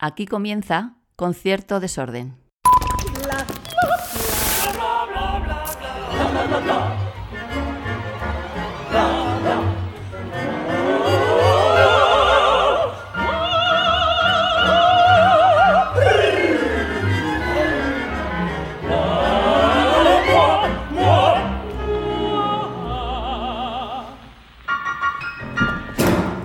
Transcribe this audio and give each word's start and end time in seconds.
Aquí 0.00 0.26
comienza 0.26 0.94
Concierto 1.16 1.80
Desorden. 1.80 2.36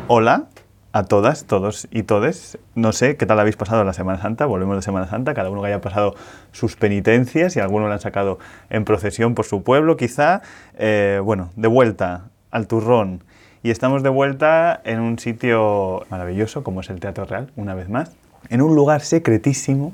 Hola 0.07 0.52
a 0.93 1.03
todas, 1.03 1.45
todos 1.45 1.87
y 1.91 2.03
todes. 2.03 2.59
No 2.75 2.93
sé 2.93 3.17
qué 3.17 3.25
tal 3.25 3.39
habéis 3.39 3.57
pasado 3.57 3.83
la 3.83 3.93
Semana 3.93 4.21
Santa. 4.21 4.45
Volvemos 4.45 4.75
de 4.75 4.83
Semana 4.83 5.07
Santa, 5.07 5.33
cada 5.33 5.49
uno 5.49 5.61
que 5.61 5.67
haya 5.67 5.81
pasado 5.81 6.13
sus 6.51 6.75
penitencias 6.75 7.55
y 7.55 7.59
algunos 7.59 7.87
lo 7.87 7.93
han 7.93 7.99
sacado 7.99 8.37
en 8.69 8.85
procesión 8.85 9.33
por 9.33 9.45
su 9.45 9.63
pueblo, 9.63 9.97
quizá. 9.97 10.43
Eh, 10.77 11.19
bueno, 11.23 11.49
de 11.55 11.67
vuelta 11.67 12.29
al 12.51 12.67
turrón. 12.67 13.23
Y 13.63 13.71
estamos 13.71 14.03
de 14.03 14.09
vuelta 14.09 14.79
en 14.83 14.99
un 14.99 15.17
sitio 15.17 16.05
maravilloso 16.09 16.63
como 16.63 16.81
es 16.81 16.89
el 16.91 16.99
Teatro 16.99 17.25
Real, 17.25 17.51
una 17.55 17.73
vez 17.73 17.89
más. 17.89 18.11
En 18.49 18.61
un 18.61 18.75
lugar 18.75 19.01
secretísimo, 19.01 19.93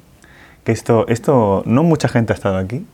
que 0.66 0.74
esto, 0.74 1.08
esto 1.08 1.64
no 1.66 1.84
mucha 1.84 2.10
gente 2.10 2.34
ha 2.34 2.36
estado 2.36 2.58
aquí, 2.58 2.86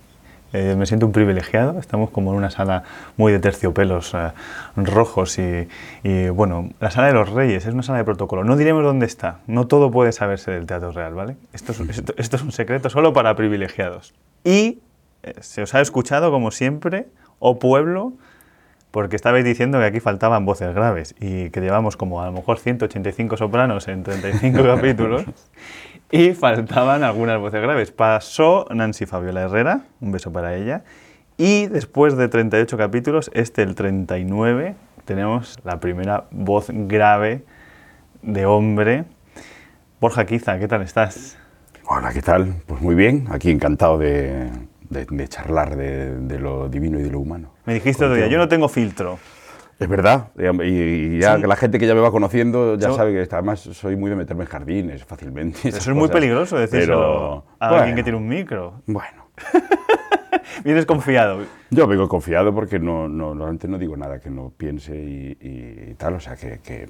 eh, 0.55 0.75
me 0.77 0.85
siento 0.85 1.05
un 1.05 1.11
privilegiado. 1.11 1.77
Estamos 1.79 2.09
como 2.11 2.31
en 2.31 2.37
una 2.37 2.49
sala 2.49 2.83
muy 3.17 3.33
de 3.33 3.39
terciopelos 3.39 4.13
eh, 4.13 4.31
rojos 4.77 5.37
y, 5.37 5.67
y, 6.03 6.29
bueno, 6.29 6.69
la 6.79 6.91
sala 6.91 7.07
de 7.07 7.13
los 7.13 7.29
reyes 7.29 7.65
es 7.65 7.73
una 7.73 7.83
sala 7.83 7.97
de 7.97 8.05
protocolo. 8.05 8.45
No 8.45 8.55
diremos 8.55 8.81
dónde 8.83 9.05
está. 9.05 9.39
No 9.47 9.67
todo 9.67 9.91
puede 9.91 10.13
saberse 10.13 10.51
del 10.51 10.65
Teatro 10.65 10.91
Real, 10.91 11.13
¿vale? 11.13 11.35
Esto 11.51 11.73
es, 11.73 11.81
esto, 11.81 12.13
esto 12.17 12.35
es 12.37 12.41
un 12.41 12.53
secreto 12.53 12.89
solo 12.89 13.11
para 13.11 13.35
privilegiados. 13.35 14.13
Y 14.45 14.79
eh, 15.23 15.33
se 15.41 15.61
os 15.61 15.75
ha 15.75 15.81
escuchado, 15.81 16.31
como 16.31 16.51
siempre, 16.51 17.07
oh 17.39 17.59
pueblo, 17.59 18.13
porque 18.91 19.17
estabais 19.17 19.43
diciendo 19.43 19.79
que 19.79 19.85
aquí 19.85 19.99
faltaban 19.99 20.45
voces 20.45 20.73
graves 20.73 21.15
y 21.19 21.49
que 21.49 21.59
llevamos 21.59 21.97
como 21.97 22.21
a 22.21 22.27
lo 22.27 22.31
mejor 22.31 22.59
185 22.59 23.35
sopranos 23.35 23.89
en 23.89 24.03
35 24.03 24.63
capítulos 24.75 25.25
y 26.15 26.33
faltaban 26.33 27.03
algunas 27.03 27.37
voces 27.41 27.61
graves. 27.61 27.91
Pasó 27.91 28.67
Nancy 28.73 29.05
Fabiola 29.05 29.41
Herrera, 29.41 29.81
un 29.99 30.13
beso 30.13 30.31
para 30.31 30.55
ella, 30.55 30.83
y 31.37 31.67
después 31.67 32.15
de 32.15 32.29
38 32.29 32.77
capítulos, 32.77 33.29
este 33.33 33.63
el 33.63 33.75
39, 33.75 34.75
tenemos 35.03 35.59
la 35.65 35.81
primera 35.81 36.23
voz 36.31 36.67
grave 36.69 37.43
de 38.21 38.45
hombre. 38.45 39.03
Borja 39.99 40.25
Quiza, 40.25 40.57
¿qué 40.57 40.69
tal 40.69 40.83
estás? 40.83 41.37
Hola, 41.85 42.13
¿qué 42.13 42.21
tal? 42.21 42.55
Pues 42.65 42.81
muy 42.81 42.95
bien, 42.95 43.27
aquí 43.29 43.51
encantado 43.51 43.97
de, 43.97 44.49
de, 44.89 45.05
de 45.09 45.27
charlar 45.27 45.75
de, 45.75 46.17
de, 46.17 46.39
lo 46.39 46.69
divino 46.69 46.97
y 46.97 47.03
de 47.03 47.11
lo 47.11 47.19
humano. 47.19 47.51
Me 47.65 47.73
dijiste 47.73 48.05
otro 48.05 48.15
día, 48.15 48.27
yo 48.27 48.37
no 48.37 48.47
tengo 48.47 48.69
filtro. 48.69 49.19
Es 49.77 49.89
verdad, 49.89 50.29
y, 50.37 50.65
y 50.65 51.19
ya 51.19 51.35
sí. 51.35 51.41
la 51.41 51.55
gente 51.57 51.79
que 51.79 51.85
ya 51.85 51.93
me 51.93 51.99
va 51.99 52.09
conociendo 52.09 52.77
ya 52.77 52.93
sabe 52.93 53.11
que 53.11 53.35
además 53.35 53.59
soy 53.59 53.97
muy 53.97 54.09
de 54.09 54.15
meterme 54.15 54.43
en 54.43 54.49
jardines 54.49 55.03
fácilmente. 55.03 55.67
Eso 55.67 55.91
es 55.91 55.97
muy 55.97 56.07
peligroso 56.07 56.57
pero, 56.71 57.43
a 57.59 57.67
bueno, 57.67 57.81
alguien 57.81 57.95
que 57.97 58.03
tiene 58.03 58.17
un 58.17 58.27
micro. 58.27 58.81
Bueno. 58.85 59.25
Vienes 60.63 60.85
confiado. 60.85 61.39
Yo 61.71 61.87
vengo 61.87 62.07
confiado 62.07 62.53
porque 62.53 62.79
no, 62.79 63.09
no, 63.09 63.35
normalmente 63.35 63.67
no 63.67 63.77
digo 63.77 63.97
nada 63.97 64.19
que 64.19 64.29
no 64.29 64.53
piense 64.55 64.95
y, 64.95 65.37
y 65.41 65.93
tal, 65.95 66.13
o 66.15 66.19
sea 66.21 66.37
que, 66.37 66.59
que 66.59 66.87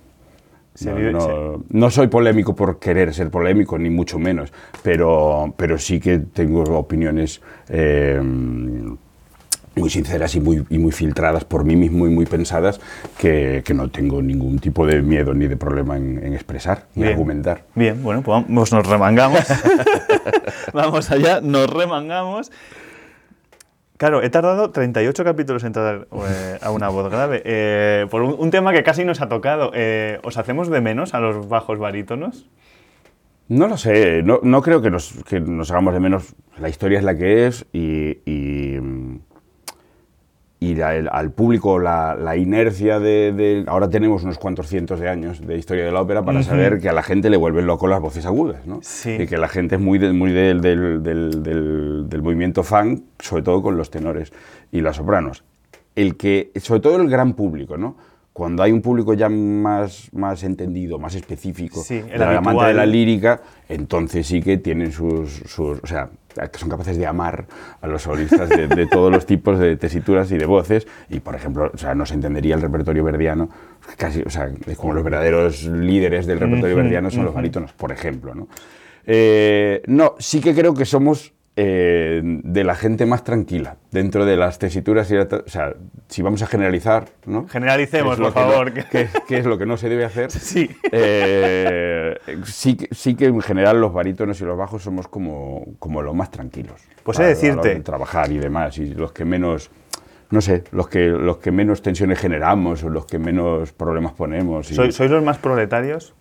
no, 0.82 0.96
vive, 0.96 1.12
no, 1.12 1.64
no, 1.70 1.90
soy 1.90 2.08
polémico 2.08 2.56
por 2.56 2.80
querer 2.80 3.14
ser 3.14 3.32
polémico, 3.32 3.80
ni 3.80 3.90
mucho 3.90 4.20
menos, 4.20 4.54
pero, 4.84 5.54
pero 5.58 5.78
sí 5.80 6.00
que 6.00 6.20
tengo 6.20 6.64
opiniones 6.78 7.42
eh, 7.70 8.22
muy 9.76 9.90
sinceras 9.90 10.36
y 10.36 10.40
muy, 10.40 10.66
y 10.70 10.78
muy 10.78 10.92
filtradas 10.92 11.46
por 11.46 11.66
mí 11.66 11.76
mismo 11.76 12.08
y 12.08 12.10
muy 12.10 12.26
pensadas 12.26 12.80
que, 13.18 13.62
que, 13.66 13.74
no 13.74 13.90
tengo 13.90 14.22
ningún 14.22 14.60
tipo 14.60 14.86
de 14.86 15.02
miedo 15.02 15.34
ni 15.34 15.48
de 15.48 15.58
problema 15.58 15.98
en, 15.98 16.24
en 16.24 16.34
expresar 16.34 16.86
ni 16.96 17.08
argumentar. 17.08 17.64
Bien, 17.76 18.02
bueno, 18.02 18.22
pues 18.22 18.44
vamos, 18.44 18.72
nos 18.72 18.88
remangamos. 18.88 19.42
vamos 20.74 21.12
allá, 21.12 21.42
nos 21.42 21.70
remangamos. 21.70 22.52
Claro, 23.98 24.22
he 24.22 24.30
tardado 24.30 24.72
38 24.72 25.24
capítulos 25.24 25.64
en 25.64 25.68
entrar 25.68 26.08
eh, 26.12 26.58
a 26.62 26.72
una 26.72 26.90
voz 26.90 27.10
grave. 27.10 27.42
Eh, 27.46 28.08
por 28.12 28.24
un, 28.24 28.36
un, 28.38 28.52
tema 28.52 28.74
que 28.74 28.84
casi 28.84 29.06
nos 29.06 29.22
ha 29.22 29.30
tocado. 29.30 29.72
Eh, 29.74 30.20
¿Os 30.24 30.38
hacemos 30.38 30.70
de 30.70 30.82
menos 30.82 31.14
a 31.14 31.22
los 31.22 31.48
bajos 31.48 31.80
barítonos? 31.80 32.46
No 33.48 33.68
lo 33.68 33.78
sé, 33.78 34.24
no, 34.24 34.40
no 34.42 34.62
creo 34.64 34.82
que 34.82 34.90
nos, 34.90 35.24
que 35.24 35.40
nos, 35.40 35.70
hagamos 35.70 35.94
de 35.94 36.00
menos. 36.00 36.36
La 36.58 36.68
historia 36.68 36.98
es 36.98 37.06
la 37.06 37.16
que 37.16 37.46
es 37.46 37.68
y, 37.72 38.18
y, 38.26 38.80
y 40.60 40.76
la, 40.76 40.96
el, 40.96 41.10
al 41.12 41.32
público 41.32 41.80
la, 41.80 42.16
la 42.16 42.38
inercia 42.38 43.00
de, 43.00 43.34
de, 43.34 43.66
Ahora 43.68 43.90
tenemos 43.90 44.24
unos 44.24 44.38
cuantos 44.38 44.68
cientos 44.68 45.00
de 45.00 45.10
años 45.10 45.46
de 45.46 45.58
historia 45.58 45.86
de 45.86 45.92
la 45.92 46.02
ópera 46.02 46.24
para 46.24 46.40
uh 46.40 46.42
-huh. 46.42 46.46
saber 46.46 46.80
que 46.80 46.90
a 46.90 46.94
la 46.94 47.04
gente 47.04 47.30
le 47.30 47.38
vuelven 47.38 47.68
loco 47.68 47.88
las 47.88 48.00
voces 48.00 48.26
agudas, 48.26 48.66
¿no? 48.66 48.80
Sí. 48.82 49.18
Y 49.20 49.28
que 49.28 49.38
la 49.38 49.48
gente 49.48 49.76
es 49.76 49.82
muy, 49.82 50.00
de, 50.00 50.14
muy 50.14 50.32
del, 50.32 50.62
del, 50.62 51.04
del, 51.04 52.08
del, 52.10 52.22
movimiento 52.22 52.64
fan, 52.64 53.04
sobre 53.20 53.44
todo 53.44 53.62
con 53.62 53.78
los 53.78 53.90
tenores 53.90 54.32
y 54.72 54.82
las 54.82 54.96
sopranos. 54.96 55.44
El 55.96 56.16
que, 56.16 56.52
sobre 56.56 56.80
todo 56.82 57.02
el 57.02 57.10
gran 57.10 57.34
público, 57.34 57.78
¿no? 57.78 57.96
Cuando 58.34 58.64
hay 58.64 58.72
un 58.72 58.82
público 58.82 59.14
ya 59.14 59.30
más, 59.30 60.10
más 60.14 60.44
entendido, 60.44 61.00
más 61.00 61.16
específico, 61.16 61.82
sí, 61.82 62.02
el 62.12 62.22
amante 62.22 62.66
de 62.66 62.74
la 62.74 62.86
lírica, 62.86 63.42
entonces 63.70 64.28
sí 64.28 64.42
que 64.42 64.58
tienen 64.58 64.92
sus, 64.92 65.32
sus 65.46 65.80
o 65.82 65.88
sea, 65.88 66.10
que 66.52 66.60
son 66.60 66.70
capaces 66.70 66.98
de 66.98 67.06
amar 67.08 67.46
a 67.82 67.88
los 67.88 68.04
solistas 68.04 68.50
de, 68.50 68.68
de, 68.68 68.86
todos 68.88 69.12
los 69.12 69.26
tipos 69.26 69.58
de 69.58 69.78
tesituras 69.78 70.32
y 70.32 70.38
de 70.38 70.46
voces. 70.46 70.88
Y, 71.10 71.20
por 71.20 71.36
ejemplo, 71.36 71.72
o 71.74 71.78
sea, 71.78 71.96
no 71.96 72.06
se 72.06 72.14
entendería 72.14 72.56
el 72.56 72.62
repertorio 72.62 73.04
verdiano, 73.04 73.50
casi, 73.98 74.22
o 74.22 74.30
sea, 74.30 74.52
como 74.78 74.94
los 74.94 75.04
verdaderos 75.04 75.64
líderes 75.64 76.26
del 76.26 76.40
repertorio 76.40 76.76
verdiano 76.76 77.10
son 77.10 77.26
los 77.26 77.34
barítonos, 77.34 77.74
por 77.74 77.92
ejemplo. 77.92 78.36
¿no? 78.36 78.48
Eh, 79.06 79.82
no, 79.88 80.16
sí 80.20 80.42
que 80.42 80.54
creo 80.54 80.74
que 80.74 80.86
somos 80.86 81.34
eh, 81.58 82.22
de 82.24 82.64
la 82.66 82.76
gente 82.76 83.06
más 83.06 83.24
tranquila 83.24 83.78
dentro 83.92 84.26
de 84.26 84.36
las 84.36 84.60
tesituras. 84.60 85.10
Y 85.10 85.16
la, 85.16 85.24
o 85.24 85.50
sea, 85.50 85.74
si 86.10 86.22
vamos 86.22 86.42
a 86.42 86.48
generalizar, 86.48 87.06
¿no? 87.26 87.48
Generalicemos, 87.48 88.18
por 88.20 88.34
favor. 88.34 88.74
No, 88.76 88.84
¿qué, 88.92 89.08
¿qué, 89.28 89.38
es 89.38 89.46
lo 89.46 89.58
que 89.58 89.66
no 89.66 89.78
se 89.78 89.90
debe 89.90 90.06
hacer? 90.06 90.32
Sí. 90.46 90.70
Eh, 90.92 92.18
sí, 92.44 92.78
sí 92.92 93.16
que 93.16 93.26
en 93.26 93.42
general 93.42 93.80
los 93.80 93.94
barítonos 93.94 94.40
y 94.42 94.46
los 94.46 94.58
bajos 94.58 94.84
somos 94.84 95.08
como, 95.08 95.66
como 95.80 96.02
los 96.02 96.14
más 96.14 96.30
tranquilos. 96.30 96.82
Pues 97.04 97.20
he 97.20 97.24
decirte. 97.24 97.70
De 97.70 97.80
trabajar 97.82 98.32
y 98.32 98.38
demás, 98.38 98.78
y 98.78 98.94
los 98.94 99.12
que 99.12 99.26
menos 99.26 99.72
no 100.30 100.42
sé, 100.42 100.64
los 100.72 100.88
que, 100.88 101.08
los 101.08 101.38
que 101.38 101.52
menos 101.52 101.82
tensiones 101.82 102.20
generamos 102.20 102.84
o 102.84 102.90
los 102.90 103.06
que 103.06 103.20
menos 103.20 103.72
problemas 103.72 104.14
ponemos. 104.14 104.70
Y... 104.72 104.76
¿Sois, 104.76 104.94
¿Sois 104.94 105.10
los 105.10 105.24
más 105.24 105.38
proletarios? 105.38 106.14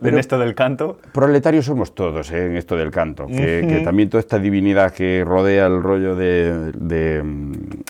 Pero 0.00 0.16
en 0.16 0.20
esto 0.20 0.38
del 0.38 0.54
canto. 0.54 0.98
Proletarios 1.12 1.66
somos 1.66 1.94
todos 1.94 2.30
¿eh? 2.32 2.46
en 2.46 2.56
esto 2.56 2.76
del 2.76 2.90
canto, 2.90 3.26
que, 3.26 3.32
uh 3.32 3.36
-huh. 3.36 3.68
que, 3.68 3.80
también 3.84 4.10
toda 4.10 4.20
esta 4.20 4.38
divinidad 4.38 4.92
que 4.92 5.24
rodea 5.24 5.66
el 5.66 5.82
rollo 5.82 6.16
de, 6.16 6.72
de, 6.72 7.22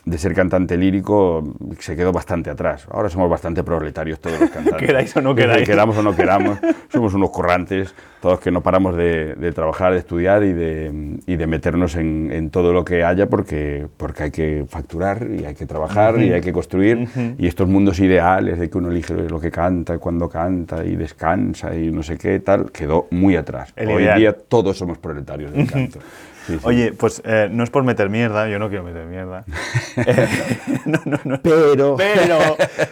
de, 0.05 0.19
ser 0.19 0.35
cantante 0.35 0.77
lírico 0.77 1.43
se 1.79 1.97
quedó 1.97 2.13
bastante 2.13 2.51
atrás. 2.51 2.87
Ahora 2.91 3.09
somos 3.09 3.31
bastante 3.31 3.65
proletarios 3.65 4.21
todos 4.21 4.39
los 4.39 4.51
cantantes. 4.51 4.83
queráis 4.87 5.17
o 5.17 5.23
no 5.23 5.35
queráis. 5.35 5.67
Queramos 5.67 5.97
o 5.97 6.03
no 6.03 6.15
queramos, 6.15 6.59
somos 6.93 7.15
unos 7.15 7.31
corrantes, 7.31 7.95
todos 8.21 8.39
que 8.39 8.51
no 8.51 8.61
paramos 8.61 8.97
de, 8.97 9.35
de 9.35 9.53
trabajar, 9.53 9.93
de 9.93 9.99
estudiar 9.99 10.45
y 10.45 10.53
de, 10.53 11.19
y 11.27 11.37
de 11.37 11.47
meternos 11.47 11.97
en, 11.97 12.31
en, 12.33 12.51
todo 12.51 12.73
lo 12.73 12.85
que 12.85 13.03
haya 13.03 13.29
porque, 13.29 13.87
porque 13.97 14.25
hay 14.25 14.31
que 14.31 14.67
facturar 14.69 15.27
y 15.31 15.45
hay 15.47 15.55
que 15.55 15.67
trabajar 15.67 16.15
uh 16.15 16.19
-huh. 16.19 16.29
y 16.29 16.33
hay 16.33 16.41
que 16.43 16.53
construir. 16.53 16.97
Uh 16.99 17.07
-huh. 17.07 17.35
Y 17.39 17.47
estos 17.47 17.67
mundos 17.67 17.99
ideales 17.99 18.59
de 18.59 18.69
que 18.69 18.79
uno 18.79 18.91
elige 18.91 19.15
lo 19.15 19.41
que 19.41 19.51
canta, 19.51 19.99
cuando 19.99 20.29
canta 20.29 20.85
y 20.85 20.97
descansa 20.97 21.75
y 21.75 21.94
no 21.95 22.03
sé 22.03 22.19
qué, 22.19 22.39
tal, 22.41 22.71
quedó 22.73 23.07
muy 23.11 23.37
atrás. 23.37 23.73
El 23.77 23.89
Hoy 23.89 24.03
ideal. 24.03 24.19
día 24.19 24.33
todos 24.33 24.77
somos 24.77 24.99
proletarios 24.99 25.53
del 25.53 25.67
canto. 25.71 26.01
Sí, 26.47 26.59
sí. 26.59 26.61
Oye, 26.65 26.93
pues 26.93 27.23
eh, 27.25 27.49
no 27.51 27.65
es 27.65 27.71
por 27.71 27.85
meter 27.85 28.11
mierda, 28.11 28.47
yo 28.49 28.59
no 28.59 28.69
quiero 28.69 28.85
meter 28.85 29.07
mierda. 29.07 29.45
eh, 29.97 30.29
no, 30.85 31.01
no, 31.07 31.19
no. 31.25 31.41
Pero. 31.41 31.97
Pero, 31.97 32.39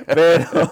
pero. 0.06 0.70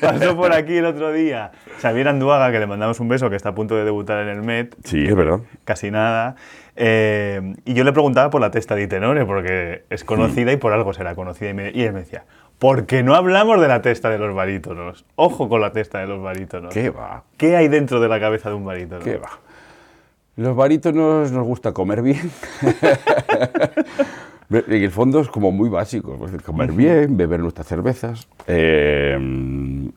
pasó 0.00 0.36
por 0.36 0.52
aquí 0.52 0.76
el 0.76 0.84
otro 0.84 1.10
día 1.10 1.52
Xavier 1.80 2.08
Anduaga, 2.08 2.52
que 2.52 2.58
le 2.58 2.66
mandamos 2.66 3.00
un 3.00 3.08
beso, 3.08 3.30
que 3.30 3.36
está 3.36 3.50
a 3.50 3.54
punto 3.54 3.76
de 3.76 3.84
debutar 3.84 4.20
en 4.22 4.28
el 4.28 4.42
Met. 4.42 4.76
Sí, 4.84 5.04
es 5.06 5.14
verdad. 5.14 5.40
Casi 5.64 5.90
nada. 5.90 6.36
Eh, 6.76 7.54
y 7.64 7.74
yo 7.74 7.84
le 7.84 7.92
preguntaba 7.92 8.30
por 8.30 8.40
la 8.40 8.50
testa 8.50 8.74
de 8.74 8.86
Tenore, 8.86 9.24
porque 9.24 9.84
es 9.90 10.04
conocida 10.04 10.52
y 10.52 10.56
por 10.56 10.72
algo 10.72 10.92
será 10.92 11.14
conocida. 11.14 11.50
Y, 11.50 11.54
me, 11.54 11.70
y 11.70 11.82
él 11.82 11.92
me 11.92 12.00
decía, 12.00 12.24
¿por 12.60 12.86
qué 12.86 13.02
no 13.02 13.16
hablamos 13.16 13.60
de 13.60 13.66
la 13.66 13.82
testa 13.82 14.08
de 14.10 14.18
los 14.18 14.32
barítonos? 14.34 15.04
Ojo 15.16 15.48
con 15.48 15.60
la 15.60 15.72
testa 15.72 15.98
de 15.98 16.06
los 16.06 16.22
barítonos. 16.22 16.72
¿Qué 16.72 16.90
va? 16.90 17.24
¿Qué 17.36 17.56
hay 17.56 17.66
dentro 17.66 17.98
de 17.98 18.06
la 18.08 18.20
cabeza 18.20 18.50
de 18.50 18.54
un 18.54 18.64
barítono? 18.64 19.02
¿Qué 19.02 19.16
va? 19.16 19.30
Los 20.36 20.54
barítonos 20.54 21.32
nos 21.32 21.44
gusta 21.44 21.72
comer 21.72 22.02
bien. 22.02 22.30
en 24.50 24.82
el 24.82 24.90
fondo 24.90 25.20
es 25.20 25.28
como 25.28 25.50
muy 25.52 25.68
básico, 25.68 26.16
pues, 26.18 26.30
comer 26.42 26.72
bien, 26.72 27.16
beber 27.16 27.40
nuestras 27.40 27.66
cervezas, 27.66 28.28
eh, 28.46 29.18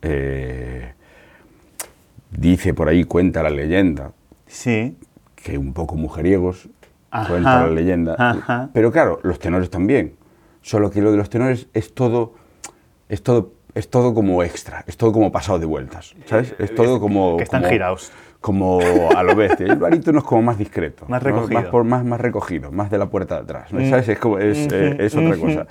eh, 0.01 0.93
dice 2.31 2.73
por 2.73 2.87
ahí, 2.87 3.03
cuenta 3.03 3.43
la 3.43 3.49
leyenda, 3.49 4.11
Sí. 4.47 4.97
que 5.35 5.57
un 5.57 5.73
poco 5.73 5.95
mujeriegos, 5.95 6.69
Ajá, 7.11 7.29
cuenta 7.29 7.67
la 7.67 7.71
leyenda. 7.73 8.15
ajá. 8.17 8.69
Pero 8.73 8.91
claro, 8.91 9.19
los 9.23 9.39
tenores 9.39 9.69
también. 9.69 10.15
Solo 10.61 10.89
que 10.91 11.01
lo 11.01 11.11
de 11.11 11.17
los 11.17 11.29
tenores 11.29 11.67
es 11.73 11.93
todo, 11.93 12.35
es 13.09 13.21
todo, 13.23 13.51
es 13.75 13.89
todo 13.89 14.13
como 14.13 14.43
extra, 14.43 14.83
es 14.87 14.97
todo 14.97 15.11
como 15.11 15.31
pasado 15.31 15.59
de 15.59 15.65
vueltas, 15.65 16.13
¿sabes? 16.25 16.55
Es 16.59 16.73
todo 16.75 16.99
como... 16.99 17.37
que 17.37 17.43
están 17.43 17.61
como- 17.61 17.71
girados. 17.71 18.11
Como 18.41 18.81
a 19.15 19.23
lo 19.23 19.35
bestia. 19.37 19.67
El 19.67 19.77
barítono 19.77 20.19
es 20.19 20.25
como 20.25 20.41
más 20.41 20.57
discreto. 20.57 21.05
Más 21.07 21.23
¿no? 21.23 21.29
recogido. 21.29 21.61
Más, 21.61 21.69
por- 21.69 21.83
más, 21.85 22.03
más 22.03 22.19
recogido, 22.19 22.71
más 22.73 22.91
de 22.91 22.97
la 22.97 23.05
puerta 23.09 23.35
de 23.35 23.41
atrás. 23.43 23.71
¿no? 23.71 23.79
¿Sabes? 23.89 24.09
Es, 24.09 24.19
como, 24.19 24.37
es, 24.37 24.67
eh, 24.69 24.97
es 24.99 25.15
otra 25.15 25.37
cosa. 25.37 25.65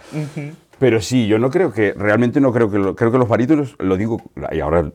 Pero 0.79 1.01
sí, 1.03 1.27
yo 1.27 1.39
no 1.39 1.51
creo 1.51 1.71
que, 1.71 1.93
realmente 1.93 2.41
no 2.41 2.51
creo 2.51 2.71
que, 2.71 2.79
lo- 2.79 2.97
creo 2.97 3.13
que 3.13 3.19
los 3.19 3.29
barítonos, 3.29 3.77
lo 3.79 3.99
digo, 3.99 4.23
y 4.51 4.61
ahora 4.61 4.91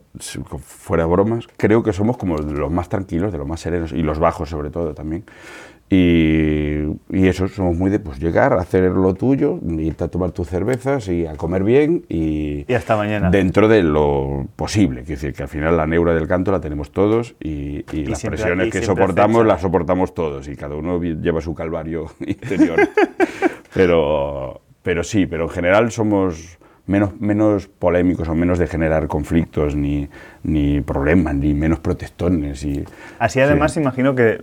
fuera 0.60 1.04
de 1.04 1.08
bromas, 1.10 1.46
creo 1.56 1.84
que 1.84 1.92
somos 1.92 2.16
como 2.16 2.36
de 2.38 2.52
los 2.52 2.70
más 2.70 2.88
tranquilos, 2.88 3.30
de 3.30 3.38
los 3.38 3.46
más 3.46 3.60
serenos, 3.60 3.92
y 3.92 4.02
los 4.02 4.18
bajos 4.18 4.50
sobre 4.50 4.70
todo 4.70 4.92
también. 4.92 5.24
Y, 5.90 6.82
y 7.10 7.28
eso, 7.28 7.48
somos 7.48 7.76
muy 7.76 7.90
de 7.90 7.98
pues 7.98 8.18
llegar, 8.18 8.52
hacer 8.52 8.82
lo 8.90 9.14
tuyo, 9.14 9.58
irte 9.78 10.04
a 10.04 10.08
tomar 10.08 10.32
tus 10.32 10.46
cervezas 10.48 11.08
y 11.08 11.26
a 11.26 11.34
comer 11.36 11.64
bien 11.64 12.04
y, 12.10 12.64
Y 12.70 12.74
hasta 12.74 12.96
mañana. 12.96 13.30
dentro 13.30 13.68
de 13.68 13.82
lo 13.82 14.46
posible. 14.56 15.00
Quiero 15.04 15.20
decir 15.20 15.32
que 15.34 15.44
al 15.44 15.48
final 15.48 15.76
la 15.78 15.86
neura 15.86 16.14
del 16.14 16.28
canto 16.28 16.52
la 16.52 16.60
tenemos 16.60 16.90
todos 16.92 17.34
y, 17.40 17.84
y 17.92 18.04
las 18.06 18.18
siempre- 18.20 18.38
presiones 18.38 18.70
que 18.72 18.82
soportamos 18.82 19.46
las 19.46 19.62
soportamos 19.62 20.12
todos 20.14 20.46
y 20.48 20.56
cada 20.56 20.74
uno 20.74 21.00
lleva 21.02 21.40
su 21.40 21.54
calvario 21.54 22.06
interior. 22.20 22.78
pero, 23.74 24.60
pero 24.82 25.02
sí, 25.04 25.26
pero 25.26 25.44
en 25.44 25.50
general 25.50 25.90
somos 25.90 26.58
menos, 26.86 27.18
menos 27.20 27.66
polémicos 27.66 28.28
o 28.28 28.34
menos 28.34 28.58
de 28.58 28.66
generar 28.66 29.06
conflictos 29.08 29.74
ni, 29.74 30.08
ni 30.42 30.80
problemas, 30.80 31.34
ni 31.34 31.54
menos 31.54 31.80
protestones. 31.80 32.62
Y, 32.64 32.84
Así 33.18 33.40
además 33.40 33.76
imagino 33.76 34.14
que... 34.14 34.38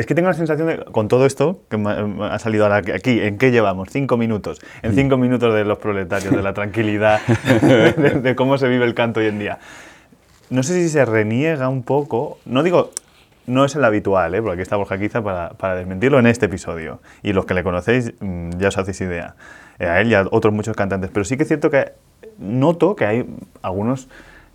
Es 0.00 0.06
que 0.06 0.14
tengo 0.14 0.28
la 0.28 0.34
sensación 0.34 0.66
de, 0.66 0.78
con 0.78 1.08
todo 1.08 1.26
esto 1.26 1.60
que 1.68 1.76
ha 1.76 2.38
salido 2.38 2.64
ahora 2.64 2.76
aquí, 2.78 3.20
¿en 3.20 3.36
qué 3.36 3.50
llevamos? 3.50 3.90
Cinco 3.90 4.16
minutos. 4.16 4.58
En 4.80 4.94
cinco 4.94 5.18
minutos 5.18 5.52
de 5.52 5.62
los 5.66 5.76
proletarios, 5.76 6.34
de 6.34 6.42
la 6.42 6.54
tranquilidad, 6.54 7.20
de, 7.60 7.92
de 7.92 8.34
cómo 8.34 8.56
se 8.56 8.66
vive 8.66 8.86
el 8.86 8.94
canto 8.94 9.20
hoy 9.20 9.26
en 9.26 9.38
día. 9.38 9.58
No 10.48 10.62
sé 10.62 10.72
si 10.72 10.88
se 10.88 11.04
reniega 11.04 11.68
un 11.68 11.82
poco, 11.82 12.38
no 12.46 12.62
digo, 12.62 12.92
no 13.44 13.66
es 13.66 13.76
el 13.76 13.84
habitual, 13.84 14.34
¿eh? 14.34 14.40
porque 14.40 14.54
aquí 14.54 14.62
está 14.62 14.76
Borja 14.76 14.98
Quiza 14.98 15.22
para, 15.22 15.50
para 15.50 15.74
desmentirlo 15.74 16.18
en 16.18 16.28
este 16.28 16.46
episodio. 16.46 17.02
Y 17.22 17.34
los 17.34 17.44
que 17.44 17.52
le 17.52 17.62
conocéis 17.62 18.14
mm, 18.20 18.52
ya 18.56 18.68
os 18.68 18.78
hacéis 18.78 19.02
idea. 19.02 19.34
Eh, 19.78 19.86
a 19.86 20.00
él 20.00 20.08
y 20.08 20.14
a 20.14 20.24
otros 20.30 20.54
muchos 20.54 20.74
cantantes. 20.76 21.10
Pero 21.12 21.24
sí 21.24 21.36
que 21.36 21.42
es 21.42 21.48
cierto 21.48 21.70
que 21.70 21.92
noto 22.38 22.96
que 22.96 23.04
hay 23.04 23.26
algunos 23.60 24.08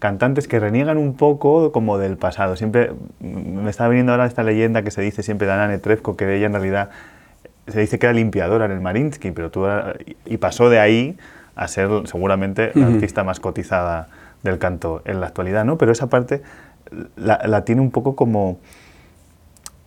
cantantes 0.06 0.48
que 0.48 0.60
reniegan 0.60 1.00
un 1.00 1.16
poco 1.16 1.72
como 1.72 1.98
del 1.98 2.16
pasado. 2.16 2.56
Siempre 2.56 2.92
mm, 3.22 3.64
me 3.64 3.72
está 3.72 3.88
viniendo 3.88 4.12
ahora 4.12 4.28
esta 4.28 4.44
leyenda 4.44 4.84
que 4.84 4.92
se 4.92 5.02
dice 5.02 5.24
siempre 5.24 5.48
de 5.48 5.54
Ana 5.54 5.68
Netrebko, 5.68 6.16
que 6.16 6.36
ella 6.36 6.46
en 6.46 6.54
realidad 6.54 6.92
se 7.68 7.80
dice 7.80 7.98
que 7.98 8.06
era 8.06 8.14
limpiadora 8.14 8.66
en 8.66 8.72
el 8.72 8.82
Marinsky, 8.82 9.32
pero 9.32 9.50
tú, 9.50 9.66
y 10.26 10.38
pasó 10.38 10.70
de 10.70 10.78
ahí 10.78 11.18
a 11.56 11.68
ser 11.68 11.90
seguramente 12.06 12.72
la 12.76 12.86
artista 12.86 13.24
más 13.24 13.40
cotizada 13.40 14.10
del 14.44 14.60
canto 14.60 15.02
en 15.06 15.22
la 15.22 15.26
actualidad, 15.26 15.66
¿no? 15.66 15.80
Pero 15.80 15.92
esa 15.92 16.08
parte 16.08 16.44
la, 17.16 17.42
la 17.44 17.66
tiene 17.66 17.82
un 17.82 17.90
poco 17.90 18.16
como 18.16 18.60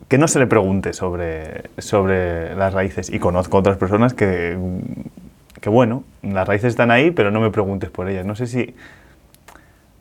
que 0.09 0.19
no 0.19 0.27
se 0.27 0.41
le 0.41 0.49
pregunte 0.49 0.95
sobre, 0.95 1.71
sobre 1.79 2.57
las 2.57 2.75
raíces. 2.75 3.09
Y 3.09 3.21
conozco 3.21 3.59
otras 3.59 3.77
personas 3.77 4.15
que, 4.15 4.59
que, 5.61 5.69
bueno, 5.71 6.03
las 6.23 6.49
raíces 6.49 6.71
están 6.71 6.91
ahí, 6.91 7.13
pero 7.13 7.31
no 7.31 7.41
me 7.41 7.51
preguntes 7.51 7.91
por 7.91 8.09
ellas. 8.09 8.27
No 8.27 8.35
sé 8.35 8.49
si 8.49 8.75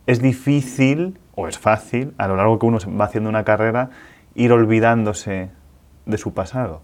es 0.07 0.21
difícil 0.21 1.19
o 1.35 1.47
es 1.47 1.59
fácil, 1.59 2.13
a 2.17 2.27
lo 2.27 2.35
largo 2.35 2.57
que 2.57 2.65
uno 2.65 2.79
va 2.99 3.05
haciendo 3.05 3.29
una 3.29 3.43
carrera, 3.43 3.91
ir 4.33 4.51
olvidándose 4.51 5.49
de 6.05 6.17
su 6.17 6.33
pasado. 6.33 6.81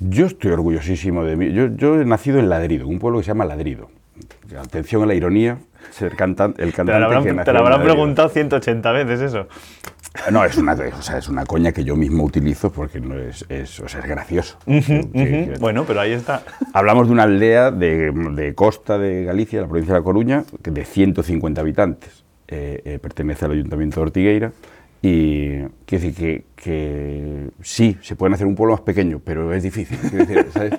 Yo 0.00 0.26
estoy 0.26 0.50
orgullosísimo 0.50 1.24
de 1.24 1.36
mí. 1.36 1.52
Yo, 1.52 2.00
he 2.00 2.04
nacido 2.04 2.38
en 2.38 2.48
Ladrido, 2.48 2.86
un 2.86 2.98
pueblo 2.98 3.18
que 3.18 3.24
se 3.24 3.28
llama 3.28 3.44
Ladrido. 3.44 3.90
Atención 4.58 5.02
a 5.02 5.06
la 5.06 5.14
ironía, 5.14 5.58
ser 5.90 6.06
el 6.08 6.12
Te 6.12 6.16
cantante 6.16 6.92
habrán, 6.92 7.24
que 7.24 7.34
te 7.44 7.52
lo 7.52 7.58
habrán 7.60 7.82
preguntado 7.82 8.28
180 8.28 8.92
veces 8.92 9.20
eso. 9.20 9.46
No, 10.32 10.44
es 10.44 10.56
una, 10.56 10.72
o 10.72 11.02
sea, 11.02 11.18
es 11.18 11.28
una 11.28 11.44
coña 11.44 11.70
que 11.72 11.84
yo 11.84 11.94
mismo 11.94 12.24
utilizo 12.24 12.72
porque 12.72 12.98
no 13.00 13.16
es, 13.16 13.44
es, 13.48 13.78
o 13.80 13.88
sea, 13.88 14.00
es 14.00 14.06
gracioso. 14.06 14.58
Que- 14.66 14.80
que- 15.12 15.54
Bueno, 15.60 15.84
pero 15.86 16.00
ahí 16.00 16.12
está. 16.12 16.42
Hablamos 16.72 17.06
de 17.08 17.12
una 17.12 17.22
aldea 17.24 17.70
de, 17.70 18.10
de 18.34 18.54
costa 18.54 18.98
de 18.98 19.24
Galicia, 19.24 19.60
la 19.60 19.68
provincia 19.68 19.94
de 19.94 20.00
La 20.00 20.04
Coruña, 20.04 20.44
de 20.62 20.84
150 20.84 21.60
habitantes. 21.60 22.24
Eh, 22.48 22.80
eh, 22.84 22.98
pertenece 22.98 23.44
al 23.44 23.52
Ayuntamiento 23.52 23.96
de 24.00 24.02
Ortigueira. 24.02 24.52
Y 25.00 25.58
quiero 25.86 26.04
decir 26.04 26.14
que, 26.14 26.44
que 26.56 27.50
sí, 27.62 27.96
se 28.02 28.16
puede 28.16 28.34
hacer 28.34 28.46
un 28.48 28.56
pueblo 28.56 28.72
más 28.74 28.80
pequeño, 28.80 29.20
pero 29.24 29.52
es 29.52 29.62
difícil. 29.62 29.98
decir, 30.10 30.46
¿sabes? 30.52 30.72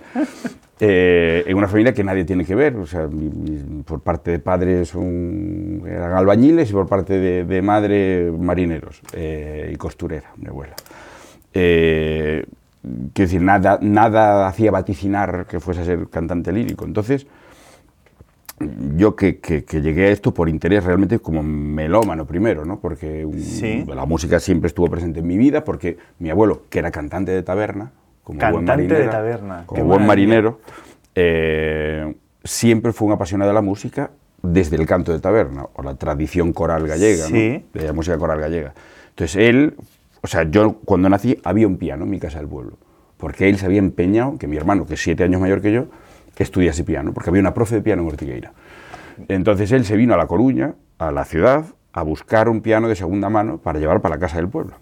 Eh, 0.81 1.44
en 1.46 1.58
una 1.58 1.68
familia 1.68 1.94
que 1.94 2.04
nadie 2.06 2.24
tiene 2.24 2.46
que 2.46 2.56
ver, 2.56 2.76
o 2.78 2.86
sea, 2.86 3.08
mi- 3.08 3.30
mi- 3.30 3.84
por 3.84 4.00
parte 4.00 4.31
de 4.31 4.40
padre 4.40 4.86
son, 4.86 5.84
eran 5.86 6.14
albañiles 6.14 6.70
y 6.70 6.74
por 6.74 6.88
parte 6.88 7.20
de, 7.20 7.44
de 7.44 7.62
madre 7.62 8.31
marineros 8.31 9.02
eh, 9.12 9.72
y 9.74 9.76
costurera, 9.76 10.31
mi 10.38 10.48
abuela. 10.48 10.76
Eh, 11.54 12.46
quiero 13.14 13.28
decir, 13.28 13.42
nada, 13.42 13.78
nada 13.81 14.48
hacía 14.48 14.72
vaticinar 14.72 15.48
que 15.50 15.60
fuese 15.60 15.81
a 15.81 15.86
ser 15.86 16.08
cantante 16.10 16.54
lírico. 16.54 16.86
Entonces, 16.86 17.28
yo 18.96 19.16
que, 19.18 19.40
que- 19.40 19.64
que 19.66 19.81
llegué 19.81 20.08
a 20.08 20.10
esto 20.12 20.34
por 20.34 20.48
interés 20.50 20.84
realmente 20.86 21.20
como 21.20 21.44
melómano 21.44 22.26
primero, 22.26 22.64
¿no? 22.66 22.80
Porque 22.80 23.26
un- 23.26 23.40
Sí. 23.42 23.86
la 23.88 24.06
música 24.06 24.40
siempre 24.40 24.68
estuvo 24.68 24.90
presente 24.90 25.20
en 25.20 25.28
mi 25.28 25.38
vida, 25.38 25.64
porque 25.66 25.98
mi 26.20 26.30
abuelo, 26.30 26.64
que 26.70 26.80
era 26.80 26.92
cantante 26.92 27.31
de 27.34 27.44
taberna, 27.44 27.92
como 28.38 28.52
buen 28.52 28.66
Cantante 28.66 28.94
de 28.94 29.08
taberna, 29.08 29.64
como 29.66 29.76
qué 29.76 29.84
buen 29.84 30.06
marinero, 30.06 30.60
eh, 31.16 32.16
siempre 32.44 32.94
fue 32.94 33.08
un 33.08 33.14
apasionado 33.14 33.50
de 33.50 33.56
la 33.56 33.62
música 33.62 34.12
desde 34.42 34.78
el 34.78 34.86
canto 34.86 35.12
de 35.12 35.20
taberna, 35.20 35.66
o 35.74 35.84
la 35.84 35.96
tradición 35.96 36.54
coral 36.54 36.88
gallega, 36.88 37.28
de 37.28 37.64
la 37.74 37.94
música 37.94 38.18
coral 38.18 38.40
gallega. 38.40 38.74
Entonces 39.10 39.36
él, 39.36 39.76
o 40.22 40.28
sea, 40.28 40.44
yo 40.44 40.78
cuando 40.86 41.10
nací 41.10 41.38
había 41.44 41.68
un 41.68 41.78
piano 41.78 42.06
en 42.06 42.10
mi 42.10 42.20
casa 42.20 42.40
del 42.40 42.48
pueblo, 42.48 42.78
porque 43.18 43.50
él 43.50 43.58
se 43.58 43.66
había 43.66 43.80
empeñado 43.80 44.38
que 44.38 44.48
mi 44.48 44.56
hermano, 44.56 44.86
que 44.86 44.94
es 44.94 45.02
siete 45.02 45.24
años 45.24 45.42
mayor 45.42 45.62
que 45.62 45.74
yo, 45.74 45.88
estudiase 46.44 46.84
piano, 46.84 47.14
porque 47.14 47.30
había 47.30 47.42
una 47.42 47.54
profe 47.54 47.76
de 47.76 47.81
piano 47.81 48.02
en 48.02 48.08
Ortigueira. 48.08 48.54
Entonces 49.28 49.72
él 49.72 49.86
se 49.86 49.96
vino 49.98 50.14
a 50.14 50.18
La 50.18 50.28
Coruña, 50.28 50.76
a 50.98 51.12
la 51.12 51.26
ciudad, 51.26 51.66
a 51.92 52.04
buscar 52.04 52.50
un 52.50 52.62
piano 52.62 52.88
de 52.88 52.96
segunda 52.96 53.30
mano 53.30 53.58
para 53.58 53.80
llevar 53.80 54.02
para 54.02 54.16
la 54.16 54.20
casa 54.20 54.38
del 54.38 54.48
pueblo. 54.48 54.76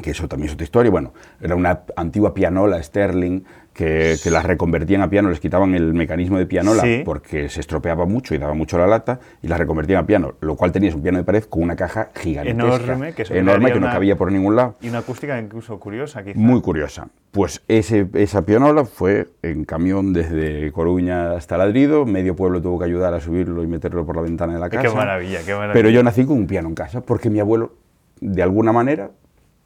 Que 0.00 0.12
eso 0.12 0.28
también 0.28 0.48
es 0.48 0.54
otra 0.54 0.64
historia. 0.64 0.90
Bueno, 0.92 1.12
era 1.40 1.56
una 1.56 1.80
antigua 1.96 2.32
pianola 2.32 2.80
Sterling 2.80 3.40
que, 3.72 4.16
que 4.22 4.30
las 4.30 4.44
reconvertían 4.44 5.02
a 5.02 5.10
piano, 5.10 5.28
les 5.28 5.40
quitaban 5.40 5.74
el 5.74 5.92
mecanismo 5.92 6.38
de 6.38 6.46
pianola 6.46 6.82
Sí. 6.82 7.02
porque 7.04 7.48
se 7.48 7.58
estropeaba 7.60 8.06
mucho 8.06 8.32
y 8.34 8.38
daba 8.38 8.54
mucho 8.54 8.78
la 8.78 8.86
lata 8.86 9.18
y 9.42 9.48
las 9.48 9.58
reconvertían 9.58 10.02
a 10.04 10.06
piano, 10.06 10.34
lo 10.40 10.54
cual 10.56 10.70
tenías 10.72 10.94
un 10.94 11.02
piano 11.02 11.18
de 11.18 11.24
pared 11.24 11.44
con 11.44 11.62
una 11.64 11.74
caja 11.76 12.10
gigantesca, 12.14 12.64
Enorme, 12.92 13.12
que 13.12 13.22
enorme 13.30 13.72
que 13.72 13.80
no 13.80 13.86
una- 13.86 13.92
cabía 13.94 14.16
por 14.16 14.30
ningún 14.32 14.54
lado. 14.56 14.76
Y 14.80 14.88
una 14.88 14.98
acústica 14.98 15.36
incluso 15.40 15.78
curiosa, 15.80 16.22
quizá. 16.24 16.38
Muy 16.38 16.60
curiosa. 16.60 17.08
Pues 17.32 17.62
ese, 17.68 18.06
esa 18.14 18.42
pianola 18.42 18.84
fue 18.84 19.28
en 19.42 19.64
camión 19.64 20.12
desde 20.12 20.70
Coruña 20.72 21.32
hasta 21.32 21.56
Ladrido, 21.58 22.04
medio 22.06 22.34
pueblo 22.36 22.62
tuvo 22.62 22.78
que 22.78 22.84
ayudar 22.84 23.14
a 23.14 23.20
subirlo 23.20 23.62
y 23.64 23.66
meterlo 23.66 24.06
por 24.06 24.14
la 24.16 24.22
ventana 24.22 24.54
de 24.54 24.60
la 24.60 24.70
Qué 24.70 24.76
casa. 24.78 24.94
maravilla, 24.94 25.38
qué 25.44 25.52
maravilla. 25.54 25.72
Pero 25.72 25.90
yo 25.90 26.02
nací 26.04 26.24
con 26.24 26.36
un 26.36 26.46
piano 26.46 26.68
en 26.68 26.74
casa 26.76 27.00
porque 27.00 27.30
mi 27.30 27.38
abuelo, 27.40 27.72
de 28.20 28.42
alguna 28.42 28.72
manera, 28.72 29.10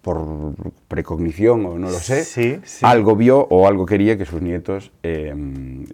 por 0.03 0.55
precognición 0.89 1.65
o 1.65 1.79
no 1.79 1.89
lo 1.89 1.99
sé, 1.99 2.25
Sí, 2.25 2.59
sí. 2.65 2.85
algo 2.85 3.15
vio 3.17 3.47
o 3.51 3.67
algo 3.69 3.87
quería 3.87 4.19
que 4.19 4.27
sus 4.27 4.43
nietos 4.43 4.93
eh, 5.03 5.35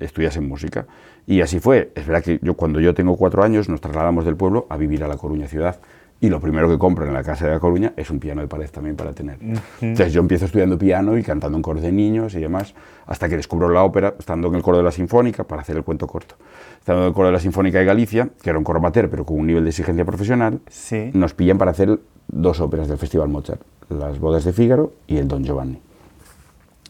estudiasen 0.01 0.49
música. 0.49 0.87
Y 1.27 1.43
así 1.43 1.61
fue. 1.61 1.93
Es 1.95 2.07
verdad 2.07 2.25
que 2.25 2.39
yo 2.43 2.55
cuando 2.55 2.81
yo 2.81 2.95
tengo 2.95 3.17
cuatro 3.17 3.43
años 3.45 3.69
nos 3.69 3.83
trasladamos 3.83 4.25
del 4.25 4.35
pueblo 4.37 4.67
a 4.71 4.79
vivir 4.79 5.05
a 5.05 5.09
La 5.09 5.19
Coruña 5.19 5.47
ciudad. 5.47 5.79
Y 6.21 6.29
lo 6.31 6.41
primero 6.41 6.69
que 6.69 6.77
compro 6.79 7.07
en 7.07 7.13
la 7.15 7.23
casa 7.23 7.47
de 7.47 7.53
La 7.53 7.61
Coruña 7.61 7.93
es 7.97 8.11
un 8.11 8.19
piano 8.19 8.41
de 8.41 8.49
pared 8.49 8.69
también 8.71 8.97
para 8.97 9.13
tener. 9.13 9.39
Entonces 9.81 10.13
yo 10.13 10.21
empiezo 10.21 10.47
estudiando 10.47 10.77
piano 10.77 11.17
y 11.17 11.23
cantando 11.23 11.57
en 11.57 11.63
coros 11.63 11.81
de 11.81 11.93
niños 11.93 12.35
y 12.35 12.41
demás, 12.41 12.75
hasta 13.07 13.29
que 13.29 13.37
descubro 13.37 13.69
la 13.69 13.85
ópera, 13.85 14.15
estando 14.19 14.49
en 14.49 14.57
el 14.57 14.63
coro 14.63 14.79
de 14.79 14.83
la 14.83 14.91
Sinfónica, 14.91 15.45
para 15.45 15.63
hacer 15.63 15.77
el 15.77 15.85
cuento 15.85 16.09
corto. 16.09 16.35
Estando 16.81 17.03
en 17.03 17.09
el 17.09 17.15
coro 17.15 17.29
de 17.29 17.35
la 17.35 17.39
Sinfónica 17.41 17.79
de 17.79 17.85
Galicia, 17.85 18.29
que 18.43 18.51
era 18.51 18.59
un 18.59 18.65
coro 18.65 18.81
amateur, 18.81 19.09
pero 19.09 19.25
con 19.25 19.39
un 19.39 19.47
nivel 19.47 19.63
de 19.63 19.71
exigencia 19.71 20.05
profesional, 20.05 20.59
Sí. 20.69 21.11
nos 21.15 21.35
pillan 21.35 21.57
para 21.57 21.71
hacer 21.71 22.01
dos 22.27 22.59
óperas 22.61 22.89
del 22.89 22.99
Festival 22.99 23.29
Mozart, 23.29 23.61
Las 23.89 24.19
bodas 24.19 24.45
de 24.45 24.53
Fígaro 24.53 24.93
y 25.07 25.19
El 25.19 25.29
Don 25.29 25.45
Giovanni. 25.45 25.79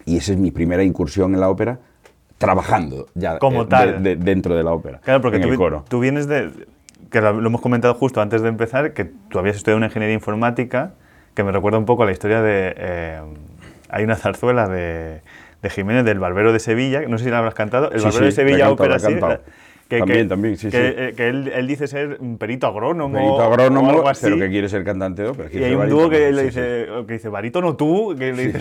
Y 0.07 0.17
esa 0.17 0.33
es 0.33 0.39
mi 0.39 0.51
primera 0.53 0.83
incursión 0.83 1.35
en 1.35 1.41
la 1.41 1.51
ópera, 1.51 1.79
trabajando 2.39 3.07
ya 3.15 3.39
Como 3.39 3.61
eh, 3.63 3.65
de- 3.65 3.69
tal. 3.69 4.03
de- 4.03 4.17
dentro 4.17 4.55
de 4.57 4.63
la 4.65 4.73
ópera, 4.73 5.01
Claro, 5.05 5.21
porque 5.21 5.37
en 5.37 5.43
tú, 5.43 5.49
el 5.51 5.57
coro. 5.57 5.85
tú 5.87 6.01
vienes 6.01 6.27
de. 6.29 6.51
Que 7.11 7.21
lo, 7.21 7.31
hemos 7.31 7.61
comentado 7.61 7.95
justo 7.95 8.21
antes 8.21 8.43
de 8.43 8.49
empezar, 8.49 8.93
que 8.93 9.05
tú 9.05 9.39
habías 9.39 9.57
estudiado 9.57 9.77
una 9.79 9.87
ingeniería 9.87 10.15
informática, 10.15 10.93
que 11.35 11.45
me 11.45 11.53
recuerda 11.53 11.79
un 11.79 11.85
poco 11.87 12.03
a 12.03 12.07
la 12.07 12.13
historia 12.13 12.43
de. 12.43 12.75
eh, 12.77 13.21
hay 13.91 14.05
una 14.05 14.17
zarzuela 14.17 14.69
de, 14.69 15.23
de 15.63 15.71
Jiménez 15.71 16.05
del 16.05 16.19
Barbero 16.19 16.53
de 16.53 16.59
Sevilla, 16.61 17.01
no 17.09 17.17
sé 17.19 17.25
si 17.25 17.31
la 17.31 17.39
habrás 17.39 17.55
cantado, 17.55 17.91
El 17.91 17.99
Sí, 18.01 18.05
Barbero 18.05 18.25
de 18.27 18.33
sí, 18.33 18.41
he 18.41 18.45
Sevilla 18.45 18.71
ópera, 18.71 18.99
sí, 18.99 19.07
que, 19.89 19.99
También, 20.01 20.25
que- 20.25 20.29
también, 20.29 20.57
sí, 20.59 20.69
que, 20.71 20.77
sí. 20.77 20.95
eh, 20.99 21.15
que 21.17 21.29
él, 21.29 21.49
él 21.49 21.67
dice 21.67 21.87
ser 21.87 22.19
un 22.21 22.37
perito 22.37 22.67
agrónomo. 22.67 23.15
Perito 23.15 23.37
o 23.37 23.43
agrónomo, 23.43 23.89
algo 23.89 24.09
así. 24.11 24.27
pero 24.27 24.37
que 24.37 24.51
quiere 24.51 24.69
ser 24.69 24.85
cantante 24.85 25.23
de 25.23 25.29
ópera. 25.29 25.49
Y 25.51 25.65
hay 25.65 25.75
un 25.75 25.89
dúo 25.89 26.11
que 26.11 26.31
le 26.31 26.41
sí, 26.41 26.47
dice, 26.49 26.87
que 27.07 27.13
dice, 27.15 27.29
barítono 27.31 27.75
tú, 27.75 28.15
que 28.19 28.35
le 28.35 28.47
dice, 28.49 28.59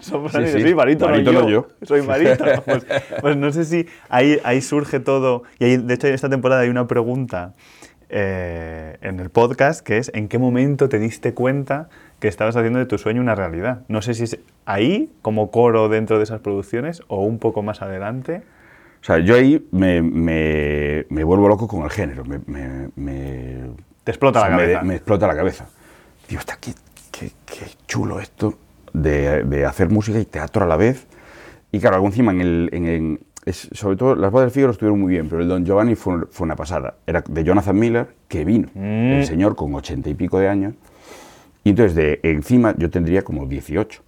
Sí, 0.00 0.46
sí, 0.46 0.62
sí, 0.62 0.72
barítono, 0.72 1.10
barítono 1.10 1.48
yo, 1.48 1.48
yo. 1.48 1.68
soy 1.82 2.02
barítono. 2.02 2.62
Pues, 2.62 2.86
pues 3.20 3.36
no 3.36 3.50
sé 3.50 3.64
si 3.64 3.86
ahí, 4.08 4.38
ahí 4.44 4.60
surge 4.60 5.00
todo, 5.00 5.42
y 5.58 5.64
ahí, 5.64 5.76
de 5.76 5.94
hecho 5.94 6.06
en 6.06 6.14
esta 6.14 6.28
temporada 6.28 6.60
hay 6.60 6.68
una 6.68 6.86
pregunta 6.86 7.54
eh, 8.10 8.96
en 9.02 9.20
el 9.20 9.30
podcast 9.30 9.80
que 9.86 9.98
es, 9.98 10.10
¿en 10.14 10.28
qué 10.28 10.38
momento 10.38 10.88
te 10.88 10.98
diste 10.98 11.34
cuenta 11.34 11.88
que 12.18 12.28
estabas 12.28 12.56
haciendo 12.56 12.78
de 12.78 12.86
tu 12.86 12.98
sueño 12.98 13.20
una 13.20 13.34
realidad? 13.34 13.82
No 13.88 14.02
sé 14.02 14.14
si 14.14 14.24
es 14.24 14.38
ahí, 14.66 15.10
como 15.22 15.50
coro 15.50 15.88
dentro 15.88 16.18
de 16.18 16.24
esas 16.24 16.40
producciones, 16.40 17.02
o 17.08 17.24
un 17.24 17.38
poco 17.38 17.62
más 17.62 17.82
adelante. 17.82 18.42
O 19.00 19.04
sea, 19.04 19.18
yo 19.18 19.34
ahí 19.36 19.66
me, 19.70 20.02
me- 20.02 21.06
me 21.08 21.24
vuelvo 21.24 21.48
loco 21.48 21.66
con 21.66 21.82
el 21.84 21.90
género. 21.90 22.24
Me, 22.24 22.38
Te 24.04 24.10
explota 24.10 24.40
o 24.40 24.42
sea, 24.42 24.50
la 24.50 24.56
cabeza. 24.56 24.82
Me, 24.82 24.94
explota 24.96 25.26
la 25.26 25.36
cabeza. 25.36 25.66
Digo, 26.28 26.40
está 26.40 26.56
qué, 26.60 26.72
qué- 27.10 27.32
qué 27.46 27.64
chulo 27.86 28.20
esto 28.20 28.58
de, 28.92 29.44
de 29.44 29.64
hacer 29.64 29.88
música 29.88 30.18
y 30.18 30.24
teatro 30.26 30.64
a 30.64 30.68
la 30.68 30.76
vez. 30.76 31.06
Y 31.72 31.78
claro, 31.80 31.96
algo 31.96 32.08
encima 32.08 32.32
en 32.32 32.40
el... 32.40 32.68
en- 32.72 32.86
en- 32.86 33.20
es- 33.44 33.68
sobre 33.72 33.96
todo, 33.96 34.14
las 34.14 34.30
bodas 34.30 34.46
del 34.46 34.50
Fígaro 34.52 34.72
estuvieron 34.72 35.00
muy 35.00 35.10
bien, 35.12 35.28
pero 35.28 35.42
el 35.42 35.48
Don 35.48 35.64
Giovanni 35.64 35.94
fue, 35.94 36.26
fue 36.30 36.44
una 36.44 36.56
pasada. 36.56 36.94
Era 37.06 37.22
de 37.28 37.44
Jonathan 37.44 37.78
Miller, 37.78 38.08
que 38.28 38.44
vino, 38.44 38.68
Mm. 38.74 38.80
el 39.18 39.24
señor 39.26 39.56
con 39.56 39.74
ochenta 39.74 40.08
y 40.10 40.14
pico 40.14 40.38
de 40.38 40.48
años. 40.48 40.74
Y 41.64 41.70
entonces, 41.70 41.94
de 41.94 42.20
encima, 42.22 42.74
yo 42.78 42.88
tendría 42.90 43.22
como 43.22 43.46
18. 43.46 44.02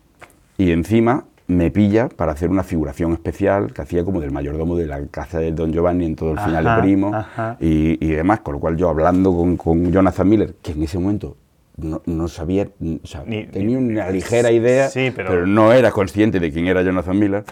Y 0.59 0.71
encima 0.71 1.25
me 1.49 1.71
pilla 1.71 2.09
para 2.09 2.33
hacer 2.33 2.49
una 2.51 2.63
figuración 2.63 3.13
especial 3.13 3.73
que 3.75 3.83
hacía 3.83 4.05
como 4.05 4.21
del 4.21 4.31
mayordomo 4.31 4.77
de 4.77 4.87
la 4.87 5.05
casa 5.09 5.39
de 5.39 5.53
Don 5.53 5.73
Giovanni 5.73 6.07
en 6.07 6.17
todo 6.17 6.33
el 6.33 6.39
final 6.39 6.65
de 6.65 6.81
Primo 6.83 7.13
y, 7.61 7.99
y 8.07 8.11
demás. 8.13 8.41
Con 8.41 8.55
lo 8.55 8.61
cual 8.61 8.77
yo 8.77 8.89
hablando 8.89 9.35
con, 9.37 9.57
con 9.57 9.93
Jonathan 9.93 10.29
Miller, 10.29 10.55
que 10.63 10.73
en 10.73 10.83
ese 10.83 10.99
momento 10.99 11.37
no, 11.77 12.01
no 12.07 12.29
sabía, 12.29 12.69
o 13.03 13.07
sea, 13.07 13.25
Ni- 13.27 13.45
tenía 13.47 13.77
una 13.79 14.09
ligera 14.11 14.51
idea, 14.51 14.89
Sí, 14.89 15.11
pero- 15.15 15.47
no 15.47 15.73
era 15.73 15.91
consciente 15.91 16.39
de 16.41 16.51
quién 16.53 16.67
era 16.69 16.83
Jonathan 16.83 17.19
Miller. 17.19 17.45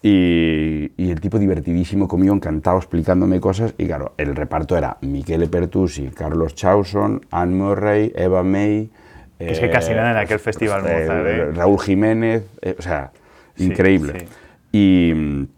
Y, 0.00 0.92
y 0.96 1.10
el 1.10 1.20
tipo 1.20 1.38
divertidísimo 1.38 2.06
conmigo, 2.06 2.32
encantado 2.34 2.78
explicándome 2.78 3.40
cosas. 3.40 3.74
Y 3.78 3.86
claro, 3.86 4.12
el 4.16 4.36
reparto 4.36 4.76
era 4.76 4.96
Michele 5.00 5.48
Pertusi, 5.48 6.08
Carlos 6.08 6.54
Chauson, 6.54 7.26
Anne 7.30 7.54
Murray, 7.56 8.12
Eva 8.14 8.42
May. 8.44 8.90
Que 9.38 9.50
es 9.52 9.60
que 9.60 9.70
casi 9.70 9.92
nada 9.94 10.12
en 10.12 10.16
aquel 10.18 10.38
festival 10.38 10.82
Mozart, 10.82 11.26
¿eh? 11.26 11.50
Raúl 11.52 11.80
Jiménez, 11.80 12.44
eh, 12.62 12.76
o 12.78 12.82
sea, 12.82 13.12
Sí, 13.56 13.64
increíble. 13.66 14.20
sí. 14.20 14.26
Y, 14.70 15.48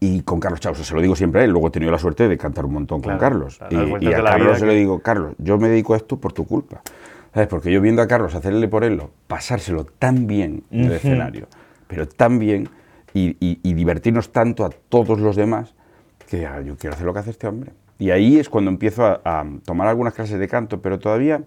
y 0.00 0.20
con 0.22 0.40
Carlos 0.40 0.60
Chauson, 0.60 0.84
se 0.84 0.94
lo 0.94 1.00
digo 1.02 1.16
siempre 1.16 1.40
a 1.42 1.44
él, 1.44 1.50
luego 1.50 1.68
he 1.68 1.70
tenido 1.70 1.90
la 1.92 1.98
suerte 1.98 2.28
de 2.28 2.36
cantar 2.38 2.64
un 2.64 2.72
montón 2.74 3.00
Claro, 3.00 3.18
con 3.18 3.28
Carlos. 3.28 3.58
claro, 3.58 3.98
y, 4.00 4.06
a 4.14 4.22
Carlos 4.22 4.58
se 4.58 4.66
lo 4.66 4.72
que- 4.72 4.78
digo, 4.78 4.98
Carlos, 5.00 5.34
yo 5.38 5.58
me 5.58 5.68
dedico 5.68 5.94
a 5.94 5.96
esto 5.98 6.18
por 6.18 6.32
tu 6.32 6.46
culpa. 6.46 6.80
¿Sabes? 7.34 7.48
Porque 7.48 7.70
yo 7.70 7.82
viendo 7.82 8.00
a 8.00 8.06
Carlos 8.08 8.34
hacerle 8.34 8.66
por 8.66 8.82
él, 8.84 9.02
pasárselo 9.26 9.84
tan 9.84 10.26
bien 10.26 10.62
en 10.70 10.84
el 10.86 10.92
escenario, 10.92 11.48
pero 11.86 12.08
tan 12.08 12.38
bien, 12.38 12.68
y, 13.18 13.36
y- 13.40 13.60
y 13.62 13.74
divertirnos 13.74 14.30
tanto 14.32 14.64
a 14.64 14.70
todos 14.88 15.18
los 15.20 15.36
demás, 15.36 15.74
que 16.28 16.46
ah, 16.46 16.60
yo 16.60 16.76
quiero 16.76 16.94
hacer 16.94 17.06
lo 17.06 17.12
que 17.12 17.20
hace 17.20 17.30
este 17.30 17.46
hombre. 17.46 17.72
Y 17.98 18.10
ahí 18.10 18.38
es 18.38 18.48
cuando 18.48 18.70
empiezo 18.70 19.04
a, 19.06 19.20
a 19.24 19.44
tomar 19.64 19.88
algunas 19.88 20.12
clases 20.12 20.38
de 20.38 20.48
canto, 20.48 20.80
pero 20.82 20.98
todavía... 20.98 21.42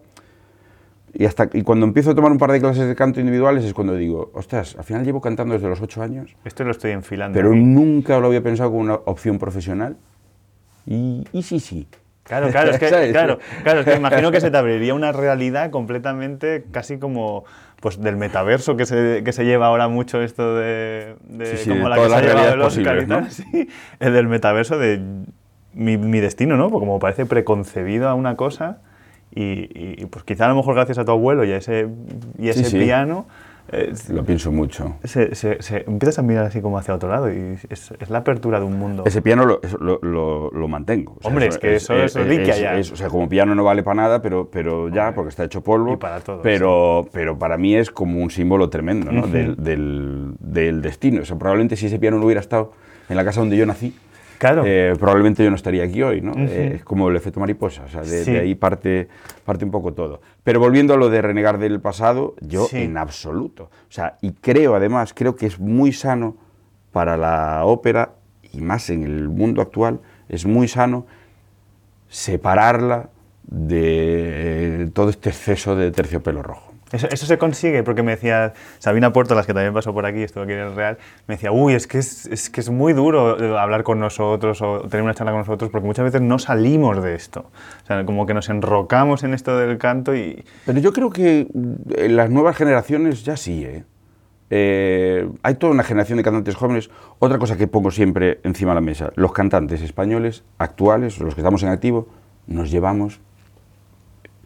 Y, 1.14 1.26
hasta, 1.26 1.50
y 1.54 1.64
cuando 1.64 1.88
empiezo 1.88 2.12
a 2.12 2.16
tomar 2.16 2.32
un 2.32 2.38
par 2.38 2.52
de 2.52 2.60
clases 2.60 2.88
de 2.88 2.96
canto 2.96 3.20
individuales 3.20 3.64
es 3.66 3.74
cuando 3.74 3.96
digo, 3.96 4.30
ostras, 4.36 4.76
al 4.78 4.84
final 4.84 5.04
llevo 5.04 5.22
cantando 5.22 5.56
desde 5.56 5.68
los 5.68 5.82
ocho 5.82 6.04
años, 6.04 6.36
Esto 6.46 6.64
lo 6.64 6.70
estoy 6.72 6.92
enfilando. 6.92 7.36
pero 7.36 7.54
nunca 7.56 8.20
lo 8.20 8.28
había 8.28 8.44
pensado 8.44 8.70
como 8.70 8.82
una 8.82 8.94
opción 8.94 9.40
profesional. 9.40 9.98
Y, 10.86 11.26
y 11.34 11.42
sí, 11.44 11.60
sí. 11.60 11.88
Claro, 12.24 12.50
claro, 12.52 12.70
es 12.74 12.78
que, 12.80 12.88
claro, 13.12 13.40
claro, 13.64 13.80
es 13.80 13.86
que 13.88 13.96
imagino 13.96 14.32
que 14.32 14.40
se 14.40 14.52
te 14.52 14.58
abriría 14.58 14.94
una 14.94 15.12
realidad 15.12 15.72
completamente 15.72 16.66
casi 16.72 17.00
como 17.00 17.44
pues 17.80 18.02
del 18.02 18.18
metaverso 18.18 18.76
que 18.76 18.86
se, 18.86 19.22
que 19.24 19.32
se 19.32 19.46
lleva 19.46 19.68
ahora 19.68 19.88
mucho 19.88 20.22
esto 20.22 20.56
de, 20.56 21.16
de 21.28 21.58
Sí, 21.58 21.70
como 21.70 21.90
la 21.90 21.96
que 21.96 22.10
se 22.10 22.16
ha 22.16 22.22
llevado 22.22 22.54
el 22.54 22.62
Oscar 22.62 23.28
y 23.28 23.30
sí, 23.32 23.70
el 24.00 24.14
del 24.14 24.28
metaverso 24.28 24.78
de 24.78 25.02
mi, 25.74 25.98
mi 25.98 26.20
destino, 26.20 26.58
¿no? 26.58 26.70
Porque 26.70 26.86
como 26.86 27.00
parece 27.00 27.26
preconcebido 27.26 28.10
a 28.10 28.14
una 28.14 28.36
cosa 28.36 28.80
y, 29.34 29.70
y, 30.02 30.06
pues 30.08 30.26
quizá 30.26 30.46
a 30.46 30.50
lo 30.50 30.56
mejor 30.56 30.76
gracias 30.76 30.98
a 30.98 31.06
tu 31.06 31.12
abuelo 31.12 31.46
y 31.46 31.52
a 31.52 31.58
ese, 31.58 31.88
y 32.38 32.48
a 32.48 32.52
ese 32.52 32.78
piano 32.78 33.28
eh, 33.72 33.94
Lo 34.10 34.24
pienso 34.24 34.52
mucho. 34.52 34.96
se, 35.04 35.36
se- 35.36 35.62
se- 35.62 35.84
empiezas 35.88 36.20
a 36.20 36.22
mirar 36.22 36.46
así 36.46 36.62
como 36.62 36.78
hacia 36.78 36.94
otro 36.94 37.10
lado 37.10 37.32
y 37.32 37.58
es, 37.70 37.92
es 37.92 38.10
la 38.10 38.20
apertura 38.20 38.60
de 38.60 38.66
un 38.66 38.78
mundo. 38.80 39.04
Ese 39.06 39.22
piano 39.22 39.46
lo, 39.46 39.60
eso 39.64 39.78
lo, 39.78 40.00
lo- 40.02 40.50
lo 40.52 40.68
mantengo. 40.68 41.14
O 41.18 41.22
sea, 41.22 41.30
Hombre, 41.30 41.48
es 41.48 41.58
que 41.58 41.76
eso 41.76 41.94
es 41.96 42.14
reliquia 42.16 42.58
ya. 42.58 42.78
o 42.80 42.84
sea, 42.96 43.10
como 43.10 43.28
piano 43.30 43.56
no 43.56 43.64
vale 43.64 43.84
para 43.84 43.96
nada, 44.02 44.22
pero, 44.22 44.50
pero 44.52 44.90
ya, 44.90 45.14
porque 45.14 45.30
está 45.30 45.44
hecho 45.44 45.62
polvo. 45.62 45.94
Y 45.94 45.98
para 45.98 46.20
todo, 46.20 46.42
Pero, 46.42 47.08
pero 47.12 47.38
para 47.38 47.58
mí 47.58 47.76
es 47.76 47.90
como 47.92 48.22
un 48.22 48.30
símbolo 48.32 48.70
tremendo 48.70 49.12
¿no? 49.12 49.22
Ujú. 49.22 49.30
del, 49.32 49.56
del- 49.56 50.34
del 50.40 50.82
destino. 50.82 51.22
O 51.22 51.26
sea, 51.26 51.38
probablemente 51.38 51.76
si 51.76 51.86
ese 51.88 52.00
piano 52.00 52.18
no 52.18 52.26
hubiera 52.26 52.42
estado 52.42 52.72
en 53.10 53.16
la 53.18 53.24
casa 53.26 53.40
donde 53.40 53.58
yo 53.58 53.66
nací, 53.66 53.96
Claro. 54.40 54.64
eh, 54.66 54.94
probablemente 54.98 55.44
yo 55.44 55.50
no 55.52 55.56
estaría 55.58 55.84
aquí 55.84 56.02
hoy, 56.02 56.22
¿no? 56.22 56.32
Eh, 56.36 56.78
es 56.78 56.84
como 56.84 57.10
el 57.10 57.16
efecto 57.16 57.40
mariposa, 57.40 57.84
o 57.84 57.88
sea, 57.90 58.02
de, 58.02 58.24
Sí. 58.24 58.32
de 58.32 58.40
ahí 58.40 58.56
parte, 58.56 59.08
parte 59.46 59.64
un 59.66 59.72
poco 59.72 59.94
todo. 59.94 60.22
Pero 60.44 60.60
volviendo 60.60 60.96
a 60.96 60.98
lo 60.98 61.10
de 61.10 61.22
renegar 61.22 61.60
del 61.60 61.80
pasado, 61.82 62.36
yo 62.42 62.66
Sí. 62.66 62.78
en 62.78 62.98
absoluto. 62.98 63.66
O 63.66 63.92
sea, 63.92 64.18
y 64.22 64.32
creo 64.32 64.74
además, 64.76 65.14
creo 65.14 65.36
que 65.36 65.46
es 65.46 65.60
muy 65.60 65.92
sano 65.94 66.38
para 66.92 67.18
la 67.18 67.66
ópera, 67.66 68.14
y 68.52 68.62
más 68.62 68.90
en 68.90 69.04
el 69.04 69.30
mundo 69.30 69.62
actual, 69.62 70.00
es 70.28 70.46
muy 70.46 70.68
sano 70.68 71.06
separarla 72.08 73.10
de 73.44 74.84
eh, 74.84 74.90
todo 74.94 75.10
este 75.10 75.30
exceso 75.30 75.76
de 75.76 75.92
terciopelo 75.92 76.42
rojo. 76.44 76.72
Eso, 76.92 77.26
se 77.26 77.38
consigue, 77.38 77.84
porque 77.84 78.02
me 78.02 78.12
decía 78.12 78.54
Sabina 78.80 79.14
Puerto, 79.14 79.36
las 79.36 79.46
que 79.46 79.54
también 79.54 79.74
pasó 79.74 79.94
por 79.94 80.06
aquí, 80.06 80.24
estuvo 80.24 80.44
aquí 80.44 80.54
en 80.54 80.60
el 80.60 80.76
Real, 80.76 80.98
me 81.28 81.36
decía, 81.36 81.52
uy, 81.52 81.74
es 81.74 81.86
que 81.86 82.00
es, 82.00 82.26
es 82.26 82.50
que 82.50 82.62
es 82.62 82.70
muy 82.70 82.94
duro 82.94 83.40
eh, 83.40 83.60
hablar 83.60 83.84
con 83.84 84.00
nosotros 84.00 84.62
o 84.62 84.82
tener 84.82 85.04
una 85.04 85.14
charla 85.14 85.32
con 85.32 85.42
nosotros, 85.42 85.70
porque 85.70 85.86
muchas 85.86 86.06
veces 86.06 86.22
no 86.22 86.40
salimos 86.40 87.04
de 87.04 87.14
esto. 87.14 87.52
O 87.84 87.86
sea, 87.86 88.06
como 88.06 88.26
que 88.26 88.34
nos 88.34 88.50
enrocamos 88.50 89.24
en 89.24 89.34
esto 89.34 89.56
del 89.58 89.78
canto 89.78 90.16
y... 90.16 90.44
Pero 90.66 90.80
yo 90.80 90.92
creo 90.92 91.12
que 91.12 91.48
en 91.96 92.16
las 92.16 92.30
nuevas 92.32 92.58
generaciones 92.58 93.24
ya 93.24 93.38
sí, 93.38 93.64
¿eh? 93.64 93.84
Eh, 94.52 95.30
hay 95.44 95.56
toda 95.56 95.74
una 95.74 95.84
generación 95.84 96.18
de 96.18 96.24
cantantes 96.24 96.56
jóvenes. 96.56 96.90
Otra 97.20 97.38
cosa 97.38 97.56
que 97.56 97.68
pongo 97.68 97.92
siempre 97.92 98.40
encima 98.44 98.72
de 98.72 98.76
la 98.76 98.82
mesa, 98.82 99.12
los 99.16 99.32
cantantes 99.32 99.82
españoles 99.84 100.44
actuales, 100.58 101.20
los 101.20 101.36
que 101.36 101.42
estamos 101.42 101.62
en 101.62 101.70
activo, 101.70 102.08
nos 102.48 102.72
llevamos... 102.72 103.22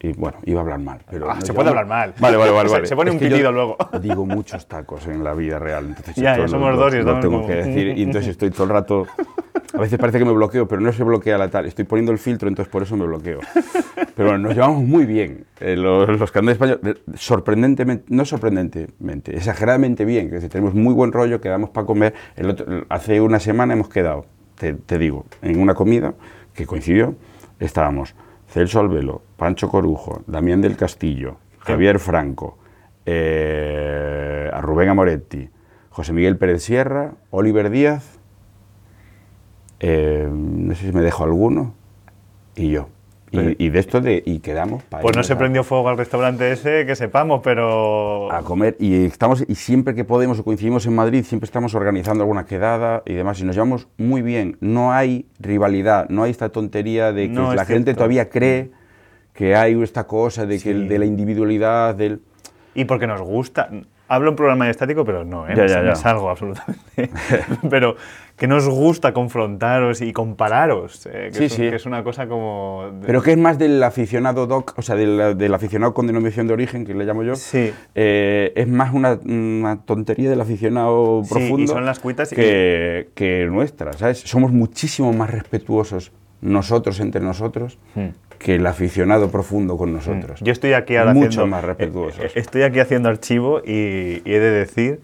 Y 0.04 0.12
bueno, 0.12 0.36
iba 0.44 0.60
a 0.60 0.62
hablar 0.62 0.80
mal. 0.80 0.98
Pero 1.10 1.30
Ah, 1.30 1.40
se 1.40 1.54
puede 1.54 1.70
hablar 1.70 1.86
mal. 1.86 2.12
Vale, 2.20 2.36
vale, 2.36 2.50
vale. 2.52 2.68
Se- 2.68 2.74
vale. 2.74 2.86
se 2.88 2.96
pone 2.96 3.10
un 3.10 3.18
que 3.18 3.24
yo 3.30 3.36
pitido 3.36 3.52
luego. 3.52 3.76
Digo 4.02 4.26
muchos 4.26 4.66
tacos 4.68 5.06
en 5.06 5.24
la 5.24 5.32
vida 5.32 5.58
real. 5.58 5.86
Entonces 5.86 6.14
Ya, 6.16 6.36
ya 6.36 6.46
somos 6.46 6.72
lo- 6.72 6.76
dos 6.78 6.94
y 6.94 6.98
lo 6.98 7.20
tengo 7.20 7.36
como- 7.38 7.46
que 7.46 7.54
decir. 7.54 7.96
Y 7.96 8.02
entonces 8.02 8.32
estoy 8.32 8.50
todo 8.50 8.64
el 8.64 8.70
rato... 8.70 9.06
A 9.72 9.78
veces 9.78 9.98
parece 9.98 10.18
que 10.20 10.24
me 10.24 10.32
bloqueo, 10.32 10.68
pero 10.68 10.80
no 10.80 10.92
se 10.92 11.02
bloquea 11.02 11.36
la 11.38 11.48
tal. 11.48 11.66
Estoy 11.66 11.84
poniendo 11.84 12.12
el 12.12 12.18
filtro, 12.18 12.48
entonces 12.48 12.70
por 12.70 12.82
eso 12.84 12.96
me 12.96 13.06
bloqueo. 13.06 13.40
Pero 14.14 14.28
bueno, 14.28 14.38
nos 14.46 14.54
llevamos 14.54 14.84
muy 14.84 15.04
bien. 15.06 15.46
eh, 15.58 15.74
los, 15.74 16.06
los 16.08 16.30
cantantes 16.30 16.52
españoles, 16.62 16.82
de- 16.82 17.16
sorprendentemente, 17.16 18.04
no 18.08 18.24
sorprendentemente, 18.24 19.34
exageradamente 19.36 20.04
bien. 20.04 20.30
Que 20.30 20.38
tenemos 20.48 20.74
muy 20.74 20.94
buen 20.94 21.10
rollo, 21.12 21.40
quedamos 21.40 21.70
para 21.70 21.86
comer. 21.86 22.14
El 22.36 22.50
otro- 22.50 22.84
hace 22.88 23.20
una 23.20 23.40
semana 23.40 23.72
hemos 23.74 23.88
quedado, 23.88 24.26
te, 24.56 24.74
te 24.74 24.98
digo, 24.98 25.24
en 25.42 25.58
una 25.60 25.74
comida 25.74 26.14
que 26.54 26.66
coincidió. 26.66 27.16
Estábamos 27.58 28.14
Celso 28.54 28.78
Albelo, 28.78 29.20
Pancho 29.36 29.68
Corujo, 29.68 30.22
Damián 30.28 30.60
del 30.60 30.76
Castillo, 30.76 31.38
Javier 31.58 31.98
Franco, 31.98 32.56
eh, 33.04 34.48
a 34.52 34.60
Rubén 34.60 34.90
Amoretti, 34.90 35.50
José 35.90 36.12
Miguel 36.12 36.38
Pérez 36.38 36.62
Sierra, 36.62 37.14
Oliver 37.30 37.68
Díaz, 37.68 38.20
eh, 39.80 40.30
no 40.32 40.72
sé 40.76 40.86
si 40.86 40.92
me 40.92 41.00
dejo 41.00 41.24
alguno, 41.24 41.74
y 42.54 42.70
yo. 42.70 42.90
Y, 43.34 43.66
y 43.66 43.68
de 43.70 43.78
esto 43.78 44.00
de, 44.00 44.22
y 44.24 44.38
quedamos 44.40 44.82
para 44.84 45.02
Pues 45.02 45.16
no 45.16 45.22
se 45.22 45.36
prendió 45.36 45.64
fuego 45.64 45.88
al 45.88 45.96
restaurante 45.98 46.50
ese, 46.52 46.86
que 46.86 46.94
sepamos, 46.96 47.40
pero... 47.42 48.30
a 48.32 48.42
comer 48.42 48.76
y 48.78 49.04
estamos 49.04 49.44
y 49.46 49.54
siempre 49.54 49.94
que 49.94 50.04
podemos 50.04 50.38
o 50.38 50.44
coincidimos 50.44 50.86
en 50.86 50.94
Madrid 50.94 51.24
siempre 51.24 51.44
estamos 51.46 51.74
organizando 51.74 52.22
alguna 52.24 52.44
quedada 52.46 53.02
y 53.06 53.14
demás 53.14 53.40
y 53.40 53.44
nos 53.44 53.54
llevamos 53.56 53.88
muy 53.98 54.22
bien 54.22 54.56
no 54.60 54.92
hay 54.92 55.26
rivalidad 55.40 56.08
no 56.08 56.22
hay 56.24 56.30
esta 56.30 56.48
tontería 56.48 57.12
de 57.12 57.28
que 57.28 57.34
No, 57.34 57.54
la 57.54 57.64
gente 57.64 57.84
cierto. 57.86 57.98
todavía 57.98 58.28
cree 58.28 58.70
que 59.32 59.56
hay 59.56 59.80
esta 59.82 60.04
cosa 60.06 60.46
de 60.46 60.56
que 60.58 60.72
Sí. 60.72 60.86
de 60.88 60.98
la 60.98 61.04
individualidad 61.06 61.94
del 61.94 62.20
Y 62.74 62.84
porque 62.84 63.06
nos 63.06 63.20
gusta, 63.20 63.68
hablo 64.08 64.30
en 64.30 64.36
programa 64.36 64.68
estático, 64.70 65.04
pero 65.04 65.24
no, 65.24 65.48
¿eh? 65.48 65.54
Ya, 65.56 65.62
me, 65.62 65.68
ya, 65.68 65.80
me 65.80 65.86
ya. 65.88 65.94
salgo 65.96 66.28
absolutamente. 66.30 67.10
pero 67.70 67.96
que 68.44 68.48
nos 68.48 68.68
gusta 68.68 69.14
confrontaros 69.14 70.02
y 70.02 70.12
compararos, 70.12 71.06
eh, 71.06 71.30
que, 71.32 71.38
Sí, 71.38 71.44
es, 71.44 71.52
sí. 71.54 71.62
que 71.62 71.76
es 71.76 71.86
una 71.86 72.04
cosa 72.04 72.26
como... 72.28 72.90
de- 73.00 73.06
Pero 73.06 73.22
que 73.22 73.30
es 73.32 73.38
más 73.38 73.58
del 73.58 73.82
aficionado 73.82 74.46
doc, 74.46 74.74
o 74.76 74.82
sea, 74.82 74.96
del, 74.96 75.38
del 75.38 75.54
aficionado 75.54 75.94
con 75.94 76.06
denominación 76.06 76.46
de 76.46 76.52
origen, 76.52 76.84
que 76.84 76.92
le 76.92 77.04
llamo 77.06 77.22
yo. 77.22 77.36
Sí. 77.36 77.72
Eh, 77.94 78.52
es 78.54 78.68
más 78.68 78.92
una, 78.92 79.18
una 79.24 79.80
tontería 79.86 80.28
del 80.28 80.42
aficionado 80.42 81.22
Sí, 81.24 81.30
y 81.30 81.34
profundo 81.38 81.72
son 81.72 81.86
las 81.86 82.00
cuitas 82.00 82.32
y- 82.32 82.36
que, 82.36 83.08
que 83.14 83.46
nuestra, 83.50 83.94
¿sabes? 83.94 84.18
Somos 84.20 84.52
muchísimo 84.52 85.14
más 85.14 85.30
respetuosos 85.30 86.12
nosotros 86.42 87.00
entre 87.00 87.22
nosotros 87.22 87.78
Hmm. 87.94 88.08
que 88.38 88.56
el 88.56 88.66
aficionado 88.66 89.30
profundo 89.30 89.78
con 89.78 89.94
nosotros. 89.94 90.40
Yo 90.42 90.52
estoy 90.52 90.74
aquí 90.74 90.96
ahora 90.96 91.14
Mucho 91.14 91.28
haciendo, 91.28 91.46
más 91.46 91.64
respetuosos. 91.64 92.22
eh, 92.26 92.30
Estoy 92.34 92.60
aquí 92.62 92.78
haciendo 92.80 93.08
archivo 93.08 93.62
y, 93.64 94.20
y 94.26 94.34
he 94.34 94.38
de 94.40 94.50
decir 94.50 95.00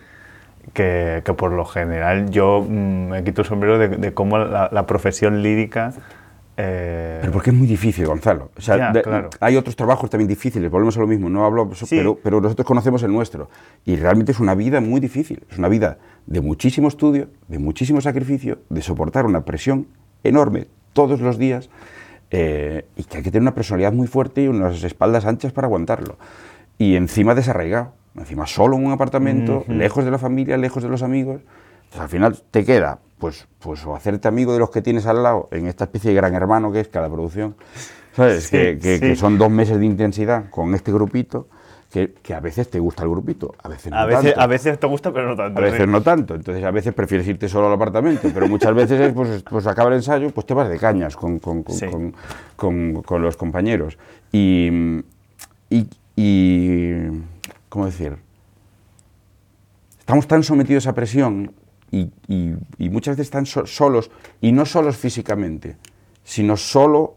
que, 0.72 1.22
que 1.24 1.32
por 1.34 1.52
lo 1.52 1.64
general 1.64 2.30
yo 2.30 2.64
mm, 2.68 3.08
me 3.10 3.24
quito 3.24 3.42
el 3.42 3.46
sombrero 3.48 3.78
de, 3.78 3.88
de 3.88 4.14
cómo 4.14 4.38
la, 4.38 4.68
la 4.72 4.86
profesión 4.86 5.42
lírica... 5.42 5.92
eh, 6.56 7.18
Pero 7.20 7.32
porque 7.32 7.50
es 7.50 7.56
muy 7.56 7.66
difícil, 7.66 8.06
Gonzalo. 8.06 8.50
O 8.56 8.60
sea, 8.60 8.76
Ya, 8.76 8.92
de- 8.92 9.02
claro. 9.02 9.30
Hay 9.40 9.56
otros 9.56 9.76
trabajos 9.76 10.10
también 10.10 10.28
difíciles, 10.28 10.70
volvemos 10.70 10.96
a 10.96 11.00
lo 11.00 11.06
mismo, 11.06 11.28
no 11.30 11.44
hablo, 11.44 11.70
Sí. 11.74 11.96
pero, 11.96 12.18
pero 12.22 12.40
nosotros 12.40 12.66
conocemos 12.66 13.02
el 13.02 13.12
nuestro. 13.12 13.48
Y 13.84 13.96
realmente 13.96 14.32
es 14.32 14.40
una 14.40 14.54
vida 14.54 14.80
muy 14.80 15.00
difícil, 15.00 15.42
es 15.50 15.58
una 15.58 15.68
vida 15.68 15.98
de 16.26 16.40
muchísimo 16.40 16.88
estudio, 16.88 17.28
de 17.48 17.58
muchísimo 17.58 18.00
sacrificio, 18.00 18.58
de 18.68 18.82
soportar 18.82 19.26
una 19.26 19.44
presión 19.44 19.86
enorme 20.22 20.66
todos 20.92 21.20
los 21.20 21.38
días 21.38 21.70
eh, 22.30 22.84
y 22.96 23.04
que 23.04 23.18
hay 23.18 23.22
que 23.22 23.30
tener 23.30 23.42
una 23.42 23.54
personalidad 23.54 23.92
muy 23.92 24.06
fuerte 24.06 24.42
y 24.42 24.48
unas 24.48 24.82
espaldas 24.84 25.24
anchas 25.24 25.52
para 25.52 25.66
aguantarlo. 25.66 26.16
Y 26.78 26.96
encima 26.96 27.34
desarraigado, 27.34 27.92
encima 28.16 28.46
solo 28.46 28.76
en 28.76 28.86
un 28.86 28.92
apartamento, 28.92 29.64
lejos 29.68 30.04
de 30.04 30.10
la 30.10 30.18
familia, 30.18 30.56
lejos 30.56 30.82
de 30.82 30.88
los 30.88 31.02
amigos. 31.02 31.40
Entonces, 31.84 32.00
al 32.00 32.08
final 32.08 32.42
te 32.50 32.64
queda, 32.64 32.98
pues, 33.18 33.46
pues 33.58 33.84
o 33.86 33.94
hacerte 33.96 34.28
amigo 34.28 34.52
de 34.52 34.58
los 34.60 34.70
que 34.70 34.82
tienes 34.82 35.06
al 35.06 35.22
lado 35.22 35.48
en 35.52 35.66
esta 35.66 35.84
especie 35.84 36.10
de 36.10 36.16
gran 36.16 36.34
hermano 36.34 36.70
que 36.72 36.80
es 36.80 36.88
cada 36.88 37.08
producción, 37.08 37.56
¿sabes? 38.14 38.44
Sí, 38.44 38.50
que, 38.56 38.78
que- 38.78 38.94
sí. 38.96 39.00
que 39.00 39.16
son 39.16 39.38
dos 39.38 39.50
meses 39.50 39.78
de 39.78 39.86
intensidad 39.86 40.50
con 40.50 40.74
este 40.74 40.92
grupito, 40.92 41.48
que, 41.92 42.12
que 42.22 42.34
a 42.34 42.38
veces 42.38 42.70
te 42.70 42.78
gusta 42.78 43.02
el 43.02 43.08
grupito, 43.08 43.52
a 43.64 43.68
veces 43.68 43.90
no 43.90 43.98
a, 43.98 44.06
veces, 44.06 44.22
tanto. 44.26 44.40
a 44.40 44.46
veces 44.46 44.78
te 44.78 44.86
gusta, 44.86 45.12
pero 45.12 45.30
no 45.30 45.34
tanto. 45.36 45.58
A 45.60 45.64
veces 45.64 45.80
sí. 45.80 45.86
no 45.90 46.00
tanto, 46.02 46.34
entonces 46.36 46.62
a 46.62 46.70
veces 46.70 46.94
prefieres 46.94 47.26
irte 47.26 47.48
solo 47.48 47.66
al 47.66 47.72
apartamento, 47.72 48.28
pero 48.32 48.46
muchas 48.46 48.72
veces 48.74 49.00
es, 49.00 49.12
pues, 49.12 49.42
pues 49.42 49.66
acaba 49.66 49.88
el 49.90 49.96
ensayo, 49.96 50.30
pues 50.30 50.46
te 50.46 50.54
vas 50.54 50.68
de 50.68 50.78
cañas 50.78 51.16
con, 51.16 51.40
con- 51.40 51.64
con- 51.64 51.80
con- 51.90 52.14
con- 52.54 53.02
con 53.02 53.22
los 53.22 53.36
compañeros. 53.36 53.98
Y, 54.30 55.00
y, 55.68 55.88
y- 56.14 57.10
¿cómo 57.70 57.86
decir? 57.86 58.18
Estamos 59.98 60.26
tan 60.28 60.42
sometidos 60.42 60.86
a 60.86 60.92
presión 60.94 61.54
y, 61.90 62.10
y- 62.28 62.54
y 62.78 62.90
muchas 62.90 63.16
veces 63.16 63.30
tan 63.30 63.46
so- 63.46 63.64
solos, 63.66 64.10
y 64.40 64.52
no 64.52 64.66
solos 64.66 64.96
físicamente, 64.96 65.76
sino 66.24 66.56
solo 66.56 67.16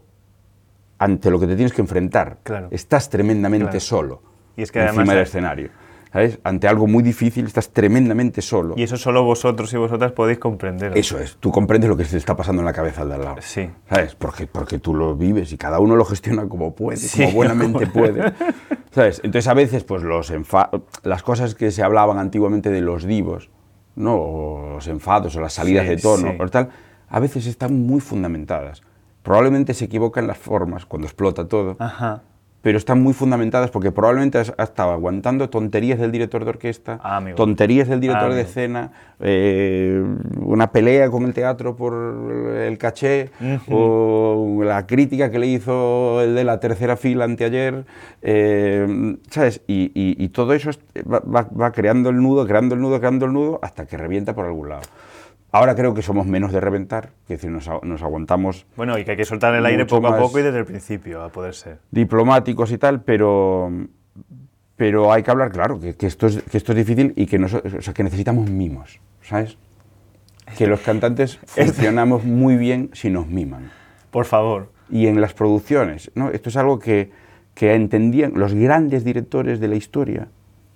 ante 0.98 1.30
lo 1.30 1.38
que 1.38 1.46
te 1.46 1.56
tienes 1.56 1.72
que 1.72 1.82
enfrentar. 1.82 2.38
Claro. 2.42 2.68
Estás 2.70 3.10
tremendamente 3.10 3.64
Claro. 3.66 3.80
solo 3.80 4.22
Y 4.56 4.62
es 4.62 4.72
que 4.72 4.78
encima 4.80 5.02
además 5.02 5.14
del 5.16 5.24
escenario. 5.24 5.70
¿Sabes? 6.14 6.38
Ante 6.44 6.68
algo 6.68 6.86
muy 6.86 7.02
difícil 7.02 7.44
estás 7.44 7.70
tremendamente 7.70 8.40
solo. 8.40 8.74
Y 8.78 8.84
eso 8.84 8.96
solo 8.96 9.24
vosotros 9.24 9.72
y 9.72 9.76
vosotras 9.76 10.12
podéis 10.12 10.38
comprender. 10.38 10.96
Eso 10.96 11.18
es, 11.18 11.36
tú 11.40 11.50
comprendes 11.50 11.90
lo 11.90 11.96
que 11.96 12.04
se 12.04 12.16
está 12.16 12.36
pasando 12.36 12.62
en 12.62 12.66
la 12.66 12.72
cabeza 12.72 13.02
al 13.02 13.08
de 13.08 13.14
al 13.16 13.24
lado. 13.24 13.36
Sí. 13.40 13.68
¿Sabes? 13.90 14.14
Porque, 14.14 14.46
porque 14.46 14.78
tú 14.78 14.94
lo 14.94 15.16
vives 15.16 15.52
y 15.52 15.56
cada 15.58 15.80
uno 15.80 15.96
lo 15.96 16.04
gestiona 16.04 16.48
como 16.48 16.72
puede, 16.72 16.98
Sí, 16.98 17.20
como 17.24 17.34
buenamente 17.34 17.90
como- 17.90 17.92
puede. 17.92 18.32
¿Sabes? 18.92 19.20
Entonces 19.24 19.48
a 19.48 19.54
veces 19.54 19.82
pues 19.82 20.04
los 20.04 20.30
enfa- 20.32 20.70
las 21.02 21.24
cosas 21.24 21.56
que 21.56 21.72
se 21.72 21.82
hablaban 21.82 22.18
antiguamente 22.18 22.70
de 22.70 22.80
los 22.80 23.04
divos, 23.04 23.50
¿no? 23.96 24.14
O 24.14 24.70
los 24.74 24.86
enfados 24.86 25.34
o 25.34 25.40
las 25.40 25.52
salidas 25.54 25.82
Sí, 25.82 25.90
de 25.90 25.96
tono 25.96 26.30
sí. 26.30 26.36
o 26.38 26.48
tal, 26.48 26.68
a 27.08 27.18
veces 27.18 27.44
están 27.46 27.74
muy 27.86 28.00
fundamentadas. 28.00 28.82
Probablemente 29.24 29.74
se 29.74 29.86
equivocan 29.86 30.28
las 30.28 30.38
formas 30.38 30.86
cuando 30.86 31.08
explota 31.08 31.48
todo, 31.48 31.74
Ajá. 31.80 32.22
Pero 32.64 32.78
están 32.78 33.02
muy 33.02 33.12
fundamentadas 33.12 33.70
porque 33.70 33.92
probablemente 33.92 34.38
has, 34.38 34.54
has 34.56 34.70
estado 34.70 34.90
aguantando 34.92 35.50
tonterías 35.50 35.98
del 35.98 36.10
director 36.10 36.44
de 36.44 36.48
orquesta, 36.50 36.98
Ah, 37.04 37.22
tonterías 37.36 37.88
del 37.88 38.00
director 38.00 38.24
Ah, 38.30 38.34
de 38.34 38.40
amigo. 38.40 38.48
escena, 38.48 38.90
eh, 39.20 40.02
una 40.40 40.72
pelea 40.72 41.10
con 41.10 41.24
el 41.24 41.34
teatro 41.34 41.76
por 41.76 41.92
el 42.56 42.78
caché, 42.78 43.28
o 43.70 44.62
la 44.64 44.86
crítica 44.86 45.30
que 45.30 45.38
le 45.38 45.46
hizo 45.48 46.22
el 46.22 46.34
de 46.34 46.44
la 46.44 46.58
tercera 46.58 46.96
fila 46.96 47.26
anteayer, 47.26 47.84
eh, 48.22 49.16
¿sabes? 49.28 49.60
Y, 49.66 49.92
y- 49.94 50.16
y 50.24 50.28
todo 50.30 50.54
eso 50.54 50.70
es- 50.70 50.80
va, 51.06 51.20
va- 51.20 51.48
va 51.60 51.70
creando 51.70 52.08
el 52.08 52.16
nudo, 52.16 52.46
creando 52.46 52.74
el 52.76 52.80
nudo, 52.80 52.98
creando 52.98 53.26
el 53.26 53.34
nudo, 53.34 53.58
hasta 53.62 53.84
que 53.84 53.98
revienta 53.98 54.34
por 54.34 54.46
algún 54.46 54.70
lado. 54.70 54.82
Ahora 55.54 55.76
creo 55.76 55.94
que 55.94 56.02
somos 56.02 56.26
menos 56.26 56.50
de 56.50 56.58
reventar, 56.58 57.10
es 57.28 57.40
decir, 57.40 57.48
nos, 57.48 57.68
aguantamos 58.02 58.66
Bueno, 58.76 58.98
y 58.98 59.04
que 59.04 59.12
hay 59.12 59.16
que 59.16 59.24
soltar 59.24 59.54
el 59.54 59.64
aire 59.64 59.86
poco 59.86 60.08
a 60.08 60.18
poco 60.18 60.40
y 60.40 60.42
desde 60.42 60.58
el 60.58 60.64
principio, 60.64 61.22
a 61.22 61.28
poder 61.28 61.54
ser. 61.54 61.78
diplomáticos 61.92 62.72
y 62.72 62.78
tal, 62.78 63.02
pero, 63.02 63.70
pero 64.74 65.12
hay 65.12 65.22
que 65.22 65.30
hablar 65.30 65.52
claro, 65.52 65.78
que, 65.78 65.94
que 65.94 66.08
esto, 66.08 66.26
es, 66.26 66.42
que 66.42 66.56
esto 66.58 66.72
es 66.72 66.78
difícil 66.78 67.12
y 67.14 67.26
que, 67.26 67.38
nos- 67.38 67.54
o 67.54 67.80
sea, 67.80 67.94
que 67.94 68.02
necesitamos 68.02 68.50
mimos, 68.50 68.98
¿sabes? 69.22 69.56
Que 70.58 70.66
los 70.66 70.80
cantantes 70.80 71.36
funcionamos 71.46 72.24
muy 72.24 72.56
bien 72.56 72.90
si 72.92 73.08
nos 73.10 73.28
miman. 73.28 73.70
Por 74.10 74.24
favor. 74.24 74.72
Y 74.90 75.06
en 75.06 75.20
las 75.20 75.34
producciones, 75.34 76.10
¿no? 76.16 76.30
Esto 76.30 76.48
es 76.48 76.56
algo 76.56 76.80
que, 76.80 77.12
que 77.54 77.74
entendían 77.76 78.32
los 78.34 78.54
grandes 78.54 79.04
directores 79.04 79.60
de 79.60 79.68
la 79.68 79.76
historia, 79.76 80.26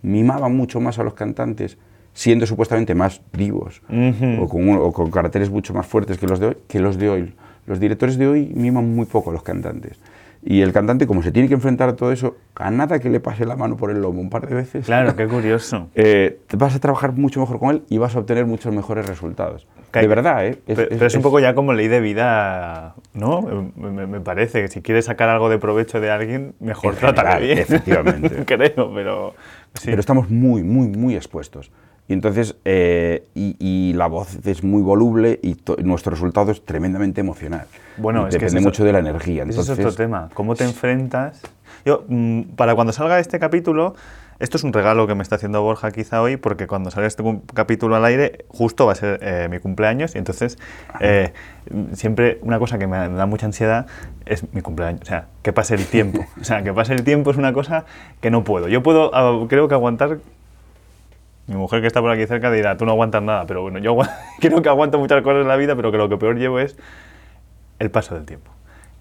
mimaban 0.03 0.55
mucho 0.57 0.79
más 0.81 1.01
a 1.01 1.03
los 1.03 1.15
cantantes, 1.15 1.79
siendo 2.19 2.47
supuestamente 2.47 2.97
más 2.97 3.21
vivos 3.33 3.81
Ujú. 3.89 4.43
o, 4.43 4.49
con, 4.49 4.69
o 4.71 4.93
con 4.93 5.09
caracteres 5.13 5.51
mucho 5.51 5.73
más 5.73 5.87
fuertes 5.87 6.19
que 6.19 6.27
los 6.27 6.41
de 6.41 6.47
hoy. 6.49 6.57
Que 6.67 6.81
los 6.81 6.99
de 6.99 7.09
hoy. 7.09 7.35
Los 7.65 7.79
directores 7.79 8.19
de 8.19 8.27
hoy 8.27 8.51
miman 8.57 8.93
muy 8.93 9.07
poco 9.07 9.31
a 9.31 9.33
los 9.33 9.45
cantantes. 9.45 10.01
Y 10.43 10.63
el 10.63 10.73
cantante, 10.73 11.07
como 11.07 11.23
se 11.23 11.31
tiene 11.31 11.47
que 11.47 11.55
enfrentar 11.55 11.89
a 11.89 11.95
todo 11.95 12.11
eso, 12.11 12.37
a 12.57 12.73
nada 12.73 12.99
que 12.99 13.09
le 13.09 13.21
pase 13.21 13.45
la 13.45 13.55
mano 13.55 13.77
por 13.77 13.91
el 13.93 14.01
lomo 14.01 14.21
un 14.21 14.31
par 14.31 14.49
de 14.49 14.55
veces, 14.57 14.87
Claro, 14.87 15.15
qué 15.15 15.27
curioso. 15.29 15.91
eh, 15.95 16.41
vas 16.57 16.75
a 16.75 16.81
trabajar 16.81 17.13
mucho 17.13 17.39
mejor 17.39 17.61
con 17.61 17.71
él 17.71 17.83
y 17.89 17.99
vas 17.99 18.17
a 18.17 18.19
obtener 18.19 18.47
muchos 18.47 18.75
mejores 18.75 19.07
resultados. 19.07 19.69
Que- 19.93 20.01
de 20.01 20.09
verdad, 20.09 20.45
¿eh? 20.45 20.59
Pero, 20.67 20.89
pero 20.89 21.07
es 21.07 21.15
un 21.15 21.23
poco 21.23 21.39
ya 21.39 21.55
como 21.55 21.73
ley 21.73 21.87
de 21.87 22.01
vida, 22.01 22.95
¿no? 23.15 23.43
Me, 23.77 24.07
me- 24.09 24.21
parece 24.21 24.63
que 24.63 24.69
si 24.69 24.83
quieres 24.83 25.05
sacar 25.05 25.29
algo 25.29 25.49
de 25.51 25.59
provecho 25.59 26.01
de 26.01 26.11
alguien, 26.11 26.55
mejor 26.59 26.97
general, 26.97 27.43
bien. 27.43 27.59
efectivamente. 27.59 28.45
Creo, 28.45 28.93
pero 28.93 29.35
sí. 29.75 29.87
pero 29.87 30.01
estamos 30.01 30.31
muy, 30.31 30.65
muy, 30.65 30.89
muy 30.89 31.15
expuestos. 31.15 31.71
Y 32.09 32.15
entonces, 32.15 32.57
eh, 32.65 33.25
y, 33.35 33.55
y 33.59 33.93
la 33.93 34.07
voz 34.07 34.39
es 34.47 34.65
muy 34.65 34.81
voluble 34.83 35.39
y 35.43 35.57
nuestro 35.83 36.11
resultado 36.11 36.51
es 36.51 36.65
tremendamente 36.65 37.21
emocional. 37.21 37.67
Bueno, 37.99 38.27
es 38.27 38.35
que 38.35 38.39
depende 38.47 38.47
es 38.47 38.55
eso- 38.63 38.69
mucho 38.69 38.85
de 38.85 38.93
la 38.93 38.99
energía. 39.01 39.43
Entonces, 39.43 39.79
es 39.79 39.85
otro 39.85 39.95
tema. 39.95 40.31
¿Cómo 40.33 40.55
te 40.55 40.65
enfrentas? 40.65 41.43
Yo, 41.85 42.05
mm, 42.09 42.43
para 42.57 42.75
cuando 42.75 42.93
salga 42.95 43.19
este 43.19 43.39
capítulo, 43.39 43.95
esto 44.39 44.57
es 44.57 44.65
un 44.65 44.73
regalo 44.73 45.07
que 45.07 45.15
me 45.15 45.23
está 45.23 45.35
haciendo 45.37 45.61
Borja 45.63 45.91
quizá 45.91 46.23
hoy, 46.23 46.37
porque 46.39 46.67
cuando 46.67 46.91
salga 46.91 47.07
este 47.09 47.23
capítulo 47.55 47.97
al 47.97 48.05
aire, 48.07 48.47
justo 48.49 48.87
va 48.87 48.93
a 48.93 48.95
ser 48.95 49.19
eh, 49.21 49.49
mi 49.51 49.59
cumpleaños, 49.59 50.15
y 50.15 50.19
entonces 50.19 50.59
eh, 51.01 51.33
mm, 51.71 51.93
siempre 51.95 52.39
una 52.43 52.59
cosa 52.59 52.79
que 52.79 52.87
me 52.87 52.97
da 52.97 53.27
mucha 53.27 53.45
ansiedad 53.47 53.87
es 54.25 54.45
mi 54.55 54.63
cumpleaños. 54.63 55.03
O 55.03 55.07
sea, 55.07 55.27
que 55.43 55.53
pase 55.53 55.75
el 55.75 55.85
tiempo. 55.85 56.25
O 56.41 56.45
sea, 56.45 56.63
que 56.63 56.73
pase 56.73 56.95
el 56.95 57.05
tiempo 57.05 57.31
es 57.33 57.37
una 57.37 57.53
cosa 57.53 57.85
que 58.23 58.31
no 58.31 58.45
puedo. 58.45 58.69
Yo 58.69 58.83
puedo, 58.83 59.11
ah, 59.15 59.45
creo 59.49 59.69
que 59.69 59.75
aguantar 59.75 60.19
mi 61.49 61.57
mujer 61.57 61.81
que 61.81 61.87
está 61.87 62.01
por 62.01 62.11
aquí 62.11 62.27
cerca 62.27 62.51
dirá, 62.53 62.77
tú 62.77 62.85
no 62.87 62.93
aguantas 62.93 63.23
nada, 63.23 63.45
pero 63.47 63.63
bueno, 63.63 63.79
yo 63.79 63.97
creo 64.41 64.63
que 64.63 64.69
aguanto 64.69 64.99
muchas 64.99 65.23
cosas 65.23 65.43
en 65.43 65.49
la 65.49 65.57
vida, 65.57 65.75
pero 65.77 65.91
que 65.91 65.99
lo 65.99 66.09
que 66.09 66.17
peor 66.17 66.37
llevo 66.37 66.59
es 66.61 66.77
el 67.79 67.91
paso 67.91 68.15
del 68.15 68.25
tiempo. 68.27 68.51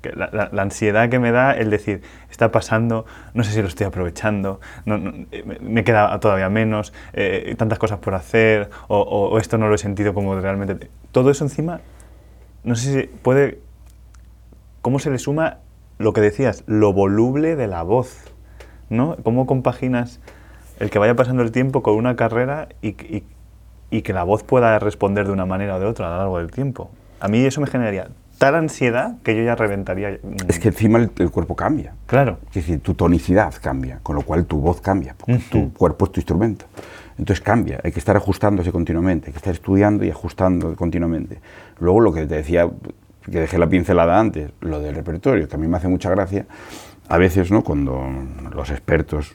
Que 0.02 0.12
la, 0.12 0.30
la- 0.32 0.50
la 0.52 0.62
ansiedad 0.62 1.10
que 1.10 1.18
me 1.20 1.32
da 1.32 1.52
el 1.54 1.70
decir, 1.70 2.02
está 2.30 2.52
pasando, 2.52 3.06
no 3.34 3.44
sé 3.44 3.52
si 3.52 3.62
lo 3.62 3.68
estoy 3.68 3.88
aprovechando, 3.88 4.60
no- 4.86 4.98
no, 4.98 5.12
eh, 5.32 5.44
me 5.60 5.84
queda 5.84 6.20
todavía 6.20 6.50
menos, 6.50 6.94
eh, 7.14 7.54
tantas 7.58 7.80
cosas 7.80 8.00
por 8.00 8.14
hacer, 8.16 8.70
o, 8.88 8.98
o- 9.00 9.30
o 9.30 9.38
esto 9.40 9.58
no 9.58 9.68
lo 9.68 9.76
he 9.76 9.80
sentido 9.80 10.14
como 10.14 10.40
realmente... 10.40 10.90
Todo 11.12 11.32
eso 11.32 11.44
encima, 11.44 11.82
no 12.64 12.76
sé 12.76 13.02
si 13.02 13.08
puede... 13.08 13.60
¿Cómo 14.82 15.00
se 15.00 15.10
le 15.10 15.18
suma 15.18 15.58
lo 15.98 16.14
que 16.14 16.22
decías, 16.22 16.64
lo 16.68 16.94
voluble 16.94 17.56
de 17.56 17.68
la 17.68 17.82
voz? 17.84 18.32
¿No? 18.90 19.18
¿Cómo 19.24 19.46
compaginas 19.48 20.22
el 20.80 20.90
que 20.90 21.00
vaya 21.00 21.16
pasando 21.16 21.44
el 21.44 21.52
tiempo 21.52 21.82
con 21.84 21.96
una 21.96 22.16
carrera 22.16 22.68
y, 22.82 22.90
y- 22.90 23.24
y 23.90 24.02
que 24.02 24.12
la 24.14 24.24
voz 24.24 24.44
pueda 24.44 24.78
responder 24.80 25.26
de 25.28 25.32
una 25.34 25.46
manera 25.46 25.76
o 25.76 25.80
de 25.80 25.86
otra 25.86 26.08
a 26.08 26.12
lo 26.12 26.18
largo 26.18 26.38
del 26.40 26.52
tiempo? 26.52 26.90
A 27.20 27.28
mí 27.30 27.40
eso 27.46 27.62
me 27.62 27.68
generaría 27.68 28.10
tal 28.38 28.54
ansiedad 28.56 29.16
que 29.24 29.36
yo 29.36 29.44
ya 29.44 29.56
reventaría. 29.56 30.12
mm, 30.22 30.36
es 30.50 30.60
que 30.60 30.68
encima 30.68 31.00
el, 31.00 31.10
el 31.18 31.32
cuerpo 31.32 31.56
cambia. 31.56 31.94
Claro. 32.06 32.38
Es 32.50 32.56
decir, 32.56 32.80
tu 32.82 32.94
tonicidad 32.94 33.54
cambia, 33.62 34.00
con 34.04 34.16
lo 34.16 34.22
cual 34.22 34.46
tu 34.46 34.60
voz 34.60 34.80
cambia, 34.82 35.16
porque 35.18 35.40
tu 35.50 35.74
cuerpo 35.74 36.06
es 36.06 36.12
tu 36.12 36.20
instrumento. 36.20 36.66
Entonces 37.18 37.42
cambia, 37.44 37.80
hay 37.84 37.92
que 37.92 37.98
estar 38.00 38.16
ajustándose 38.16 38.72
continuamente, 38.72 39.28
hay 39.28 39.32
que 39.34 39.38
estar 39.40 39.54
estudiando 39.54 40.06
y 40.06 40.12
ajustando 40.12 40.76
continuamente. 40.76 41.40
Luego 41.80 42.00
lo 42.02 42.14
que 42.14 42.28
te 42.28 42.36
decía, 42.36 42.70
que 43.24 43.40
dejé 43.40 43.58
la 43.58 43.68
pincelada 43.68 44.20
antes, 44.20 44.52
lo 44.62 44.80
del 44.80 44.94
repertorio, 44.94 45.48
que 45.48 45.56
a 45.56 45.58
mí 45.58 45.68
me 45.68 45.78
hace 45.78 45.88
mucha 45.88 46.12
gracia, 46.12 46.46
a 47.10 47.18
veces, 47.18 47.52
¿no? 47.52 47.64
Cuando 47.64 48.04
los 48.54 48.70
expertos 48.70 49.34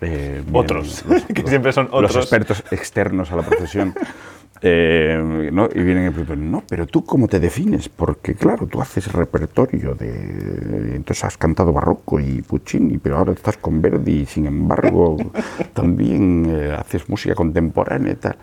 eh, 0.00 0.42
Otros, 0.52 1.04
que 1.34 1.46
siempre 1.46 1.72
son 1.72 1.86
otros. 1.86 2.14
Los 2.14 2.16
expertos 2.16 2.64
externos 2.70 3.30
a 3.32 3.36
la 3.36 3.42
profesión. 3.42 3.94
eh, 4.62 5.50
¿no? 5.52 5.68
Y 5.72 5.82
vienen 5.82 6.06
y 6.06 6.10
preguntan, 6.10 6.50
no, 6.50 6.64
pero 6.68 6.86
tú 6.86 7.04
cómo 7.04 7.28
te 7.28 7.38
defines, 7.38 7.88
porque 7.88 8.34
claro, 8.34 8.66
tú 8.66 8.80
haces 8.80 9.12
repertorio 9.12 9.94
de... 9.94 10.96
Entonces 10.96 11.24
has 11.24 11.36
cantado 11.36 11.72
barroco 11.72 12.18
y 12.18 12.42
Puccini, 12.42 12.98
pero 12.98 13.18
ahora 13.18 13.32
estás 13.32 13.56
con 13.56 13.80
Verdi 13.80 14.22
y 14.22 14.26
sin 14.26 14.46
embargo 14.46 15.16
también 15.74 16.46
eh, 16.48 16.74
haces 16.76 17.08
música 17.08 17.34
contemporánea 17.34 18.12
y 18.12 18.16
tal. 18.16 18.36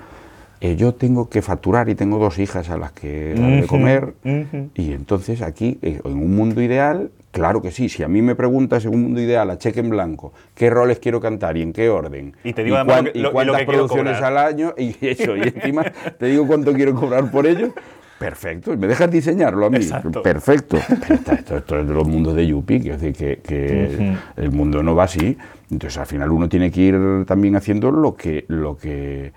Eh, 0.62 0.78
yo 0.78 0.94
tengo 0.94 1.30
que 1.30 1.41
facturar 1.41 1.89
y 1.89 1.96
tengo 1.96 2.18
dos 2.18 2.39
hijas 2.39 2.70
a 2.70 2.78
las 2.78 2.94
que 2.94 3.36
dar 3.36 3.52
de 3.52 3.58
Ujú, 3.60 3.68
comer 3.68 4.13
ujú. 4.24 4.70
y 4.74 4.94
entonces 4.94 5.41
aquí, 5.41 5.78
eh, 5.82 6.00
en 6.04 6.13
un 6.13 6.34
mundo 6.34 6.62
ideal, 6.62 7.12
claro 7.36 7.62
que 7.62 7.69
sí, 7.69 7.89
si 7.89 8.02
a 8.02 8.08
mí 8.08 8.21
me 8.21 8.34
preguntas 8.34 8.86
en 8.86 8.93
un 8.95 9.02
mundo 9.04 9.19
ideal, 9.19 9.50
a 9.50 9.58
cheque 9.58 9.82
en 9.82 9.89
blanco, 9.89 10.32
qué 10.54 10.69
roles 10.69 11.00
quiero 11.00 11.19
cantar 11.19 11.58
y 11.58 11.62
en 11.63 11.74
qué 11.74 11.89
orden, 11.89 12.34
Y 12.45 12.54
te 12.54 12.63
digo 12.63 12.78
además 12.78 12.95
cuán- 12.95 13.06
lo 13.08 13.12
que- 13.12 13.19
y 13.19 13.21
lo- 13.21 13.28
y 13.28 13.32
lo 13.32 13.32
cuántas 13.34 13.60
que 13.60 13.65
producciones 13.65 14.21
al 14.21 14.38
año, 14.38 14.74
y 14.78 14.95
eso, 15.06 15.36
y 15.36 15.41
encima 15.41 15.84
te 16.17 16.28
digo 16.28 16.48
cuánto 16.48 16.71
quiero 16.71 16.95
cobrar 16.95 17.30
por 17.30 17.45
ello, 17.45 17.74
perfecto, 18.17 18.71
y 18.71 18.78
me 18.78 18.88
dejas 18.88 19.12
diseñarlo 19.12 19.65
a 19.65 19.69
mí, 19.69 19.76
Exacto. 19.78 20.21
perfecto. 20.21 20.78
Pero 20.88 21.13
esto, 21.15 21.34
esto- 21.34 21.58
esto 21.58 21.80
es 21.80 21.88
de 21.89 21.93
los 21.93 22.08
mundos 22.08 22.34
de 22.36 22.48
Yupi, 22.48 22.80
decir 22.80 23.12
que, 23.13 23.39
que 23.43 24.15
el 24.38 24.52
mundo 24.54 24.82
no 24.82 24.95
va 24.95 25.04
así, 25.04 25.38
entonces 25.69 25.98
al 25.98 26.06
final 26.08 26.32
uno 26.32 26.48
tiene 26.48 26.71
que 26.71 26.80
ir 26.82 27.26
también 27.28 27.58
haciendo 27.58 27.91
lo 27.91 28.15
que, 28.15 28.45
lo 28.48 28.78
que, 28.78 29.34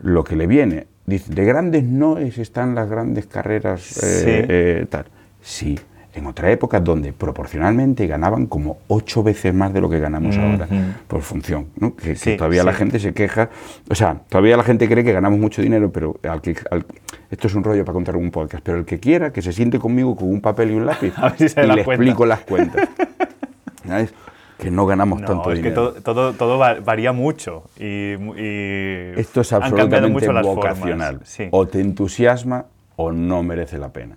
lo 0.00 0.22
que 0.22 0.36
le 0.36 0.46
viene. 0.46 0.86
Dice, 1.06 1.34
de 1.34 1.44
grandes 1.44 1.82
noes 1.82 2.38
están 2.38 2.76
las 2.76 2.88
grandes 2.88 3.26
carreras 3.26 3.96
eh, 4.00 4.20
Sí. 4.22 4.46
eh, 4.48 4.86
tal. 4.88 5.06
Sí, 5.40 5.76
en 6.14 6.26
otra 6.26 6.50
época 6.50 6.78
donde 6.80 7.12
proporcionalmente 7.12 8.06
ganaban 8.06 8.46
como 8.46 8.78
ocho 8.88 9.22
veces 9.22 9.54
más 9.54 9.72
de 9.72 9.80
lo 9.80 9.88
que 9.88 9.98
ganamos 9.98 10.36
ahora 10.36 10.68
por 11.08 11.22
función, 11.22 11.68
¿no? 11.76 11.96
que, 11.96 12.08
que 12.10 12.16
Sí, 12.16 12.36
todavía 12.36 12.64
la 12.64 12.72
sí. 12.72 12.78
gente 12.78 12.98
se 12.98 13.14
queja, 13.14 13.48
o 13.88 13.94
sea, 13.94 14.20
todavía 14.28 14.56
la 14.56 14.62
gente 14.64 14.88
cree 14.88 15.04
que 15.04 15.12
ganamos 15.12 15.38
mucho 15.38 15.62
dinero, 15.62 15.90
pero 15.90 16.18
al 16.28 16.42
que, 16.42 16.54
al- 16.70 16.84
esto 17.30 17.46
es 17.46 17.54
un 17.54 17.64
rollo 17.64 17.82
para 17.84 17.94
contar 17.94 18.16
un 18.16 18.30
podcast, 18.30 18.62
pero 18.62 18.78
el 18.78 18.84
que 18.84 19.00
quiera 19.00 19.32
que 19.32 19.40
se 19.40 19.52
siente 19.54 19.78
conmigo 19.78 20.14
con 20.14 20.28
un 20.28 20.40
papel 20.42 20.72
y 20.72 20.74
un 20.74 20.84
lápiz 20.84 21.14
A 21.16 21.30
ver 21.30 21.48
si 21.50 21.58
y 21.58 21.62
le 21.62 21.66
cuenta. 21.84 21.92
explico 21.92 22.26
las 22.26 22.40
cuentas. 22.40 22.88
¿Sabes? 23.86 24.14
Que 24.58 24.70
no 24.70 24.86
ganamos 24.86 25.20
No, 25.20 25.26
tanto 25.26 25.50
es 25.50 25.58
que 25.58 25.70
dinero. 25.70 25.92
todo, 25.94 26.02
todo, 26.02 26.32
todo 26.34 26.58
va- 26.58 26.78
varía 26.80 27.12
mucho 27.12 27.64
y, 27.80 28.12
y 28.14 29.18
Esto 29.18 29.40
es 29.40 29.52
absolutamente 29.52 30.28
vocacional. 30.42 31.20
Sí. 31.24 31.48
O 31.50 31.66
te 31.66 31.80
entusiasma 31.80 32.66
o 32.96 33.10
no 33.12 33.42
merece 33.42 33.78
la 33.78 33.88
pena. 33.92 34.16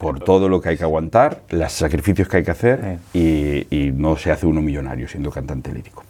Por 0.00 0.18
todo 0.20 0.48
lo 0.48 0.60
que 0.62 0.70
hay 0.70 0.76
que 0.78 0.82
aguantar, 0.84 1.42
los 1.50 1.70
sacrificios 1.72 2.26
que 2.26 2.38
hay 2.38 2.42
que 2.42 2.50
hacer 2.50 2.98
y, 3.12 3.66
y 3.70 3.92
no 3.92 4.16
se 4.16 4.30
hace 4.30 4.46
uno 4.46 4.62
millonario 4.62 5.06
siendo 5.06 5.30
cantante 5.30 5.70
lírico. 5.72 6.02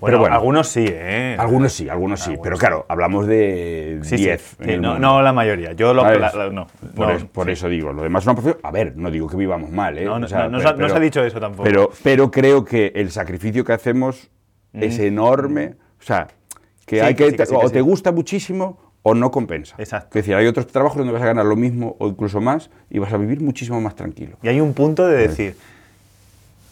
Bueno, 0.00 0.16
Pero 0.16 0.18
bueno, 0.18 0.34
algunos 0.34 0.68
sí, 0.68 0.84
¿eh? 0.86 1.34
algunos 1.38 1.72
sí, 1.72 1.88
algunos 1.88 2.20
sí. 2.20 2.30
Algunos 2.32 2.44
pero 2.44 2.56
sí. 2.56 2.60
claro, 2.60 2.84
hablamos 2.88 3.26
de 3.26 4.00
Sí, 4.02 4.18
sí, 4.18 4.24
10. 4.24 4.40
sí, 4.42 4.56
en 4.64 4.70
el 4.70 4.80
no, 4.82 4.98
no 4.98 5.22
la 5.22 5.32
mayoría. 5.32 5.72
Yo 5.72 5.94
lo 5.94 6.02
la- 6.04 6.18
la- 6.32 6.50
no. 6.50 6.66
Por, 6.94 7.06
no, 7.08 7.12
eso, 7.14 7.26
por 7.28 7.46
sí. 7.46 7.52
eso 7.52 7.68
digo, 7.70 7.90
lo 7.92 8.02
demás 8.02 8.22
es 8.22 8.26
una 8.26 8.34
profesión. 8.34 8.60
A 8.62 8.70
ver, 8.70 8.94
no 8.96 9.10
digo 9.10 9.26
que 9.28 9.36
vivamos 9.38 9.70
mal, 9.70 9.96
¿eh? 9.96 10.04
No, 10.04 10.18
no, 10.18 10.26
O 10.26 10.28
sea, 10.28 10.46
pero- 10.48 10.60
se 10.60 10.68
ha- 10.68 10.72
no 10.74 10.88
se 10.90 10.94
ha 10.96 11.00
dicho 11.00 11.24
eso 11.24 11.40
tampoco. 11.40 11.64
Pero, 11.64 11.90
pero 12.02 12.30
creo 12.30 12.64
que 12.66 12.92
el 12.94 13.10
sacrificio 13.10 13.64
que 13.64 13.72
hacemos 13.72 14.30
es 14.74 14.98
enorme. 14.98 15.74
O 15.98 16.02
sea, 16.04 16.28
que 16.86 16.96
Mm. 16.96 17.00
Sí, 17.00 17.06
hay 17.06 17.14
que 17.14 17.24
que. 17.24 17.30
sí, 17.46 17.50
sí, 17.50 17.54
o 17.58 17.66
sí. 17.68 17.72
te 17.72 17.80
gusta 17.80 18.12
muchísimo 18.12 18.87
o 19.02 19.14
no 19.14 19.30
compensa. 19.30 19.74
Exacto. 19.78 20.18
Es 20.18 20.24
decir, 20.24 20.34
hay 20.34 20.46
otros 20.46 20.66
trabajos 20.66 20.98
donde 20.98 21.12
vas 21.12 21.22
a 21.22 21.26
ganar 21.26 21.46
lo 21.46 21.56
mismo 21.56 21.96
o 21.98 22.08
incluso 22.08 22.40
más 22.40 22.70
y 22.90 22.98
vas 22.98 23.12
a 23.12 23.16
vivir 23.16 23.40
muchísimo 23.40 23.80
más 23.80 23.96
tranquilo. 23.96 24.36
Y 24.42 24.48
hay 24.48 24.60
un 24.60 24.74
punto 24.74 25.06
de 25.06 25.16
decir, 25.16 25.56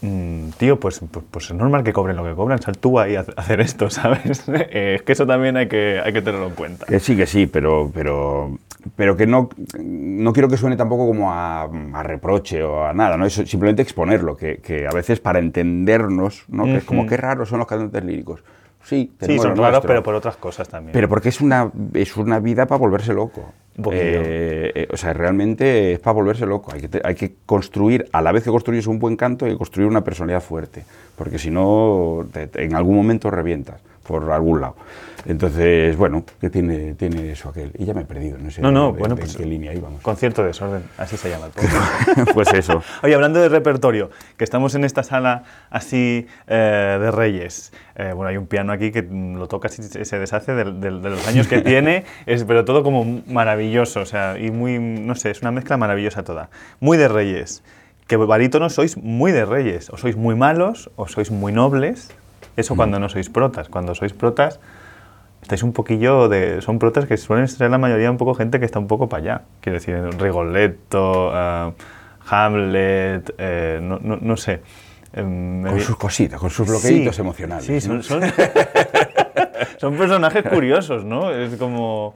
mm, 0.03 0.51
tío, 0.59 0.79
pues, 0.79 1.01
pues, 1.11 1.25
pues 1.31 1.47
es 1.47 1.55
normal 1.55 1.85
que 1.85 1.93
cobren 1.93 2.17
lo 2.17 2.25
que 2.25 2.35
cobran, 2.35 2.61
sal 2.61 2.77
tú 2.79 2.99
ahí 2.99 3.17
a 3.17 3.25
hacer 3.37 3.61
esto, 3.61 3.91
¿sabes? 3.91 4.45
Eh, 4.49 4.97
es 4.97 5.03
que 5.03 5.13
eso 5.13 5.27
también 5.27 5.57
hay 5.57 5.69
que, 5.69 6.01
hay 6.05 6.13
que 6.13 6.23
tenerlo 6.23 6.49
en 6.49 6.55
cuenta. 6.55 6.87
Que 6.87 7.01
sí, 7.01 7.17
que 7.17 7.27
sí, 7.27 7.47
pero, 7.47 7.91
pero, 7.95 8.59
pero 8.97 9.17
que 9.17 9.27
no, 9.27 9.49
no 9.79 10.33
quiero 10.33 10.49
que 10.49 10.57
suene 10.57 10.77
tampoco 10.77 11.07
como 11.07 11.33
a, 11.33 11.63
a 11.63 12.03
reproche 12.03 12.63
o 12.63 12.85
a 12.85 12.93
nada, 12.93 13.17
¿no? 13.17 13.25
Es 13.25 13.35
simplemente 13.35 13.83
exponerlo, 13.83 14.37
que, 14.37 14.59
que 14.59 14.87
a 14.87 14.93
veces 14.93 15.21
para 15.21 15.39
entendernos, 15.39 16.45
¿no? 16.49 16.65
Que 16.65 16.77
es 16.77 16.85
como 16.85 17.07
qué 17.07 17.17
raros 17.17 17.49
son 17.49 17.61
los 17.61 17.69
cantantes 17.69 18.05
líricos. 18.05 18.43
Sí, 18.87 19.11
Sí, 19.21 19.37
son 19.39 19.57
raros, 19.57 19.81
pero 19.89 20.03
por 20.05 20.15
otras 20.15 20.37
cosas 20.37 20.69
también. 20.69 20.93
Pero 20.93 21.09
porque 21.09 21.29
es 21.31 21.41
una, 21.41 21.73
es 21.95 22.17
una 22.17 22.39
vida 22.39 22.67
para 22.67 22.79
volverse 22.79 23.13
loco. 23.13 23.53
Eh, 23.93 24.73
eh, 24.75 24.89
o 24.93 24.97
sea, 24.97 25.13
realmente 25.13 25.93
es 25.95 25.99
para 25.99 26.15
volverse 26.15 26.47
loco. 26.47 26.73
Hay 26.73 26.83
que, 26.83 26.89
te- 26.89 27.01
hay 27.03 27.17
que 27.17 27.35
construir, 27.45 28.09
a 28.13 28.23
la 28.23 28.31
vez 28.31 28.45
que 28.45 28.51
construyes 28.51 28.87
un 28.87 29.01
buen 29.01 29.17
canto, 29.17 29.45
hay 29.45 29.53
que 29.53 29.59
construir 29.59 29.89
una 29.89 30.05
personalidad 30.05 30.41
fuerte. 30.41 30.85
Porque 31.17 31.37
si 31.39 31.51
no, 31.51 32.27
te- 32.33 32.47
te- 32.47 32.65
en 32.65 32.75
algún 32.77 32.95
momento 32.95 33.29
revientas 33.31 33.81
por 34.07 34.31
algún 34.31 34.61
lado. 34.61 34.77
Entonces, 35.29 35.97
bueno, 35.97 36.25
que 36.41 36.51
tiene, 36.51 36.95
tiene 36.95 37.33
eso 37.33 37.49
aquel. 37.49 37.73
Y 37.77 37.85
ya 37.85 37.95
me 37.95 38.03
he 38.03 38.05
perdido, 38.05 38.39
no 38.39 38.49
sé 38.51 38.63
no, 38.63 38.71
no, 38.71 38.91
en- 38.91 38.97
bueno, 38.97 39.15
en 39.15 39.21
pues 39.21 39.37
qué 39.37 39.45
línea 39.45 39.75
íbamos. 39.75 40.01
Concierto 40.01 40.43
de 40.43 40.49
desorden, 40.49 40.85
así 40.99 41.17
se 41.17 41.29
llama 41.31 41.47
el 41.47 42.25
pues 42.35 42.53
eso. 42.53 42.81
Oye, 43.03 43.15
hablando 43.15 43.41
de 43.41 43.49
repertorio, 43.49 44.11
que 44.37 44.45
estamos 44.45 44.77
en 44.77 44.85
esta 44.85 45.03
sala 45.03 45.43
así 45.71 46.29
eh, 46.47 46.99
de 47.01 47.11
Reyes. 47.11 47.73
Eh, 47.97 48.13
bueno, 48.15 48.29
hay 48.29 48.37
un 48.37 48.47
piano 48.47 48.73
aquí 48.73 48.93
que 48.93 49.03
lo 49.03 49.49
tocas 49.49 49.77
y 49.81 49.83
se 50.05 50.19
deshace 50.19 50.53
de, 50.55 50.65
de- 50.65 51.01
de 51.01 51.11
los 51.11 51.27
años 51.27 51.49
que 51.49 51.61
tiene, 51.63 52.05
es, 52.27 52.45
pero 52.45 52.65
todo 52.65 52.85
como 52.85 53.23
maravilloso, 53.27 54.01
o 54.03 54.07
sea, 54.07 54.39
y 54.39 54.53
muy, 54.53 54.79
no 54.79 55.17
sé, 55.17 55.33
es 55.33 55.41
una 55.43 55.51
mezcla 55.51 55.77
maravillosa 55.77 56.23
toda. 56.23 56.51
Muy 56.79 56.99
de 56.99 57.09
Reyes. 57.09 57.65
Que 58.07 58.15
barítonos 58.15 58.75
sois 58.75 58.97
muy 58.97 59.33
de 59.33 59.45
Reyes, 59.45 59.91
o 59.91 59.97
sois 59.97 60.15
muy 60.17 60.37
malos, 60.37 60.89
o 60.95 61.09
sois 61.09 61.33
muy 61.33 61.53
nobles. 61.53 62.11
Eso 62.57 62.75
cuando 62.77 62.99
no 62.99 63.09
sois 63.09 63.29
protas. 63.31 63.69
Cuando 63.69 63.95
sois 63.95 64.13
protas, 64.13 64.61
estáis 65.43 65.63
un 65.63 65.73
poquillo 65.73 66.29
de. 66.29 66.61
Son 66.63 66.79
protas 66.79 67.07
que 67.07 67.17
suelen 67.17 67.49
ser 67.49 67.71
la 67.71 67.79
mayoría 67.79 68.11
un 68.11 68.17
poco 68.17 68.35
gente 68.35 68.59
que 68.59 68.65
está 68.67 68.79
un 68.79 68.87
poco 68.89 69.09
para 69.09 69.23
allá. 69.23 69.43
Quiero 69.61 69.79
decir, 69.79 69.97
Rigoletto, 70.19 71.33
eh, 71.35 71.73
Hamlet, 72.29 73.35
eh, 73.39 73.79
no, 73.83 73.99
no- 74.01 74.19
no 74.21 74.37
sé. 74.37 74.63
Eh, 75.13 75.63
Con 75.67 75.81
sus 75.81 75.97
cositas, 75.97 76.39
con 76.41 76.51
sus 76.51 76.67
bloqueitos 76.69 77.15
Sí, 77.17 77.23
emocionales. 77.23 77.65
Sí, 77.65 77.89
¿no? 77.89 78.03
son, 78.03 78.23
son, 78.23 78.23
son 79.79 79.97
personajes 79.97 80.45
curiosos, 80.45 81.05
¿no? 81.05 81.31
Es 81.31 81.57
como. 81.57 82.15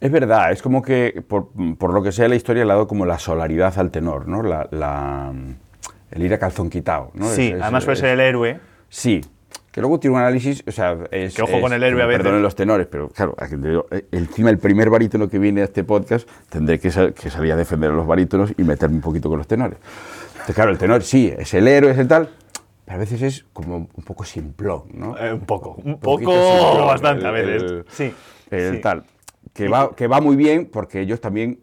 Es 0.00 0.10
verdad, 0.10 0.50
es 0.50 0.62
como 0.62 0.82
que, 0.82 1.22
por, 1.28 1.50
por 1.78 1.92
lo 1.92 2.02
que 2.02 2.10
sea 2.10 2.26
la 2.26 2.34
historia, 2.34 2.64
le 2.64 2.72
ha 2.72 2.74
dado 2.74 2.88
como 2.88 3.06
la 3.06 3.20
solaridad 3.20 3.78
al 3.78 3.90
tenor, 3.92 4.26
¿no? 4.26 4.42
La, 4.42 4.66
la- 4.72 5.32
el 6.10 6.22
ir 6.22 6.34
a 6.34 6.38
calzón 6.38 6.70
quitado, 6.70 7.10
¿no? 7.14 7.26
sí, 7.28 7.48
Es- 7.48 7.54
es- 7.56 7.62
además 7.62 7.84
suele 7.84 8.00
ser 8.00 8.08
el 8.10 8.20
héroe. 8.20 8.60
Sí, 8.94 9.22
que 9.70 9.80
luego 9.80 9.98
tiene 9.98 10.16
un 10.16 10.20
análisis, 10.22 10.62
o 10.66 10.70
sea, 10.70 10.98
es... 11.10 11.34
Que 11.34 11.40
ojo 11.40 11.62
con 11.62 11.72
el 11.72 11.82
héroe 11.82 12.02
a 12.02 12.06
veces. 12.06 12.18
Perdonen 12.22 12.42
los 12.42 12.54
tenores, 12.54 12.86
pero 12.88 13.08
claro, 13.08 13.34
eh, 13.90 14.04
encima 14.12 14.50
el 14.50 14.58
primer 14.58 14.90
barítono 14.90 15.30
que 15.30 15.38
viene 15.38 15.62
a 15.62 15.64
este 15.64 15.82
podcast 15.82 16.28
tendré 16.50 16.78
que, 16.78 16.90
sal- 16.90 17.14
que 17.14 17.30
salir 17.30 17.52
a 17.52 17.56
defender 17.56 17.90
a 17.90 17.94
los 17.94 18.06
barítonos 18.06 18.52
y 18.58 18.62
meterme 18.64 18.96
un 18.96 19.00
poquito 19.00 19.30
con 19.30 19.38
los 19.38 19.46
tenores. 19.46 19.78
Entonces, 20.32 20.54
claro, 20.54 20.72
el 20.72 20.76
tenor 20.78 21.02
sí, 21.02 21.32
es 21.36 21.54
el 21.54 21.66
héroe, 21.68 21.92
es 21.92 21.98
el 21.98 22.06
tal, 22.06 22.28
pero 22.84 22.96
a 22.96 23.00
veces 23.00 23.22
es 23.22 23.46
como 23.54 23.76
un 23.76 24.04
poco 24.04 24.24
simplón, 24.24 24.82
¿no? 24.92 25.16
Eh, 25.16 25.32
un 25.32 25.46
poco, 25.46 25.80
un 25.82 25.98
poco, 25.98 26.18
simplón, 26.32 26.86
bastante 26.86 27.26
a 27.26 27.30
veces. 27.30 27.62
el- 27.62 27.84
sí. 27.88 28.12
el 28.50 28.74
sí. 28.74 28.80
tal. 28.82 29.04
Que 29.54 29.68
va, 29.68 29.96
que 29.96 30.06
va 30.06 30.20
muy 30.20 30.36
bien 30.36 30.68
porque 30.70 31.00
ellos 31.00 31.18
también, 31.22 31.60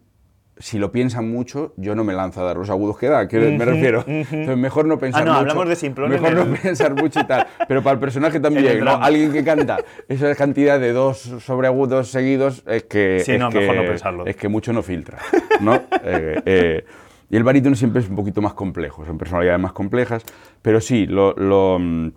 si 0.60 0.78
lo 0.78 0.92
piensan 0.92 1.28
mucho, 1.30 1.72
yo 1.76 1.94
no 1.94 2.04
me 2.04 2.12
lanzo 2.12 2.40
a 2.42 2.44
dar 2.44 2.56
los 2.56 2.70
agudos 2.70 2.96
que 2.98 3.08
da, 3.08 3.26
que 3.26 3.38
me 3.38 3.56
Ujú, 3.56 3.64
refiero. 3.64 4.00
ujú. 4.00 4.08
Entonces 4.12 4.56
mejor 4.56 4.84
no 4.86 4.98
pensar 4.98 5.22
Ah, 5.22 5.24
no, 5.24 5.30
mucho. 5.32 5.40
hablamos 5.40 5.68
de 5.68 5.74
simplón 5.76 6.10
Mejor 6.10 6.32
no 6.34 6.42
el- 6.42 6.58
pensar 6.62 6.94
mucho 6.94 7.18
y 7.20 7.24
tal. 7.24 7.46
Pero 7.66 7.82
para 7.82 7.94
el 7.94 7.98
personaje 8.00 8.38
también, 8.38 8.84
¿no? 8.84 9.02
Alguien 9.02 9.32
que 9.32 9.42
canta 9.42 9.80
esa 10.08 10.34
cantidad 10.36 10.78
de 10.78 10.92
dos 10.92 11.18
sobreagudos 11.18 12.08
seguidos 12.10 12.62
es 12.66 12.84
que... 12.84 13.22
Sí, 13.24 13.32
es 13.32 13.38
no, 13.40 13.48
que, 13.50 13.58
mejor 13.60 13.74
no 13.76 13.84
pensarlo. 13.86 14.26
Es 14.26 14.36
que 14.36 14.48
mucho 14.48 14.72
no 14.72 14.82
filtra, 14.82 15.18
¿no? 15.60 15.80
Eh, 16.04 16.40
eh, 16.46 16.84
y 17.30 17.36
el 17.36 17.44
barítono 17.44 17.74
siempre 17.76 18.02
es 18.02 18.08
un 18.08 18.16
poquito 18.16 18.40
más 18.42 18.54
complejo, 18.54 19.04
son 19.04 19.16
personalidades 19.18 19.60
más 19.60 19.72
complejas, 19.72 20.24
pero 20.62 20.80
sí, 20.80 21.06
lo... 21.06 21.32
lo, 21.34 21.78
mm, 21.80 22.08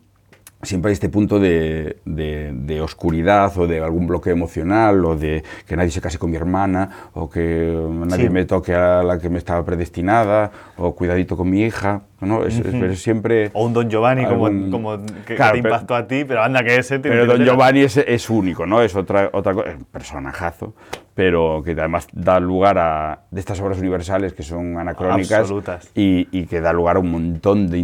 siempre 0.64 0.90
hay 0.90 0.94
este 0.94 1.10
punto 1.10 1.40
de, 1.40 1.98
de- 2.06 2.52
de 2.54 2.82
oscuridad 2.82 3.52
o 3.58 3.68
de 3.68 3.82
algún 3.84 4.08
bloqueo 4.08 4.34
emocional 4.34 5.04
o 5.06 5.16
de 5.16 5.44
que 5.68 5.76
nadie 5.76 5.92
se 5.92 6.02
case 6.02 6.18
con 6.18 6.30
mi 6.32 6.38
hermana 6.38 7.10
o 7.14 7.30
que 7.30 7.74
nadie 8.06 8.28
Sí. 8.28 8.30
me 8.30 8.46
toque 8.46 8.74
a 8.74 9.04
la 9.04 9.20
que 9.20 9.30
me 9.30 9.38
estaba 9.38 9.64
predestinada 9.66 10.52
o 10.78 10.96
cuidadito 10.96 11.36
con 11.38 11.50
mi 11.50 11.62
hija. 11.64 12.02
¿No? 12.26 12.46
Es, 12.46 12.60
es- 12.60 12.74
es 12.74 13.02
siempre... 13.02 13.50
O 13.54 13.66
un 13.66 13.74
Don 13.74 13.90
Giovanni 13.90 14.26
como, 14.26 14.48
algún- 14.48 14.72
como 14.72 14.98
que, 15.06 15.14
que 15.28 15.36
Claro, 15.36 15.56
te 15.56 15.62
pero- 15.62 15.74
impactó 15.76 15.96
a 15.96 16.08
ti, 16.08 16.24
pero 16.26 16.44
anda 16.44 16.64
que 16.64 16.76
ese... 16.78 17.00
tiene 17.00 17.18
pero 17.18 17.32
que 17.32 17.38
Don 17.38 17.46
Giovanni 17.48 17.82
es, 17.82 17.98
es 17.98 18.30
único, 18.30 18.66
¿no? 18.66 18.82
Es 18.82 18.96
otra, 18.96 19.30
otra 19.34 19.54
cosa, 19.54 19.70
es 19.70 19.78
un 19.78 19.86
personajazo, 19.86 20.74
pero 21.16 21.62
que 21.64 21.72
además 21.72 22.08
da 22.12 22.40
lugar 22.40 22.78
a 22.80 23.20
de 23.30 23.40
estas 23.40 23.60
obras 23.62 23.78
universales 23.80 24.34
que 24.34 24.42
son 24.44 24.78
anacrónicas 24.80 25.42
Absolutas. 25.42 25.90
y, 25.94 26.28
y 26.32 26.46
que 26.48 26.60
da 26.60 26.74
lugar 26.74 26.96
a 26.96 27.00
un 27.00 27.12
montón 27.12 27.70
de, 27.70 27.78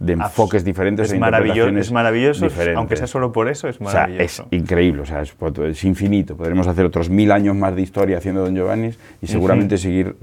de 0.00 0.12
enfoques 0.14 0.64
diferentes 0.64 1.06
Es 1.08 1.12
e 1.12 1.18
maravilloso, 1.18 1.76
es 1.78 1.92
maravilloso 1.92 2.44
diferentes. 2.46 2.76
aunque 2.76 2.96
sea 2.96 3.06
solo 3.06 3.30
por 3.30 3.48
eso, 3.48 3.68
es 3.68 3.76
O 3.80 3.88
sea, 3.88 4.04
es 4.04 4.08
maravilloso. 4.08 4.48
increíble, 4.50 5.02
o 5.02 5.06
sea, 5.06 5.22
es, 5.22 5.32
es 5.68 5.84
infinito. 5.84 6.36
Podremos 6.36 6.66
hacer 6.66 6.84
otros 6.84 7.08
mil 7.08 7.30
años 7.30 7.54
más 7.54 7.76
de 7.76 7.82
historia 7.82 8.18
haciendo 8.18 8.42
Don 8.42 8.54
Giovanni 8.56 8.90
y 9.20 9.26
seguramente 9.28 9.78
seguir 9.78 10.16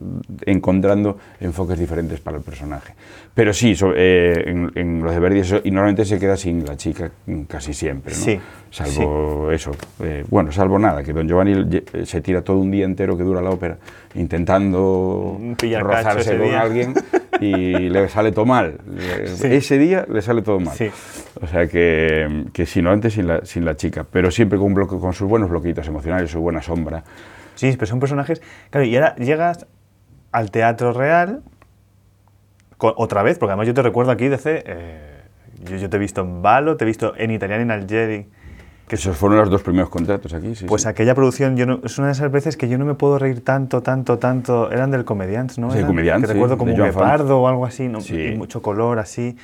encontrando 0.46 1.18
enfoques 1.40 1.80
diferentes 1.80 2.20
para 2.20 2.38
el 2.38 2.44
personaje. 2.44 2.94
Pero 3.34 3.54
sí, 3.60 3.76
so- 3.76 3.94
eh, 3.96 4.44
en, 4.48 4.72
en 4.76 5.04
los 5.04 5.14
de 5.14 5.20
Verdi 5.20 5.40
eso, 5.40 5.60
y 5.64 5.72
normalmente 5.72 6.06
se 6.06 6.18
queda 6.18 6.38
sin 6.38 6.66
la 6.66 6.78
chica 6.78 7.12
casi 7.48 7.74
siempre, 7.74 8.14
¿no? 8.14 8.20
Sí, 8.20 8.40
Salvo 8.72 9.52
eso, 9.52 9.72
eh, 10.04 10.24
bueno, 10.30 10.52
salvo 10.52 10.78
nada, 10.78 11.04
que 11.04 11.12
Don 11.12 11.28
Giovanni 11.28 11.54
eh, 11.94 12.06
se 12.06 12.22
tira 12.22 12.44
todo 12.44 12.58
un 12.60 12.70
día 12.70 12.86
entero 12.86 13.18
que 13.18 13.24
dura 13.24 13.42
la 13.42 13.50
ópera 13.50 13.78
intentando 14.14 15.40
rozarse 15.80 16.38
con 16.38 16.48
día. 16.48 16.62
alguien 16.62 16.94
y 17.42 17.90
le 17.90 18.08
sale 18.10 18.32
todo 18.32 18.46
mal. 18.46 18.78
Sí. 19.26 19.48
Ese 19.48 19.78
día 19.78 20.06
le 20.10 20.22
sale 20.22 20.42
todo 20.42 20.60
mal. 20.60 20.76
Sí. 20.76 20.90
O 21.42 21.48
sea 21.48 21.68
que, 21.68 22.46
que 22.54 22.66
sí, 22.66 22.82
no 22.82 22.92
antes 22.92 23.14
sin 23.14 23.28
la, 23.28 23.44
sin 23.46 23.66
la 23.66 23.76
chica, 23.76 24.06
pero 24.10 24.30
siempre 24.32 24.58
con, 24.58 24.68
un 24.68 24.74
bloque, 24.76 24.98
con 25.00 25.14
sus 25.14 25.28
buenos 25.28 25.50
bloqueitos 25.50 25.88
emocionales, 25.88 26.30
su 26.32 26.40
buena 26.40 26.62
sombra. 26.62 27.04
Sí, 27.56 27.72
pero 27.74 27.88
son 27.88 28.00
personajes. 28.00 28.42
Claro, 28.70 28.86
y 28.86 28.96
ahora 28.96 29.16
llegas 29.16 29.66
al 30.32 30.52
teatro 30.52 30.94
real 30.94 31.42
co- 32.80 32.96
otra 32.98 33.22
vez, 33.22 33.38
porque 33.38 33.52
además 33.52 33.68
yo 33.68 33.76
te 33.76 33.84
recuerdo 33.84 34.12
aquí 34.12 34.28
desde. 34.28 34.64
eh, 34.66 35.22
yo, 35.66 35.76
yo 35.78 35.88
te 35.92 35.98
he 35.98 36.00
visto 36.00 36.22
en 36.22 36.42
Balo, 36.42 36.76
te 36.78 36.86
he 36.86 36.88
visto 36.88 37.14
en 37.16 37.30
Italiano 37.30 37.62
en 37.62 37.70
Algeri. 37.70 38.28
Que 38.88 38.96
esos 38.96 39.16
fueron 39.16 39.38
los 39.38 39.52
dos 39.52 39.62
primeros 39.62 39.90
contratos 39.92 40.34
aquí, 40.34 40.56
sí. 40.56 40.66
Pues 40.66 40.82
sí. 40.82 40.88
aquella 40.88 41.14
producción, 41.14 41.56
yo 41.56 41.68
no- 41.68 41.80
es 41.84 42.00
una 42.00 42.08
de 42.08 42.14
esas 42.14 42.32
veces 42.32 42.58
que 42.58 42.68
yo 42.68 42.80
no 42.80 42.86
me 42.86 42.96
puedo 42.96 43.20
reír 43.20 43.44
tanto, 43.44 43.84
tanto, 43.84 44.18
tanto. 44.18 44.72
Eran 44.72 44.90
del 44.90 45.06
Comedians, 45.06 45.60
¿no? 45.60 45.70
Sí, 45.70 45.84
Comedians, 45.84 46.22
Que 46.22 46.28
sí, 46.28 46.34
recuerdo 46.34 46.58
como 46.58 46.74
un 46.74 46.78
guepardo 46.82 47.40
o 47.42 47.48
algo 47.48 47.68
así, 47.68 47.88
¿no? 47.88 48.02
Sí. 48.02 48.20
Y 48.20 48.36
mucho 48.36 48.64
color 48.64 48.98
así. 48.98 49.38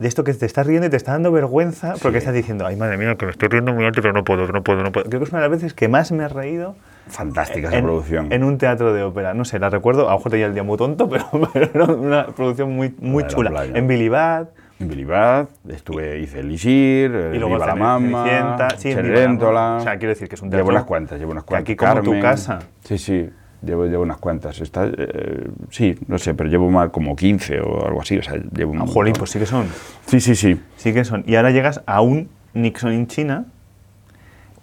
De 0.00 0.08
esto 0.08 0.24
que 0.24 0.34
te 0.34 0.44
estás 0.46 0.66
riendo 0.66 0.86
y 0.88 0.90
te 0.90 0.96
está 0.96 1.12
dando 1.12 1.30
vergüenza 1.30 1.94
porque 2.02 2.18
estás 2.18 2.34
diciendo, 2.34 2.66
ay 2.66 2.74
madre 2.76 2.98
mía, 2.98 3.14
que 3.16 3.24
me 3.26 3.30
estoy 3.30 3.48
riendo 3.48 3.72
muy 3.72 3.84
alto, 3.84 4.02
pero 4.02 4.12
no 4.12 4.24
puedo, 4.24 4.46
no 4.50 4.62
puedo, 4.64 4.82
no 4.82 4.90
puedo. 4.90 5.06
Creo 5.08 5.20
que 5.20 5.24
es 5.26 5.30
una 5.32 5.40
de 5.42 5.48
las 5.48 5.58
veces 5.58 5.72
que 5.72 5.86
más 5.88 6.10
me 6.10 6.24
he 6.24 6.28
reído 6.28 6.74
Fantástica 7.08 7.68
esa 7.68 7.78
en, 7.78 7.84
producción. 7.84 8.32
en 8.32 8.42
un 8.44 8.58
teatro 8.58 8.92
de 8.92 9.02
ópera. 9.02 9.32
No 9.34 9.44
sé, 9.44 9.58
la 9.58 9.70
recuerdo, 9.70 10.08
a 10.08 10.12
lo 10.12 10.18
mejor 10.18 10.30
tenía 10.32 10.46
el 10.46 10.54
día 10.54 10.62
muy 10.62 10.76
tonto, 10.76 11.08
pero, 11.08 11.24
pero 11.52 11.70
era 11.72 11.84
una 11.94 12.26
producción 12.26 12.74
muy, 12.74 12.94
muy 13.00 13.22
La 13.22 13.28
la 13.28 13.34
chula. 13.34 13.50
playa. 13.50 13.72
En 13.78 13.86
Billy 13.86 14.08
Bad, 14.08 14.48
En 14.80 14.88
Billy 14.88 15.04
Bad, 15.04 15.46
estuve, 15.68 16.18
hice 16.20 16.40
el 16.40 16.50
Isir, 16.52 17.10
Y 17.32 17.38
luego 17.38 17.54
Viva 17.54 17.66
la 17.66 17.74
Mama, 17.76 18.68
sí, 18.76 18.90
en 18.90 19.38
la. 19.40 19.76
O 19.76 19.80
sea, 19.80 19.96
quiero 19.98 20.08
decir 20.10 20.28
que 20.28 20.34
es 20.34 20.42
un 20.42 20.48
Llevo 20.50 20.58
teatro 20.64 20.72
unas 20.74 20.84
cuantas, 20.84 21.18
llevo 21.18 21.30
unas 21.32 21.44
cuantas. 21.44 21.62
aquí 21.64 21.76
como 21.76 21.94
tu 21.94 22.10
Carmen. 22.10 22.20
casa. 22.22 22.58
Sí, 22.84 22.98
sí, 22.98 23.30
llevo, 23.62 23.86
llevo 23.86 24.02
unas 24.02 24.18
cuantas. 24.18 24.60
Está, 24.60 24.86
eh, 24.86 25.48
sí, 25.70 25.94
no 26.08 26.18
sé, 26.18 26.34
pero 26.34 26.50
llevo 26.50 26.68
más 26.70 26.90
como 26.90 27.14
15 27.16 27.60
o 27.60 27.86
algo 27.86 28.02
así. 28.02 28.18
O 28.18 28.22
sea, 28.22 28.34
llevo 28.52 28.72
un 28.72 28.82
Ah, 28.82 28.86
jolín, 28.86 29.14
pues 29.16 29.30
sí 29.30 29.38
que 29.38 29.46
son. 29.46 29.66
Sí, 30.06 30.20
sí, 30.20 30.34
sí. 30.34 30.60
Sí 30.76 30.92
que 30.92 31.04
son. 31.04 31.22
Y 31.26 31.36
ahora 31.36 31.52
llegas 31.52 31.82
a 31.86 32.00
un 32.02 32.28
Nixon 32.52 32.92
in 32.92 33.06
China, 33.06 33.46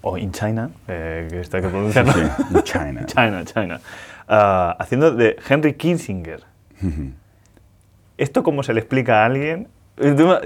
o 0.04 0.18
in 0.18 0.32
China, 0.32 0.70
eh, 0.88 1.28
que 1.32 1.38
hay 1.38 1.62
que 1.64 1.70
pronunciarlo. 1.70 2.14
Sí, 2.14 2.22
China. 2.64 3.06
China, 3.08 3.44
China. 3.46 3.80
Ah, 4.28 4.76
haciendo 4.80 5.12
de 5.16 5.38
Henry 5.50 5.74
Kissinger. 5.74 6.42
¿Esto 8.18 8.44
cómo 8.44 8.64
se 8.64 8.74
le 8.74 8.80
explica 8.82 9.24
a 9.24 9.26
alguien? 9.26 9.68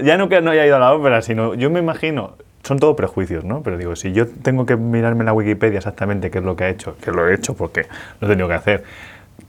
Ya 0.02 0.16
no 0.16 0.28
que 0.28 0.40
no 0.40 0.50
haya 0.50 0.66
ido 0.66 0.76
a 0.76 0.78
la 0.78 0.92
ópera, 0.94 1.22
sino 1.22 1.54
yo 1.54 1.70
me 1.70 1.80
imagino, 1.80 2.36
son 2.62 2.78
todo 2.78 2.96
prejuicios, 2.96 3.44
¿no? 3.44 3.62
Pero 3.62 3.76
digo, 3.78 3.96
si 3.96 4.12
yo 4.12 4.26
tengo 4.26 4.66
que 4.66 4.76
mirarme 4.76 5.20
en 5.20 5.26
la 5.26 5.32
Wikipedia 5.32 5.78
exactamente 5.78 6.30
qué 6.30 6.38
es 6.38 6.44
lo 6.44 6.54
que 6.56 6.64
ha 6.64 6.68
hecho, 6.68 6.96
que 6.98 7.10
lo 7.10 7.28
he 7.28 7.34
hecho 7.34 7.54
porque 7.54 7.86
lo 8.20 8.26
he 8.26 8.30
tenido 8.30 8.48
que 8.48 8.54
hacer, 8.54 8.84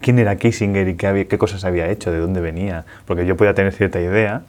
quién 0.01 0.19
era 0.19 0.35
Kissinger 0.37 0.87
y 0.87 0.95
qué, 0.95 1.07
había- 1.07 1.25
qué 1.25 1.37
cosas 1.37 1.65
había 1.65 1.87
hecho, 1.89 2.11
de 2.11 2.19
dónde 2.19 2.39
venía, 2.41 2.85
porque 3.05 3.25
yo 3.25 3.35
podía 3.35 3.53
tener 3.53 3.73
cierta 3.73 3.99
idea, 3.99 4.41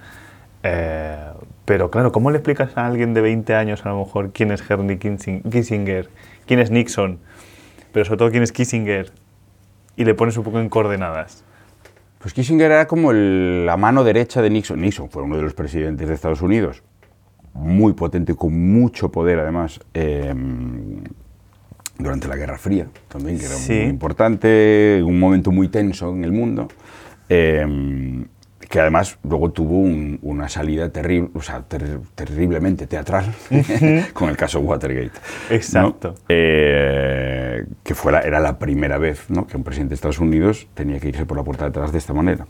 eh, 0.63 1.17
pero 1.65 1.91
claro, 1.91 2.13
¿cómo 2.13 2.31
le 2.31 2.39
explicas 2.39 2.77
a 2.77 2.87
alguien 2.87 3.15
de 3.15 3.21
20 3.21 3.55
años 3.55 3.85
a 3.87 3.91
lo 3.91 3.99
mejor 3.99 4.33
quién 4.33 4.51
es 4.51 4.63
Henry 4.69 4.99
Kissing- 4.99 5.43
Kissinger, 5.51 6.09
quién 6.47 6.61
es 6.61 6.71
Nixon, 6.71 7.19
pero 7.93 8.05
sobre 8.05 8.19
todo 8.19 8.31
quién 8.31 8.43
es 8.43 8.53
Kissinger, 8.53 9.13
y 9.97 10.05
le 10.05 10.15
pones 10.15 10.37
un 10.37 10.45
poco 10.45 10.61
en 10.61 10.69
coordenadas? 10.69 11.45
Pues 12.19 12.35
Kissinger 12.35 12.71
era 12.71 12.87
como 12.87 13.13
el- 13.13 13.65
la 13.67 13.77
mano 13.77 14.05
derecha 14.05 14.43
de 14.43 14.51
Nixon. 14.51 14.81
Nixon 14.81 15.11
fue 15.11 15.23
uno 15.23 15.37
de 15.37 15.43
los 15.43 15.55
presidentes 15.55 16.07
de 16.09 16.15
Estados 16.15 16.43
Unidos, 16.43 16.83
muy 17.55 17.93
potente, 17.95 18.35
con 18.35 18.73
mucho 18.73 19.11
poder 19.11 19.39
además, 19.41 19.81
eh, 19.95 20.35
durante 21.99 22.29
la 22.29 22.37
Guerra 22.37 22.59
Fría 22.59 22.87
también, 23.09 23.39
que 23.39 23.47
era 23.47 23.55
Sí. 23.55 23.73
muy 23.75 23.85
importante, 23.91 25.03
un 25.05 25.19
momento 25.19 25.51
muy 25.51 25.69
tenso 25.69 26.11
en 26.15 26.25
el 26.25 26.33
mundo, 26.33 26.69
eh, 27.29 28.25
que 28.69 28.79
además 28.81 29.19
luego 29.25 29.51
tuvo 29.51 29.79
un- 29.79 30.19
una 30.23 30.49
salida 30.49 30.91
terrible, 30.91 31.31
o 31.35 31.41
sea, 31.43 31.63
ter- 31.63 32.01
terriblemente 32.15 32.87
teatral 32.87 33.25
con 34.13 34.29
el 34.29 34.37
caso 34.37 34.61
Watergate. 34.61 35.11
¿no? 35.51 35.55
Exacto. 35.57 36.15
Eh, 36.29 37.65
que 37.83 37.95
fuera, 37.95 38.21
era 38.21 38.39
la 38.41 38.59
primera 38.59 38.99
vez 38.99 39.29
¿no? 39.31 39.47
que 39.47 39.57
un 39.57 39.65
presidente 39.65 39.91
de 39.91 39.95
Estados 39.97 40.19
Unidos 40.21 40.69
tenía 40.75 41.01
que 41.01 41.09
irse 41.09 41.25
por 41.27 41.37
la 41.37 41.43
puerta 41.45 41.65
de 41.65 41.71
atrás 41.71 41.93
de 41.93 41.99
esta 41.99 42.13
manera. 42.13 42.47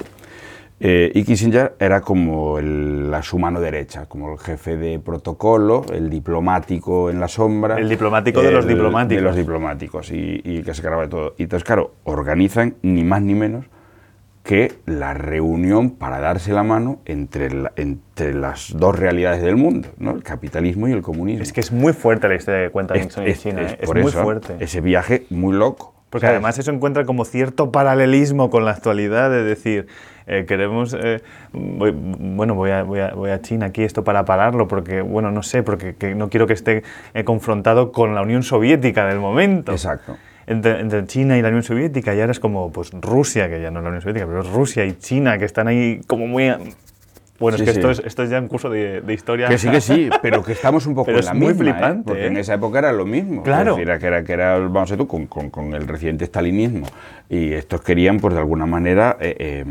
Eh, 0.82 1.12
y 1.14 1.24
Kissinger 1.24 1.74
era 1.78 2.00
como 2.00 2.58
el- 2.58 3.10
la, 3.10 3.22
su 3.22 3.38
mano 3.38 3.60
derecha, 3.60 4.06
como 4.06 4.32
el 4.32 4.38
jefe 4.38 4.76
de 4.78 4.98
protocolo, 4.98 5.84
el 5.92 6.08
diplomático 6.08 7.10
en 7.10 7.20
la 7.20 7.28
sombra. 7.28 7.76
El 7.78 7.88
diplomático 7.88 8.40
de 8.42 8.50
los 8.50 8.66
diplomáticos. 8.66 9.16
De 9.16 9.22
los 9.22 9.36
diplomáticos, 9.36 10.10
y, 10.10 10.40
y 10.42 10.62
que 10.62 10.72
se 10.72 10.80
cargaba 10.80 11.02
de 11.02 11.08
todo. 11.08 11.34
Y 11.36 11.42
entonces, 11.42 11.64
claro, 11.66 11.94
organizan 12.04 12.76
ni 12.82 13.04
más 13.04 13.20
ni 13.20 13.34
menos 13.34 13.66
que 14.42 14.72
la 14.86 15.12
reunión 15.14 15.90
para 15.90 16.18
darse 16.18 16.52
la 16.52 16.62
mano 16.62 17.00
entre, 17.04 17.50
la- 17.52 17.72
entre 17.76 18.34
las 18.34 18.72
dos 18.76 18.98
realidades 18.98 19.42
del 19.42 19.56
mundo, 19.56 19.88
¿no? 19.98 20.12
el 20.12 20.22
capitalismo 20.22 20.88
y 20.88 20.92
el 20.92 21.02
comunismo. 21.02 21.42
Es 21.42 21.52
que 21.52 21.60
es 21.60 21.70
muy 21.72 21.92
fuerte 21.92 22.26
la 22.28 22.34
historia 22.36 22.64
que 22.64 22.70
cuenta 22.70 22.94
Nixon 22.94 23.24
en 23.24 23.28
Es- 23.30 23.40
China, 23.42 23.62
es 23.62 23.72
¿eh? 23.72 23.78
es, 23.80 23.86
por 23.86 23.98
muy 24.00 24.08
eso, 24.08 24.22
fuerte. 24.22 24.56
Ese 24.60 24.80
viaje 24.80 25.26
muy 25.30 25.54
loco. 25.54 25.94
Porque 26.08 26.26
¿sabes? 26.26 26.38
además 26.38 26.58
eso 26.58 26.72
encuentra 26.72 27.04
como 27.04 27.24
cierto 27.24 27.70
paralelismo 27.70 28.50
con 28.50 28.64
la 28.64 28.72
actualidad, 28.72 29.30
de 29.30 29.44
decir, 29.44 29.86
eh, 30.26 30.44
queremos, 30.48 30.96
eh, 31.00 31.20
voy- 31.52 31.94
bueno, 31.94 32.56
voy 32.56 32.70
a, 32.70 32.82
voy, 32.82 32.98
a, 32.98 33.12
voy 33.14 33.30
a 33.30 33.40
China 33.42 33.66
aquí 33.66 33.84
esto 33.84 34.02
para 34.02 34.24
pararlo, 34.24 34.66
porque, 34.66 35.02
bueno, 35.02 35.30
no 35.30 35.44
sé, 35.44 35.62
porque 35.62 35.94
que 35.94 36.16
no 36.16 36.28
quiero 36.28 36.48
que 36.48 36.54
esté 36.54 36.82
eh, 37.14 37.22
confrontado 37.22 37.92
con 37.92 38.16
la 38.16 38.22
Unión 38.22 38.42
Soviética 38.42 39.06
del 39.06 39.20
momento. 39.20 39.70
Exacto. 39.70 40.16
Entre, 40.50 40.80
entre 40.80 41.06
China 41.06 41.38
y 41.38 41.42
la 41.42 41.48
Unión 41.48 41.62
Soviética, 41.62 42.14
y 42.14 42.20
ahora 42.20 42.32
es 42.32 42.40
como, 42.40 42.72
pues, 42.72 42.90
Rusia, 43.00 43.48
que 43.48 43.62
ya 43.62 43.70
no 43.70 43.78
es 43.78 43.82
la 43.84 43.88
Unión 43.90 44.02
Soviética, 44.02 44.26
pero 44.26 44.40
es 44.42 44.48
Rusia 44.50 44.84
y 44.84 44.94
China, 44.98 45.38
que 45.38 45.44
están 45.44 45.68
ahí 45.68 46.00
como 46.06 46.26
muy... 46.26 46.52
Bueno, 47.38 47.56
Sí, 47.56 47.62
es 47.64 47.68
que 47.68 47.72
sí. 47.72 47.78
esto, 47.78 47.90
es, 47.90 48.02
esto 48.04 48.22
es 48.24 48.28
ya 48.30 48.38
un 48.38 48.48
curso 48.48 48.68
de, 48.68 49.00
de 49.00 49.14
historia. 49.14 49.48
Que 49.48 49.56
sí, 49.56 49.70
que 49.70 49.80
sí, 49.80 50.10
pero 50.22 50.42
que 50.44 50.52
estamos 50.52 50.84
un 50.86 50.94
poco 50.94 51.06
Pero 51.06 51.18
en 51.18 51.20
es 51.20 51.26
la 51.26 51.34
muy 51.34 51.54
misma, 51.54 51.70
¿eh? 51.70 51.72
flipante, 51.72 52.02
porque 52.04 52.24
¿eh? 52.24 52.26
en 52.26 52.36
esa 52.36 52.52
época 52.54 52.80
era 52.80 52.92
lo 52.92 53.06
mismo. 53.06 53.42
Claro. 53.42 53.78
Es 53.78 53.86
decir, 53.86 53.98
que 54.00 54.06
era, 54.06 54.24
que 54.24 54.32
era 54.34 54.58
vamos 54.58 54.76
a 54.90 54.94
decir 54.94 54.98
tú, 54.98 55.06
con, 55.06 55.26
con- 55.26 55.48
con 55.48 55.72
el 55.72 55.88
reciente 55.88 56.26
stalinismo. 56.26 56.86
Y 57.30 57.52
estos 57.54 57.80
querían, 57.80 58.18
pues 58.20 58.34
de 58.34 58.40
alguna 58.40 58.66
manera, 58.66 59.16
eh, 59.20 59.36
eh, 59.38 59.64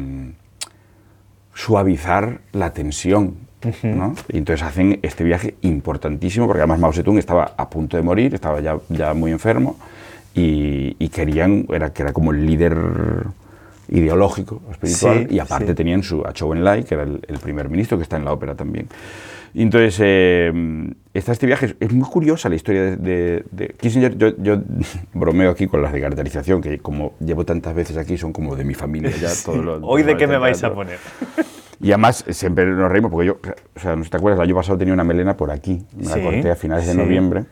suavizar 1.53 2.39
la 2.53 2.73
tensión. 2.73 3.35
¿no? 3.83 4.15
Y 4.29 4.37
entonces 4.37 4.65
hacen 4.65 4.99
este 5.01 5.23
viaje 5.25 5.55
importantísimo, 5.61 6.47
porque 6.47 6.61
además 6.61 6.79
Mao 6.79 6.93
Zedong 6.93 7.17
estaba 7.17 7.51
a 7.57 7.69
punto 7.69 7.97
de 7.97 8.03
morir, 8.03 8.33
estaba 8.33 8.61
ya, 8.61 8.77
ya 8.87 9.13
muy 9.13 9.31
enfermo, 9.31 9.75
y, 10.35 10.95
y 10.99 11.09
querían, 11.09 11.65
era, 11.69 11.91
que 11.91 12.03
era 12.03 12.13
como 12.13 12.31
el 12.31 12.45
líder 12.45 12.77
ideológico, 13.89 14.61
espiritual, 14.71 15.25
Sí, 15.29 15.35
y 15.35 15.39
aparte 15.39 15.67
sí. 15.67 15.73
tenían 15.73 16.03
su, 16.03 16.23
a 16.25 16.33
Chou 16.33 16.53
Enlai, 16.53 16.83
que 16.83 16.93
era 16.95 17.03
el, 17.03 17.19
el 17.27 17.39
primer 17.39 17.69
ministro, 17.69 17.97
que 17.97 18.03
está 18.03 18.17
en 18.17 18.25
la 18.25 18.31
ópera 18.33 18.55
también. 18.55 18.87
Y 19.51 19.63
entonces, 19.63 19.97
eh, 19.99 20.93
está 21.11 21.31
este 21.31 21.47
viaje, 21.47 21.75
es, 21.79 21.91
muy 21.91 22.07
curiosa 22.07 22.49
la 22.49 22.55
historia 22.55 22.83
de, 22.83 22.97
de- 22.97 23.45
de 23.49 23.67
Kissinger. 23.69 24.15
Yo, 24.15 24.37
yo 24.37 24.61
bromeo 25.13 25.49
aquí 25.49 25.65
con 25.65 25.81
las 25.81 25.91
de 25.91 26.01
caracterización, 26.01 26.61
que 26.61 26.77
como 26.77 27.13
llevo 27.19 27.45
tantas 27.45 27.73
veces 27.73 27.97
aquí, 27.97 28.15
son 28.15 28.31
como 28.31 28.55
de 28.55 28.63
mi 28.63 28.75
familia 28.75 29.09
ya. 29.19 29.29
todos 29.43 29.65
los- 29.65 29.79
Hoy 29.83 30.03
de 30.03 30.15
qué 30.17 30.27
me 30.27 30.37
vais 30.37 30.63
a 30.63 30.73
poner. 30.73 30.99
Y 31.81 31.91
además 31.93 32.25
siempre 32.31 32.65
nos 32.65 32.91
reímos, 32.91 33.09
porque 33.09 33.27
yo, 33.27 33.37
o 33.73 33.79
sea, 33.79 33.95
no 33.95 34.03
te 34.03 34.17
acuerdas, 34.17 34.37
el 34.39 34.43
año 34.49 34.55
pasado 34.55 34.77
tenía 34.77 34.93
una 34.93 35.05
melena 35.05 35.37
por 35.37 35.49
aquí, 35.49 35.81
me 35.95 36.07
la 36.07 36.15
Sí, 36.15 36.21
corté 36.21 36.51
a 36.51 36.55
finales 36.57 36.85
de 36.85 36.91
sí. 36.91 36.97
noviembre. 36.97 37.45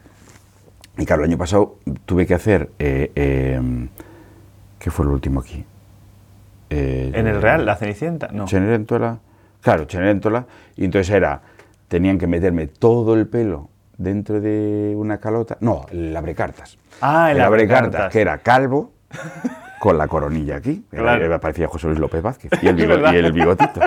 Y 0.98 1.06
claro, 1.06 1.24
el 1.24 1.30
año 1.30 1.38
pasado 1.38 1.78
tuve 2.06 2.26
que 2.26 2.34
hacer, 2.34 2.70
eh, 2.80 3.12
eh, 3.16 3.88
¿qué 4.80 4.90
fue 4.92 5.06
lo 5.06 5.12
último 5.12 5.42
aquí? 5.42 5.64
Eh, 6.70 7.12
¿En 7.14 7.28
el 7.28 7.42
Real, 7.42 7.66
la 7.66 7.76
Cenicienta? 7.76 8.30
No. 8.32 8.48
Cenerentola. 8.48 9.20
Claro, 9.62 9.86
Cenerentola. 9.90 10.46
Y 10.76 10.86
entonces 10.86 11.14
era, 11.14 11.42
tenían 11.88 12.18
que 12.18 12.28
meterme 12.28 12.68
todo 12.68 13.14
el 13.14 13.28
pelo 13.28 13.70
dentro 13.98 14.42
de 14.42 14.94
una 14.98 15.20
calota. 15.20 15.58
No, 15.62 15.86
el 15.92 16.16
abrecartas. 16.16 16.78
Ah, 17.02 17.32
el 17.32 17.42
abrecartas. 17.42 18.12
que 18.12 18.22
era 18.22 18.40
calvo, 18.40 18.92
con 19.80 19.98
la 19.98 20.08
coronilla 20.08 20.58
aquí. 20.58 20.84
Claro. 20.92 21.24
era- 21.24 21.40
parecía 21.40 21.68
José 21.68 21.88
Luis 21.88 22.00
López 22.00 22.22
Vázquez. 22.22 22.52
Y 22.62 22.68
el, 22.68 22.80
y 22.80 23.16
el 23.18 23.32
bigotito. 23.32 23.80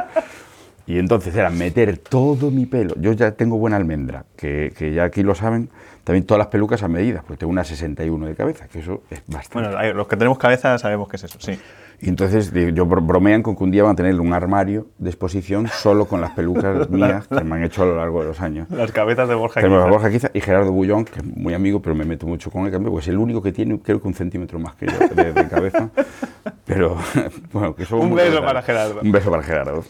Y 0.86 0.98
entonces 0.98 1.34
era 1.34 1.50
meter 1.50 1.98
todo 1.98 2.50
mi 2.50 2.66
pelo. 2.66 2.94
Yo 2.98 3.12
ya 3.12 3.32
tengo 3.32 3.58
buena 3.58 3.76
almendra, 3.76 4.24
que, 4.36 4.72
que 4.76 4.92
ya 4.92 5.04
aquí 5.04 5.22
lo 5.22 5.34
saben. 5.34 5.70
También 6.04 6.24
todas 6.26 6.38
las 6.38 6.48
pelucas 6.48 6.82
a 6.82 6.88
medidas, 6.88 7.22
porque 7.24 7.38
tengo 7.40 7.50
una 7.52 7.62
61 7.64 8.26
de 8.26 8.34
cabeza, 8.34 8.66
que 8.68 8.80
eso 8.80 9.02
es 9.10 9.22
bastante. 9.26 9.68
Bueno, 9.74 9.92
los 9.94 10.06
que 10.08 10.16
tenemos 10.16 10.38
cabeza 10.38 10.76
sabemos 10.78 11.08
qué 11.08 11.16
es 11.16 11.24
eso, 11.24 11.38
sí. 11.40 11.58
Y 12.02 12.08
entonces 12.08 12.50
yo 12.72 12.86
bro- 12.86 13.06
bromean 13.06 13.42
con 13.42 13.54
que 13.54 13.62
un 13.62 13.70
día 13.70 13.82
van 13.82 13.92
a 13.92 13.94
tener 13.96 14.18
un 14.18 14.32
armario 14.32 14.86
de 14.96 15.10
exposición 15.10 15.68
solo 15.68 16.06
con 16.06 16.22
las 16.22 16.30
pelucas 16.30 16.88
mías 16.90 17.28
que 17.28 17.44
me 17.44 17.56
han 17.56 17.64
hecho 17.64 17.82
a 17.82 17.86
lo 17.86 17.96
largo 17.96 18.20
de 18.22 18.28
los 18.28 18.40
años. 18.40 18.70
Las 18.70 18.90
cabezas 18.90 19.28
de 19.28 19.34
Borja 19.34 19.60
Tenemos 19.60 19.82
a 19.82 19.84
Quizá. 19.84 19.90
Borja 19.92 20.10
Quiza 20.10 20.30
y 20.32 20.40
Gerardo 20.40 20.72
Bullón, 20.72 21.04
que 21.04 21.18
es 21.18 21.24
muy 21.24 21.52
amigo, 21.52 21.82
pero 21.82 21.94
me 21.94 22.06
meto 22.06 22.26
mucho 22.26 22.50
con 22.50 22.64
él, 22.64 22.72
porque 22.72 22.98
es 23.00 23.08
el 23.08 23.18
único 23.18 23.42
que 23.42 23.52
tiene, 23.52 23.78
creo 23.80 24.00
que 24.00 24.08
un 24.08 24.14
centímetro 24.14 24.58
más 24.58 24.74
que 24.76 24.86
yo 24.86 24.98
de, 25.14 25.32
de 25.34 25.48
cabeza. 25.48 25.90
Pero, 26.64 26.96
bueno, 27.52 27.74
que 27.74 27.84
somos 27.84 28.06
Un 28.06 28.14
beso 28.14 28.40
para 28.40 28.62
Gerardo. 28.62 29.00
Un 29.02 29.12
beso 29.12 29.30
para 29.30 29.42
Gerardo. 29.42 29.84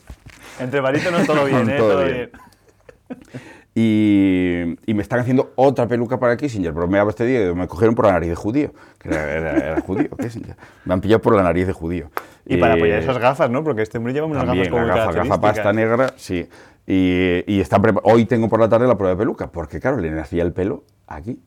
Entre 0.59 0.81
barítonos 0.81 1.25
todo 1.27 1.45
bien, 1.45 1.69
¿eh? 1.71 1.77
Todo 1.77 1.89
Todo 1.91 2.05
bien. 2.05 2.31
bien. 3.09 3.21
Y, 3.75 4.77
y 4.85 4.95
me 4.95 5.03
están 5.03 5.21
haciendo 5.21 5.53
otra 5.55 5.87
peluca 5.87 6.19
para 6.19 6.37
Kissinger, 6.37 6.75
pero 6.75 6.89
me 6.89 6.99
daba 6.99 7.11
este 7.11 7.25
día 7.25 7.39
que 7.41 7.55
me 7.55 7.67
cogieron 7.69 7.95
por 7.95 8.07
la 8.07 8.13
nariz 8.13 8.29
de 8.29 8.35
judío, 8.35 8.73
que 8.99 9.09
era, 9.09 9.31
era- 9.33 9.57
era 9.73 9.81
judío, 9.81 10.09
Kissinger. 10.19 10.57
Me 10.85 10.95
han 10.95 11.01
pillado 11.01 11.21
por 11.23 11.37
la 11.37 11.43
nariz 11.43 11.67
de 11.67 11.73
judío. 11.73 12.11
Y 12.47 12.57
para 12.57 12.75
Eh, 12.75 12.77
apoyar 12.79 12.99
esas 12.99 13.19
gafas, 13.19 13.49
¿no? 13.51 13.63
Porque 13.63 13.83
este 13.83 13.99
hombre 13.99 14.13
lleva 14.13 14.27
unas 14.27 14.45
También, 14.45 14.65
gafas 14.73 14.81
como 14.81 14.87
gafa, 14.95 15.13
gafa 15.13 15.41
pasta 15.41 15.73
negra, 15.73 16.13
sí. 16.17 16.49
Y, 16.87 17.45
y 17.47 17.61
está 17.61 17.81
hoy 18.03 18.25
tengo 18.25 18.49
por 18.49 18.59
la 18.59 18.69
tarde 18.69 18.89
la 18.89 18.97
prueba 18.97 19.15
de 19.15 19.19
peluca, 19.19 19.53
porque 19.53 19.79
claro, 19.79 19.99
le 19.99 20.11
nacía 20.11 20.43
el 20.43 20.53
pelo 20.53 20.83
aquí. 21.07 21.39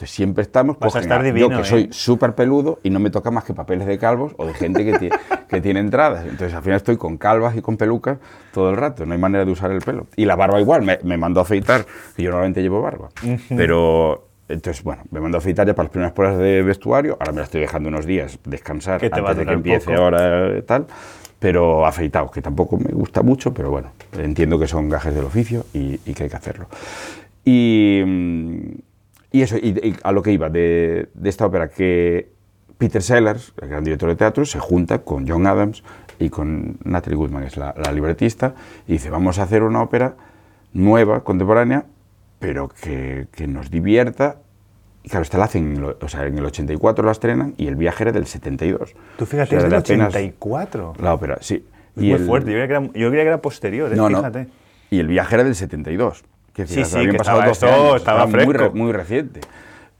Entonces 0.00 0.16
siempre 0.16 0.40
estamos, 0.40 0.78
Vas 0.78 0.96
a 0.96 1.00
estar 1.00 1.22
divino, 1.22 1.50
yo 1.50 1.56
que 1.56 1.60
¿eh? 1.62 1.64
soy 1.66 1.88
súper 1.90 2.34
peludo 2.34 2.78
y 2.82 2.88
no 2.88 2.98
me 3.00 3.10
toca 3.10 3.30
más 3.30 3.44
que 3.44 3.52
papeles 3.52 3.86
de 3.86 3.98
calvos 3.98 4.32
o 4.38 4.46
de 4.46 4.54
gente 4.54 4.82
que, 4.82 4.94
tie- 4.94 5.18
que 5.48 5.60
tiene 5.60 5.80
entradas. 5.80 6.24
Entonces 6.24 6.54
al 6.54 6.62
final 6.62 6.78
estoy 6.78 6.96
con 6.96 7.18
calvas 7.18 7.54
y 7.54 7.60
con 7.60 7.76
pelucas 7.76 8.16
todo 8.54 8.70
el 8.70 8.78
rato, 8.78 9.04
no 9.04 9.12
hay 9.12 9.18
manera 9.20 9.44
de 9.44 9.50
usar 9.52 9.70
el 9.72 9.82
pelo. 9.82 10.06
Y 10.16 10.24
la 10.24 10.36
barba 10.36 10.58
igual, 10.58 10.80
me, 10.80 10.98
me 11.02 11.18
mandó 11.18 11.40
a 11.40 11.42
afeitar, 11.42 11.84
que 12.16 12.22
yo 12.22 12.30
normalmente 12.30 12.62
llevo 12.62 12.80
barba. 12.80 13.10
Pero 13.50 14.26
entonces, 14.48 14.82
bueno, 14.82 15.02
me 15.10 15.20
mandó 15.20 15.36
a 15.36 15.40
afeitar 15.40 15.66
ya 15.66 15.74
para 15.74 15.84
las 15.88 15.90
primeras 15.92 16.14
pruebas 16.14 16.38
de 16.38 16.62
vestuario, 16.62 17.18
ahora 17.20 17.32
me 17.32 17.38
la 17.40 17.44
estoy 17.44 17.60
dejando 17.60 17.90
unos 17.90 18.06
días 18.06 18.38
descansar 18.46 19.02
va 19.02 19.28
a 19.28 19.30
antes 19.32 19.36
de 19.36 19.44
que 19.44 19.52
empiece 19.52 19.90
poco. 19.90 20.00
ahora 20.02 20.56
y 20.56 20.62
tal, 20.62 20.86
pero 21.38 21.84
afeitado, 21.84 22.30
que 22.30 22.40
tampoco 22.40 22.78
me 22.78 22.90
gusta 22.92 23.20
mucho, 23.22 23.52
pero 23.52 23.68
bueno, 23.70 23.90
entiendo 24.16 24.58
que 24.58 24.66
son 24.66 24.88
gajes 24.88 25.14
del 25.14 25.26
oficio 25.26 25.66
y, 25.74 26.00
y 26.06 26.14
que 26.14 26.22
hay 26.22 26.30
que 26.30 26.36
hacerlo. 26.36 26.68
Y, 27.44 28.02
mm, 28.04 28.60
y 29.32 29.42
eso, 29.42 29.56
y, 29.56 29.68
y 29.68 29.96
a 30.02 30.12
lo 30.12 30.22
que 30.22 30.32
iba 30.32 30.48
de, 30.48 31.08
de 31.14 31.28
esta 31.28 31.46
ópera, 31.46 31.68
que 31.68 32.30
Peter 32.78 33.02
Sellers, 33.02 33.52
el 33.60 33.68
gran 33.68 33.84
director 33.84 34.08
de 34.08 34.16
teatro, 34.16 34.44
se 34.44 34.58
junta 34.58 35.00
con 35.00 35.28
John 35.28 35.46
Adams 35.46 35.84
y 36.18 36.30
con 36.30 36.78
Natalie 36.84 37.16
Woodman, 37.16 37.42
que 37.42 37.48
es 37.48 37.56
la, 37.56 37.74
la 37.76 37.92
libretista, 37.92 38.54
y 38.86 38.92
dice, 38.92 39.10
vamos 39.10 39.38
a 39.38 39.42
hacer 39.42 39.62
una 39.62 39.82
ópera 39.82 40.14
nueva, 40.72 41.22
contemporánea, 41.24 41.84
pero 42.38 42.68
que, 42.68 43.28
que 43.32 43.46
nos 43.46 43.70
divierta. 43.70 44.38
Y 45.02 45.08
claro, 45.08 45.22
esta 45.22 45.38
la 45.38 45.44
hacen, 45.44 45.76
en 45.76 45.84
o 45.84 46.08
sea, 46.08 46.26
en 46.26 46.36
el 46.36 46.44
84 46.44 47.04
la 47.04 47.12
estrenan 47.12 47.54
y 47.56 47.68
el 47.68 47.76
viaje 47.76 48.04
era 48.04 48.12
del 48.12 48.26
72. 48.26 48.94
Tú 49.16 49.26
fíjate, 49.26 49.44
O 49.44 49.48
sea, 49.48 49.58
es 49.58 49.64
del 49.64 49.72
era 49.72 49.78
apenas 49.80 50.08
84. 50.08 50.94
La 51.00 51.14
ópera, 51.14 51.38
sí. 51.40 51.64
Es 51.96 52.02
muy 52.02 52.18
fuerte. 52.18 52.50
Yo 52.50 52.56
creía, 52.56 52.66
que 52.68 52.72
era, 52.72 52.82
yo 52.82 53.08
creía 53.08 53.22
que 53.24 53.28
era 53.28 53.42
posterior, 53.42 53.92
¿eh? 53.92 53.96
No, 53.96 54.08
no. 54.08 54.18
fíjate. 54.18 54.48
Y 54.90 54.98
el 54.98 55.06
viaje 55.06 55.34
era 55.34 55.44
del 55.44 55.54
72. 55.54 56.24
Que 56.64 56.84
Sí, 56.84 56.84
sí, 56.84 57.06
que 57.10 57.18
pasado 57.18 57.40
estaba 57.40 57.46
12 57.46 57.66
esto, 57.66 57.66
años, 57.82 57.96
estaba 57.96 58.26
muy, 58.26 58.54
fresco. 58.54 58.74
muy 58.76 58.92
reciente. 58.92 59.40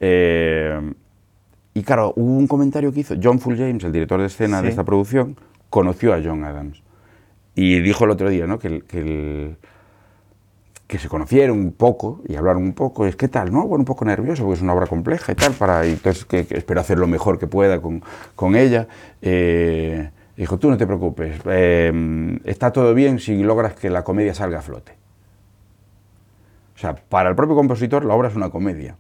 Eh, 0.01 0.93
y 1.75 1.83
claro, 1.83 2.13
hubo 2.17 2.37
un 2.37 2.47
comentario 2.47 2.93
que 2.93 3.01
hizo 3.01 3.15
John 3.23 3.39
Full 3.39 3.57
James, 3.57 3.85
el 3.85 3.93
director 3.93 4.21
de 4.21 4.27
escena 4.27 4.59
Sí. 4.59 4.65
de 4.65 4.71
esta 4.71 4.85
producción, 4.85 5.37
conoció 5.69 6.13
a 6.15 6.21
John 6.25 6.45
Adams. 6.45 6.83
Y 7.55 7.81
dijo 7.81 8.05
el 8.05 8.11
otro 8.11 8.29
día, 8.31 8.47
¿no? 8.47 8.59
Que, 8.59 8.69
el- 8.69 8.85
que, 8.85 8.99
el- 9.01 9.57
que 10.87 10.99
se 10.99 11.09
conocieron 11.09 11.59
un 11.59 11.73
poco 11.73 12.21
y 12.27 12.35
hablaron 12.35 12.63
un 12.65 12.73
poco. 12.73 13.07
Es 13.07 13.15
que 13.15 13.29
tal, 13.29 13.53
¿no? 13.53 13.63
Bueno, 13.67 13.83
un 13.83 13.85
poco 13.85 14.05
nervioso 14.05 14.43
porque 14.43 14.57
es 14.57 14.63
una 14.63 14.73
obra 14.75 14.87
compleja 14.89 15.31
y 15.33 15.35
tal. 15.37 15.53
Para, 15.53 15.87
y 15.87 15.91
entonces 15.93 16.25
que, 16.25 16.47
que 16.47 16.57
espero 16.59 16.81
hacer 16.81 16.99
lo 16.99 17.07
mejor 17.07 17.39
que 17.39 17.47
pueda 17.47 17.81
con, 17.81 18.03
con 18.35 18.57
ella. 18.57 18.89
Eh, 19.23 20.11
dijo, 20.37 20.59
tú 20.59 20.69
no 20.71 20.77
te 20.77 20.87
preocupes, 20.87 21.41
eh, 21.47 22.39
está 22.45 22.73
todo 22.73 22.93
bien 22.95 23.19
si 23.21 23.41
logras 23.43 23.75
que 23.75 23.89
la 23.91 24.03
comedia 24.03 24.35
salga 24.35 24.59
a 24.59 24.63
flote. 24.63 24.95
O 26.81 26.83
sea, 26.83 26.95
para 26.95 27.29
el 27.29 27.37
propio 27.37 27.55
compositor 27.57 28.07
la 28.07 28.15
obra 28.15 28.29
es 28.29 28.37
una 28.37 28.49
comedia. 28.49 28.97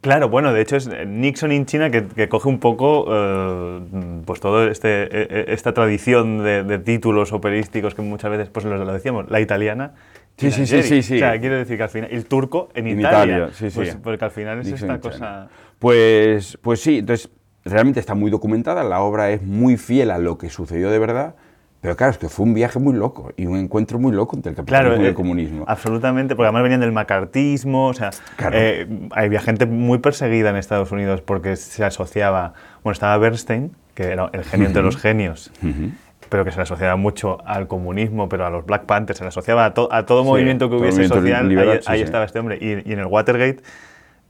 Claro, 0.00 0.30
bueno, 0.30 0.54
de 0.54 0.62
hecho 0.62 0.76
es 0.76 0.88
Nixon 1.06 1.52
in 1.52 1.66
China 1.66 1.90
que, 1.90 2.06
que 2.06 2.26
coge 2.26 2.48
un 2.48 2.58
poco 2.58 3.04
eh, 3.06 3.80
pues 4.24 4.40
todo 4.40 4.66
este 4.66 5.02
eh, 5.02 5.08
eh, 5.12 5.44
esta 5.48 5.74
tradición 5.74 6.42
de, 6.42 6.64
de 6.64 6.78
títulos 6.78 7.34
operísticos 7.34 7.94
que 7.94 8.00
muchas 8.00 8.30
veces 8.30 8.48
pues 8.48 8.64
lo, 8.64 8.82
lo 8.82 8.92
decíamos, 8.94 9.30
la 9.30 9.40
italiana. 9.40 9.92
Sí, 10.38 10.50
sí, 10.50 10.66
sí, 10.66 10.82
sí, 10.82 11.02
sí. 11.02 11.16
O 11.16 11.18
sea, 11.18 11.38
quiero 11.38 11.56
decir 11.56 11.76
que 11.76 11.82
al 11.82 11.90
final 11.90 12.08
el 12.10 12.24
turco 12.24 12.70
en, 12.74 12.86
En 12.86 13.00
Italia, 13.00 13.36
Italia, 13.36 13.50
sí, 13.52 13.70
sí. 13.70 13.76
pues, 13.76 13.96
porque 13.96 14.24
al 14.24 14.30
final 14.30 14.60
es 14.60 14.68
Nixon 14.68 14.90
esta 14.90 15.00
cosa. 15.10 15.48
Pues, 15.78 16.56
pues 16.62 16.80
sí, 16.80 17.00
entonces 17.00 17.28
realmente 17.62 18.00
está 18.00 18.14
muy 18.14 18.30
documentada, 18.30 18.84
la 18.84 19.00
obra 19.00 19.32
es 19.32 19.42
muy 19.42 19.76
fiel 19.76 20.12
a 20.12 20.18
lo 20.18 20.38
que 20.38 20.48
sucedió 20.48 20.90
de 20.90 20.98
verdad, 20.98 21.34
pero 21.80 21.94
claro, 21.96 22.10
es 22.12 22.18
que 22.18 22.28
fue 22.28 22.44
un 22.44 22.54
viaje 22.54 22.78
muy 22.78 22.94
loco 22.94 23.32
y 23.36 23.46
un 23.46 23.56
encuentro 23.56 23.98
muy 23.98 24.12
loco 24.12 24.34
entre 24.36 24.50
el 24.50 24.56
capitalismo 24.56 24.88
Claro, 24.90 25.02
y 25.02 25.06
eh, 25.06 25.08
el 25.10 25.14
comunismo. 25.14 25.64
absolutamente, 25.68 26.34
porque 26.34 26.46
además 26.46 26.62
venían 26.64 26.80
del 26.80 26.92
macartismo, 26.92 27.86
o 27.88 27.94
sea, 27.94 28.10
Claro. 28.36 28.56
eh, 28.58 28.86
había 29.12 29.40
gente 29.40 29.66
muy 29.66 29.98
perseguida 29.98 30.50
en 30.50 30.56
Estados 30.56 30.90
Unidos 30.90 31.20
porque 31.22 31.54
se 31.56 31.84
asociaba, 31.84 32.54
bueno, 32.82 32.92
estaba 32.94 33.16
Bernstein, 33.18 33.70
que 33.94 34.04
era 34.08 34.28
el 34.32 34.44
genio 34.44 34.66
entre 34.66 34.82
los 34.82 34.96
genios, 34.96 35.52
Ujú. 35.62 35.92
pero 36.28 36.44
que 36.44 36.50
se 36.50 36.56
le 36.56 36.64
asociaba 36.64 36.96
mucho 36.96 37.38
al 37.46 37.68
comunismo, 37.68 38.28
pero 38.28 38.44
a 38.46 38.50
los 38.50 38.66
Black 38.66 38.84
Panthers, 38.84 39.18
se 39.18 39.24
le 39.24 39.28
asociaba 39.28 39.64
a, 39.64 39.74
to- 39.74 39.88
a 39.92 40.04
todo 40.04 40.22
Sí, 40.22 40.28
movimiento 40.28 40.66
que 40.66 40.70
todo 40.72 40.80
hubiese 40.80 40.98
movimiento 40.98 41.14
social, 41.20 41.48
liberal, 41.48 41.74
ahí, 41.76 41.82
sí, 41.82 41.88
ahí 41.92 41.98
sí. 41.98 42.04
estaba 42.04 42.24
este 42.24 42.38
hombre. 42.40 42.58
Y, 42.60 42.88
y 42.90 42.92
en 42.92 42.98
el 42.98 43.06
Watergate, 43.06 43.62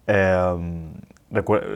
eh, 0.06 0.56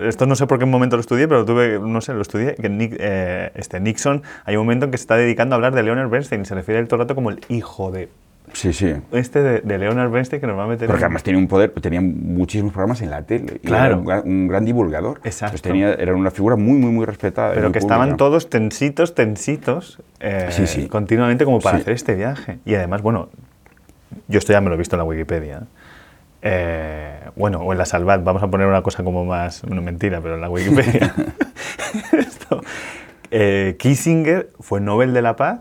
esto 0.02 0.26
no 0.26 0.34
sé 0.34 0.46
por 0.46 0.58
qué 0.58 0.64
momento 0.64 0.96
lo 0.96 1.00
estudié, 1.00 1.28
pero 1.28 1.44
tuve, 1.44 1.78
no 1.78 2.00
sé, 2.00 2.14
lo 2.14 2.22
estudié, 2.22 2.54
que 2.54 2.70
Nick- 2.70 2.96
eh, 2.98 3.50
este 3.54 3.80
Nixon, 3.80 4.22
hay 4.44 4.56
un 4.56 4.62
momento 4.64 4.86
en 4.86 4.90
que 4.90 4.98
se 4.98 5.02
está 5.02 5.16
dedicando 5.16 5.54
a 5.54 5.56
hablar 5.56 5.74
de 5.74 5.82
Leonard 5.82 6.08
Bernstein 6.08 6.42
y 6.42 6.44
se 6.46 6.54
refiere 6.54 6.78
a 6.78 6.80
él 6.82 6.88
todo 6.88 6.96
el 6.96 7.00
rato 7.02 7.14
como 7.14 7.30
el 7.30 7.40
hijo 7.48 7.90
de 7.90 8.08
Sí, 8.54 8.72
sí. 8.72 8.92
este 9.12 9.40
de, 9.42 9.60
de 9.60 9.78
Leonard 9.78 10.10
Bernstein 10.10 10.40
que 10.40 10.46
meter 10.46 10.86
Porque 10.88 11.04
además 11.04 11.22
tenía 11.22 11.38
un 11.38 11.46
poder, 11.48 11.70
tenía 11.80 12.00
muchísimos 12.00 12.72
programas 12.72 13.00
en 13.02 13.10
la 13.10 13.22
tele. 13.22 13.60
y 13.62 13.66
Claro. 13.66 13.84
era 13.86 13.96
un, 13.96 14.04
gran- 14.04 14.22
un 14.26 14.48
gran 14.48 14.64
divulgador. 14.64 15.20
Exacto. 15.24 15.58
Tenía, 15.60 15.94
era 15.94 16.14
una 16.14 16.30
figura 16.30 16.56
muy, 16.56 16.78
muy, 16.78 16.90
muy 16.90 17.04
respetada. 17.06 17.52
y 17.52 17.56
pero 17.56 17.72
que 17.72 17.78
estaban 17.78 18.16
todos 18.16 18.50
tensitos, 18.50 19.14
tensitos, 19.14 20.00
eh, 20.20 20.48
Sí, 20.50 20.66
sí. 20.66 20.88
continuamente 20.88 21.44
como 21.44 21.60
para 21.60 21.76
Sí. 21.76 21.82
hacer 21.82 21.94
este 21.94 22.14
viaje. 22.14 22.58
Y 22.64 22.74
además, 22.74 23.00
bueno, 23.02 23.28
yo 24.28 24.38
esto 24.38 24.52
ya 24.52 24.60
me 24.60 24.68
lo 24.68 24.74
he 24.74 24.78
visto 24.78 24.96
en 24.96 24.98
la 24.98 25.04
Wikipedia. 25.04 25.58
Eh, 25.58 25.64
bueno, 27.36 27.60
o 27.60 27.72
en 27.72 27.78
la 27.78 27.84
Salvat, 27.86 28.22
vamos 28.24 28.42
a 28.42 28.48
poner 28.48 28.66
una 28.66 28.82
cosa 28.82 29.04
como 29.04 29.24
más, 29.24 29.64
no 29.64 29.80
mentira, 29.82 30.20
pero 30.20 30.34
en 30.34 30.40
la 30.40 30.50
Wikipedia. 30.50 31.14
Esto, 32.18 32.60
eh, 33.30 33.76
Kissinger 33.78 34.50
fue 34.60 34.80
Nobel 34.80 35.12
de 35.14 35.22
la 35.22 35.36
Paz 35.36 35.60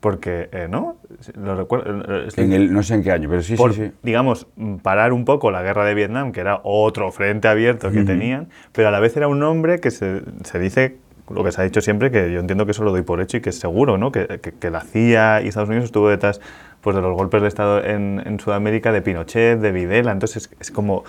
porque, 0.00 0.50
eh, 0.52 0.66
¿no? 0.68 0.96
Lo 1.34 1.56
recuerdo. 1.56 2.04
eh, 2.26 2.28
En 2.36 2.52
el, 2.52 2.72
no 2.74 2.82
sé 2.82 2.94
en 2.94 3.02
qué 3.02 3.10
año, 3.10 3.26
pero 3.30 3.40
sí, 3.40 3.56
por, 3.56 3.72
sí, 3.72 3.86
sí. 3.86 3.92
digamos, 4.02 4.46
parar 4.82 5.14
un 5.14 5.24
poco 5.24 5.50
la 5.50 5.62
guerra 5.62 5.86
de 5.86 5.94
Vietnam, 5.94 6.30
que 6.32 6.40
era 6.40 6.60
otro 6.62 7.10
frente 7.10 7.48
abierto 7.48 7.90
que 7.90 8.02
tenían, 8.04 8.48
pero 8.72 8.88
a 8.88 8.90
la 8.90 9.00
vez 9.00 9.16
era 9.16 9.28
un 9.28 9.42
hombre 9.42 9.80
que 9.80 9.90
se, 9.90 10.20
se 10.42 10.58
dice, 10.58 10.98
lo 11.30 11.42
que 11.44 11.52
se 11.52 11.60
ha 11.60 11.64
dicho 11.64 11.80
siempre, 11.80 12.10
que 12.10 12.32
yo 12.32 12.40
entiendo 12.40 12.64
que 12.66 12.72
eso 12.72 12.84
lo 12.84 12.90
doy 12.90 13.02
por 13.02 13.20
hecho 13.20 13.36
y 13.36 13.40
que 13.40 13.50
es 13.50 13.58
seguro, 13.58 13.96
¿no? 13.98 14.12
Que, 14.12 14.40
que, 14.42 14.52
que 14.52 14.70
la 14.70 14.80
CIA 14.82 15.42
y 15.42 15.48
Estados 15.48 15.68
Unidos 15.68 15.86
estuvo 15.86 16.08
detrás 16.08 16.40
pues, 16.80 16.94
de 16.94 17.02
los 17.02 17.14
golpes 17.16 17.40
de 17.42 17.48
Estado 17.48 17.82
en, 17.84 18.22
en 18.24 18.38
Sudamérica, 18.40 18.92
de 18.92 19.00
Pinochet, 19.02 19.58
de 19.60 19.72
Videla, 19.72 20.12
entonces 20.12 20.44
es, 20.50 20.56
es 20.60 20.70
como... 20.70 21.04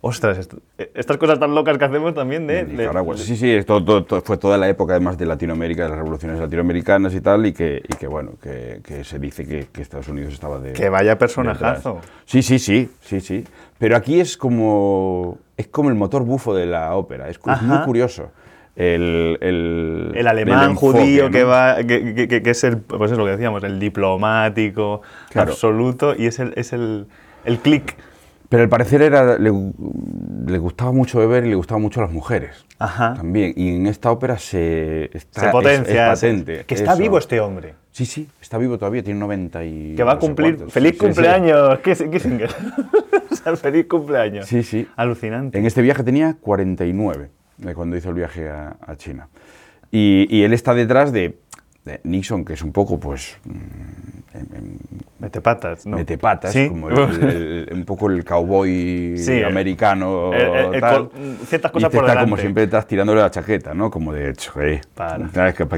Ostras, 0.00 0.38
esto- 0.38 0.58
eh, 0.78 0.92
estas 0.94 1.16
cosas 1.16 1.40
tan 1.40 1.56
locas 1.56 1.76
que 1.76 1.84
hacemos 1.84 2.14
también 2.14 2.46
de... 2.46 2.64
De- 2.64 2.72
Nicaragua. 2.72 3.16
Sí, 3.16 3.36
sí, 3.36 3.50
es 3.50 3.66
todo- 3.66 4.04
todo- 4.04 4.20
fue 4.22 4.36
toda 4.36 4.56
la 4.56 4.68
época 4.68 4.92
además 4.92 5.18
de 5.18 5.26
Latinoamérica, 5.26 5.82
de 5.82 5.88
las 5.88 5.98
revoluciones 5.98 6.38
latinoamericanas 6.38 7.12
y 7.14 7.20
tal, 7.20 7.44
y 7.46 7.52
que, 7.52 7.82
y 7.82 7.96
que 7.96 8.06
bueno, 8.06 8.32
que, 8.40 8.80
que 8.84 9.02
se 9.02 9.18
dice 9.18 9.44
que, 9.44 9.66
que 9.72 9.82
Estados 9.82 10.06
Unidos 10.06 10.32
estaba 10.34 10.60
de... 10.60 10.72
Que 10.72 10.88
vaya 10.88 11.18
personajazo. 11.18 11.94
detrás. 11.94 12.10
Sí, 12.26 12.42
sí, 12.42 12.60
sí, 12.60 12.88
sí, 13.00 13.20
sí. 13.20 13.44
Pero 13.76 13.96
aquí 13.96 14.20
es 14.20 14.36
como, 14.36 15.38
es 15.56 15.66
como 15.66 15.88
el 15.88 15.96
motor 15.96 16.22
bufo 16.22 16.54
de 16.54 16.66
la 16.66 16.94
ópera, 16.94 17.28
es, 17.28 17.40
muy 17.62 17.78
curioso. 17.80 18.30
El, 18.80 19.38
el, 19.40 20.12
el 20.14 20.26
alemán 20.28 20.70
enfoque, 20.70 20.98
judío 21.00 21.24
¿no? 21.24 21.30
que 21.32 21.42
va 21.42 21.78
que, 21.84 22.14
que- 22.28 22.42
que- 22.42 22.50
es 22.50 22.62
el 22.62 22.76
pues 22.78 23.10
es 23.10 23.18
lo 23.18 23.24
que 23.24 23.32
decíamos 23.32 23.64
el 23.64 23.80
diplomático 23.80 25.02
Claro. 25.30 25.50
absoluto 25.50 26.14
y 26.16 26.26
es 26.26 26.38
el 26.38 26.52
es 26.54 26.72
el, 26.72 27.06
el 27.44 27.58
clic 27.58 27.96
Pero 28.48 28.62
al 28.62 28.68
parecer 28.68 29.02
era, 29.02 29.36
le, 29.36 29.50
le 30.46 30.58
gustaba 30.58 30.92
mucho 30.92 31.18
beber 31.18 31.44
y 31.44 31.50
le 31.50 31.54
gustaba 31.56 31.78
mucho 31.80 32.00
las 32.00 32.10
mujeres. 32.12 32.64
Ajá. 32.78 33.14
También. 33.14 33.52
Y 33.56 33.74
en 33.76 33.86
esta 33.88 34.10
ópera 34.12 34.38
se, 34.38 35.10
está, 35.14 35.40
se 35.40 35.46
es- 35.48 35.52
potencia 35.52 36.12
es 36.12 36.20
patente. 36.20 36.64
que 36.64 36.74
está 36.74 36.92
eso. 36.92 37.02
vivo 37.02 37.18
este 37.18 37.40
hombre 37.40 37.74
Sí, 37.90 38.06
sí, 38.06 38.28
está 38.40 38.58
vivo 38.58 38.78
todavía, 38.78 39.02
tiene 39.02 39.18
90 39.18 39.64
y... 39.64 39.94
que 39.96 40.04
va 40.04 40.12
a 40.12 40.18
cumplir 40.20 40.54
cuántos. 40.54 40.72
feliz 40.72 40.92
Sí, 40.92 40.98
sí, 40.98 41.00
sí. 41.00 41.04
cumpleaños 41.06 41.78
Kiss- 41.80 42.08
Kissinger 42.12 42.48
o 43.32 43.34
sea, 43.34 43.56
feliz 43.56 43.86
cumpleaños 43.88 44.46
Sí, 44.46 44.62
sí. 44.62 44.86
alucinante 44.94 45.58
En 45.58 45.66
este 45.66 45.82
viaje 45.82 46.04
tenía 46.04 46.36
49, 46.40 47.18
de 47.24 47.30
cuando 47.74 47.96
hizo 47.96 48.08
el 48.10 48.14
viaje 48.14 48.48
a, 48.48 48.76
a 48.86 48.96
China. 48.96 49.28
Y, 49.90 50.26
y 50.30 50.42
él 50.44 50.52
está 50.52 50.74
detrás 50.74 51.12
de, 51.12 51.38
de 51.84 52.00
Nixon, 52.04 52.44
que 52.44 52.52
es 52.54 52.62
un 52.62 52.72
poco, 52.72 52.98
pues, 53.00 53.36
mm, 53.44 53.52
mete 55.20 55.40
patas 55.40 55.84
no 55.86 55.96
mete 55.96 56.16
patas, 56.18 56.52
sí 56.52 56.68
como 56.68 56.90
el- 56.90 57.22
el- 57.22 57.68
un 57.72 57.84
poco 57.84 58.08
el 58.10 58.24
cowboy 58.24 59.16
Sí, 59.16 59.42
americano. 59.42 60.32
el- 60.32 60.40
el- 60.40 60.74
el 60.74 60.80
tal. 60.80 61.10
ciertas 61.46 61.70
Y 61.70 61.74
cosas 61.74 61.86
este 61.88 61.98
por 61.98 62.08
está 62.08 62.20
como 62.20 62.36
siempre 62.36 62.64
estás 62.64 62.86
tirándole 62.86 63.20
la 63.20 63.30
chaqueta, 63.30 63.74
¿no? 63.74 63.90
Como 63.90 64.12
de 64.12 64.30
hecho, 64.30 64.52
eh, 64.60 64.80
Para. 64.94 65.28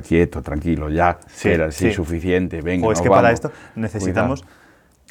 quieto, 0.02 0.42
tranquilo, 0.42 0.90
ya, 0.90 1.18
Sí, 1.28 1.48
era 1.48 1.70
sí. 1.70 1.92
suficiente, 1.92 2.60
venga, 2.60 2.86
o 2.86 2.92
es 2.92 2.98
nos 2.98 3.02
que 3.02 3.08
para 3.08 3.22
vamos. 3.22 3.34
esto 3.34 3.52
necesitamos 3.76 4.42
Cuidado. 4.42 4.59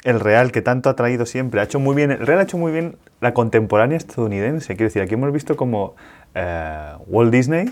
El 0.04 0.18
Real 0.20 0.50
que 0.52 0.62
tanto 0.62 0.88
ha 0.90 0.96
traído 0.96 1.26
siempre. 1.26 1.60
Ha 1.60 1.64
hecho 1.64 1.78
muy 1.80 1.94
bien, 1.94 2.10
el 2.10 2.26
Real 2.26 2.40
ha 2.40 2.42
hecho 2.42 2.56
muy 2.58 2.72
bien 2.72 2.96
la 3.20 3.34
contemporánea 3.34 3.96
estadounidense. 3.98 4.68
Quiero 4.76 4.84
decir, 4.88 5.02
aquí 5.02 5.14
hemos 5.14 5.32
visto 5.32 5.56
como 5.56 5.94
eh, 6.34 6.92
Walt 7.06 7.30
Disney, 7.32 7.66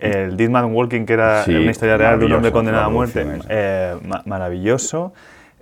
el 0.00 0.36
Dead 0.36 0.48
Man 0.50 0.74
Walking, 0.74 1.04
que 1.04 1.12
era 1.12 1.44
Sí, 1.44 1.54
una 1.54 1.70
historia 1.70 1.96
real 1.96 2.18
de 2.18 2.26
un 2.26 2.32
hombre 2.32 2.50
condenado 2.52 2.84
a 2.84 2.88
muerte, 2.90 3.24
eh, 3.48 3.96
ma- 4.06 4.22
maravilloso. 4.26 5.12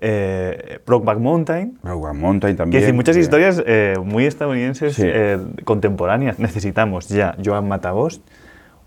eh, 0.01 0.79
Brokeback 0.87 1.19
Mountain. 1.19 1.79
Brokeback 1.83 2.15
Mountain 2.15 2.55
Quiero 2.55 2.57
también. 2.65 2.81
decir, 2.81 2.95
muchas 2.95 3.17
historias 3.19 3.63
eh, 3.67 3.95
muy 4.03 4.25
estadounidenses 4.25 4.95
Sí. 4.95 5.07
contemporáneas. 5.65 6.39
Necesitamos 6.39 7.09
ya, 7.11 7.37
Joan 7.45 7.69
Matabost, 7.69 8.23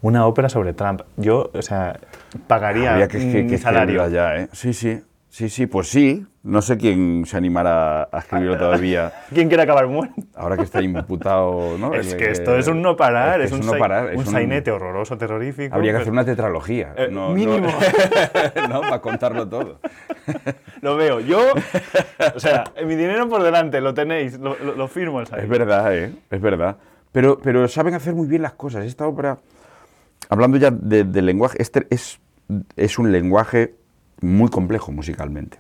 una 0.02 0.26
ópera 0.26 0.50
sobre 0.50 0.74
Trump. 0.74 1.02
Yo, 1.18 1.52
o 1.54 1.62
sea, 1.62 2.00
pagaría 2.48 2.92
Habría 2.94 3.08
que, 3.08 3.20
que, 3.20 3.44
mi 3.44 3.48
que 3.50 3.58
salario. 3.60 4.08
ya, 4.10 4.38
¿eh? 4.38 4.48
Sí, 4.54 4.74
sí. 4.74 5.02
Sí, 5.34 5.50
sí, 5.50 5.66
pues 5.66 5.88
sí. 5.90 6.28
No 6.44 6.62
sé 6.62 6.78
quién 6.78 7.24
se 7.26 7.36
animará 7.38 8.04
a 8.12 8.20
escribirlo 8.20 8.56
todavía. 8.56 9.12
¿Quién 9.34 9.48
quiere 9.48 9.64
acabar 9.64 9.88
muerto? 9.88 10.14
Ahora 10.36 10.56
que 10.58 10.62
está 10.62 10.80
imputado, 10.80 11.76
¿no? 11.80 11.92
Es 11.96 12.12
El- 12.14 12.20
que 12.20 12.30
esto 12.30 12.56
es 12.56 12.68
un 12.68 12.84
no 12.84 12.96
parar, 12.96 13.40
que 13.40 13.46
es, 13.46 13.52
un, 13.52 13.66
no 13.66 13.72
parar. 13.80 14.12
es 14.12 14.18
un 14.18 14.28
sainete 14.28 14.70
horroroso, 14.70 15.18
terrorífico. 15.18 15.74
Habría 15.74 15.94
que 15.94 15.98
hacer 16.02 16.12
una 16.12 16.24
tetralogía. 16.24 16.94
Eh, 16.96 17.08
no, 17.10 17.30
mínimo. 17.32 17.68
No, 17.68 18.68
no, 18.68 18.82
para 18.82 19.02
contarlo 19.02 19.50
todo. 19.50 19.80
Lo 20.82 20.98
veo. 20.98 21.20
Yo, 21.22 21.40
o 22.36 22.40
sea, 22.40 22.66
mi 22.86 22.96
dinero 22.96 23.28
por 23.28 23.42
delante, 23.42 23.82
lo 23.82 23.96
tenéis, 23.96 24.38
lo, 24.38 24.56
lo- 24.64 24.76
lo 24.76 24.88
firmo 24.88 25.18
el 25.20 25.24
Es 25.24 25.30
sainete. 25.30 25.50
verdad, 25.50 25.96
¿eh? 25.98 26.14
Es 26.30 26.42
verdad. 26.42 26.78
Pero, 27.12 27.40
pero 27.40 27.68
saben 27.68 27.96
hacer 27.96 28.14
muy 28.14 28.28
bien 28.28 28.44
las 28.44 28.54
cosas. 28.54 28.86
Esta 28.86 29.08
ópera, 29.08 29.40
hablando 30.30 30.58
ya 30.58 30.70
de- 30.70 31.06
del 31.06 31.26
lenguaje, 31.26 31.60
este 31.60 31.88
es, 31.90 32.20
es 32.76 33.00
un 33.00 33.12
lenguaje 33.12 33.74
muy 34.24 34.50
complejo 34.50 34.92
musicalmente. 34.92 35.60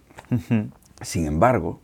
Sin 1.02 1.28
embargo, 1.28 1.80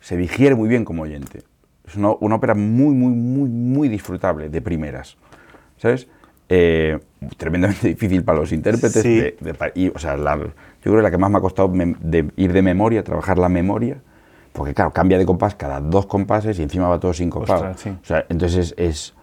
se 0.00 0.16
digiere 0.16 0.54
muy 0.54 0.68
bien 0.68 0.84
como 0.84 1.02
oyente. 1.02 1.42
Es 1.86 1.96
una, 1.96 2.10
una 2.20 2.36
ópera 2.36 2.54
muy, 2.54 2.94
muy, 2.94 3.12
muy, 3.12 3.48
muy 3.48 3.88
disfrutable 3.88 4.48
de 4.48 4.60
primeras. 4.62 5.16
¿Sabes? 5.76 6.08
Eh, 6.48 6.98
tremendamente 7.36 7.88
difícil 7.94 8.22
para 8.24 8.38
los 8.38 8.52
intérpretes. 8.52 9.02
Sí. 9.02 9.16
de- 9.20 9.36
de 9.40 9.72
y, 9.74 9.88
o 9.88 9.98
sea, 9.98 10.16
la- 10.16 10.36
yo 10.36 10.52
creo 10.82 10.96
que 10.96 11.02
la 11.02 11.10
que 11.10 11.18
más 11.18 11.30
me 11.30 11.38
ha 11.38 11.40
costado 11.40 11.68
mem- 11.68 11.98
de 11.98 12.30
ir 12.36 12.52
de 12.52 12.62
memoria, 12.62 13.02
trabajar 13.04 13.38
la 13.38 13.48
memoria, 13.48 14.00
porque 14.52 14.74
claro, 14.74 14.92
cambia 14.92 15.18
de 15.18 15.26
compás 15.26 15.54
cada 15.54 15.80
dos 15.80 16.06
compases 16.06 16.58
y 16.58 16.62
encima 16.62 16.88
va 16.88 16.98
todo 17.00 17.12
sincopado. 17.12 17.54
Ostras, 17.70 17.80
sí. 17.80 17.90
O 17.90 18.04
sea, 18.04 18.24
entonces 18.28 18.72
es, 18.72 18.74
es 18.78 19.14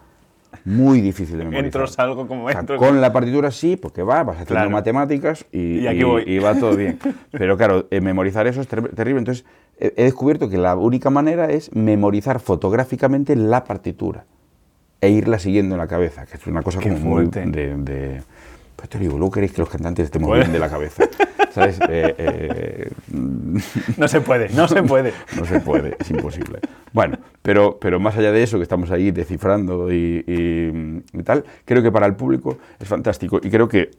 muy 0.66 1.02
difícil 1.02 1.38
de 1.38 1.44
memorizar. 1.46 1.66
Entro, 1.66 1.88
salgo 1.88 2.28
como 2.28 2.46
O 2.46 2.52
sea, 2.52 2.60
entro. 2.62 2.78
con 2.78 3.00
la 3.02 3.12
partitura 3.14 3.52
sí, 3.52 3.76
porque 3.78 4.04
va, 4.04 4.24
vas 4.24 4.36
haciendo 4.36 4.54
Claro. 4.56 4.70
matemáticas 4.70 5.46
y, 5.52 5.80
Y 5.80 5.88
aquí 5.88 6.00
y- 6.00 6.04
voy. 6.04 6.24
y 6.26 6.40
va 6.40 6.56
todo 6.56 6.76
bien. 6.76 7.00
Pero 7.32 7.58
claro, 7.58 7.88
eh, 7.92 8.02
memorizar 8.02 8.48
eso 8.48 8.62
es 8.62 8.68
ter- 8.68 8.90
terrible. 8.96 9.20
Entonces 9.20 9.46
he, 9.80 9.94
he 9.98 10.04
descubierto 10.04 10.50
que 10.50 10.58
la 10.58 10.76
única 10.76 11.10
manera 11.10 11.50
es 11.50 11.74
memorizar 11.76 12.40
fotográficamente 12.40 13.36
la 13.36 13.64
partitura 13.64 14.26
e 15.00 15.10
irla 15.10 15.38
siguiendo 15.40 15.76
en 15.76 15.80
la 15.80 15.88
cabeza, 15.88 16.26
que 16.26 16.38
es 16.38 16.48
una 16.48 16.62
cosa 16.64 16.80
Qué 16.80 16.90
como 16.90 17.00
muy 17.06 17.26
de... 17.28 17.76
de 17.78 18.22
pues 18.78 18.88
te 18.90 18.98
digo, 19.00 19.18
luego 19.18 19.32
queréis 19.32 19.52
que 19.52 19.60
los 19.62 19.70
cantantes 19.70 20.06
estemos 20.06 20.30
bien 20.34 20.54
de 20.54 20.60
la 20.60 20.70
cabeza. 20.70 21.04
¿Sabes? 21.52 21.80
Eh, 21.90 22.16
eh, 22.18 22.90
No 23.98 24.08
se 24.08 24.22
puede, 24.22 24.50
no 24.50 24.68
se 24.68 24.84
puede. 24.84 25.12
no 25.38 25.44
se 25.46 25.60
puede, 25.60 25.98
es 26.00 26.10
imposible. 26.12 26.60
Bueno, 26.94 27.18
pero, 27.42 27.78
pero 27.82 28.00
más 28.00 28.16
allá 28.18 28.32
de 28.32 28.44
eso, 28.44 28.58
que 28.58 28.64
estamos 28.64 28.92
ahí 28.92 29.12
descifrando 29.12 29.92
y, 29.92 30.24
y- 30.28 31.04
y 31.20 31.24
tal, 31.24 31.44
creo 31.66 31.82
que 31.82 31.92
para 31.92 32.06
el 32.06 32.16
público 32.16 32.58
es 32.80 32.88
fantástico 32.88 33.40
y 33.44 33.50
creo 33.50 33.68
que 33.68 33.90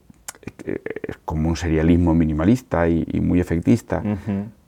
es 0.57 1.17
como 1.25 1.49
un 1.49 1.57
serialismo 1.57 2.15
minimalista 2.15 2.89
y, 2.89 3.05
y 3.13 3.21
muy 3.21 3.41
efectista, 3.41 4.03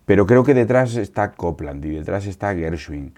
pero 0.05 0.27
creo 0.27 0.43
que 0.45 0.53
detrás 0.55 0.97
está 0.97 1.31
Copland 1.33 1.85
y 1.85 1.91
detrás 1.91 2.27
está 2.27 2.55
Gershwin 2.55 3.13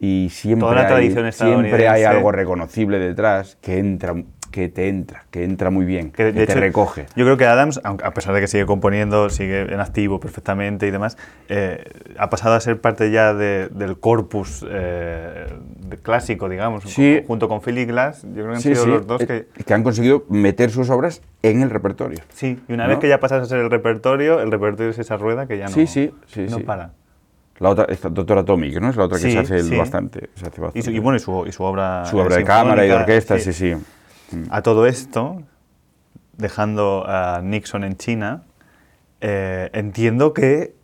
y 0.00 0.28
siempre, 0.30 0.62
Toda 0.68 0.74
la 0.74 0.80
hay, 0.82 0.88
tradición 1.10 1.32
siempre 1.32 1.88
hay 1.88 2.02
algo 2.02 2.32
reconocible 2.32 2.98
detrás 2.98 3.56
que 3.60 3.78
entra 3.78 4.14
que 4.52 4.68
te 4.68 4.88
entra, 4.88 5.24
que 5.32 5.42
entra 5.42 5.70
muy 5.70 5.84
bien, 5.84 6.12
que, 6.12 6.26
Que, 6.26 6.32
te 6.32 6.42
hecho, 6.44 6.60
recoge. 6.60 7.06
Yo 7.16 7.24
creo 7.24 7.36
que 7.36 7.46
Adams, 7.46 7.80
a 7.82 8.10
pesar 8.12 8.34
de 8.34 8.40
que 8.40 8.46
sigue 8.46 8.66
componiendo, 8.66 9.30
sigue 9.30 9.62
en 9.62 9.80
activo 9.80 10.20
perfectamente 10.20 10.86
y 10.86 10.90
demás, 10.92 11.16
eh, 11.48 11.82
ha 12.18 12.30
pasado 12.30 12.54
a 12.54 12.60
ser 12.60 12.80
parte 12.80 13.10
ya 13.10 13.34
de- 13.34 13.68
del 13.68 13.98
corpus 13.98 14.64
eh, 14.68 15.46
clásico, 16.02 16.48
digamos, 16.48 16.84
Sí. 16.84 17.24
junto 17.26 17.48
con 17.48 17.60
Philly 17.62 17.86
Glass. 17.86 18.22
Yo 18.22 18.28
creo 18.34 18.46
que 18.50 18.54
han 18.54 18.60
Sí, 18.60 18.68
sido 18.74 18.84
sí, 18.84 18.90
los 18.90 19.06
dos 19.06 19.22
eh, 19.22 19.26
que... 19.56 19.64
que 19.64 19.74
han 19.74 19.82
conseguido 19.82 20.24
meter 20.28 20.70
sus 20.70 20.90
obras 20.90 21.22
en 21.42 21.62
el 21.62 21.70
repertorio. 21.70 22.20
Sí, 22.32 22.60
y 22.68 22.72
una 22.74 22.84
¿no? 22.84 22.90
vez 22.90 22.98
que 22.98 23.08
ya 23.08 23.18
pasas 23.18 23.42
a 23.42 23.46
ser 23.46 23.58
el 23.58 23.70
repertorio, 23.70 24.40
el 24.40 24.52
repertorio 24.52 24.90
es 24.90 24.98
esa 24.98 25.16
rueda 25.16 25.46
que 25.48 25.58
ya 25.58 25.64
no, 25.64 25.70
Sí, 25.72 25.86
sí, 25.86 26.12
sí, 26.26 26.46
no 26.48 26.58
sí. 26.58 26.62
para. 26.62 26.90
La 27.58 27.68
otra, 27.70 27.84
esta 27.88 28.08
doctora 28.08 28.40
Atomic, 28.40 28.80
¿no? 28.80 28.90
Es 28.90 28.96
la 28.96 29.04
otra 29.04 29.18
que 29.18 29.24
Sí, 29.24 29.32
se 29.32 29.38
hace 29.38 29.62
sí. 29.62 29.76
bastante. 29.76 30.30
Se 30.34 30.46
hace 30.46 30.60
Y, 30.60 30.62
bastante. 30.62 30.82
su, 30.82 30.90
y 30.90 30.98
bueno, 30.98 31.16
y 31.16 31.20
su, 31.20 31.44
y 31.46 31.52
su 31.52 31.62
obra 31.62 32.04
Su 32.06 32.18
obra 32.18 32.36
de 32.36 32.44
cámara 32.44 32.84
y 32.84 32.88
de 32.88 32.94
orquesta, 32.94 33.38
sí, 33.38 33.52
sí. 33.52 33.74
A 34.50 34.62
todo 34.62 34.86
esto, 34.86 35.42
dejando 36.36 37.04
a 37.06 37.40
Nixon 37.42 37.84
en 37.84 37.96
China, 37.96 38.42
eh, 39.20 39.70
entiendo 39.72 40.32
que 40.32 40.74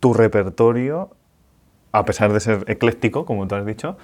tu 0.00 0.14
repertorio, 0.14 1.10
a 1.92 2.04
pesar 2.04 2.32
de 2.32 2.40
ser 2.40 2.64
ecléctico, 2.68 3.24
como 3.26 3.46
tú 3.48 3.54
has 3.54 3.66
dicho, 3.66 3.96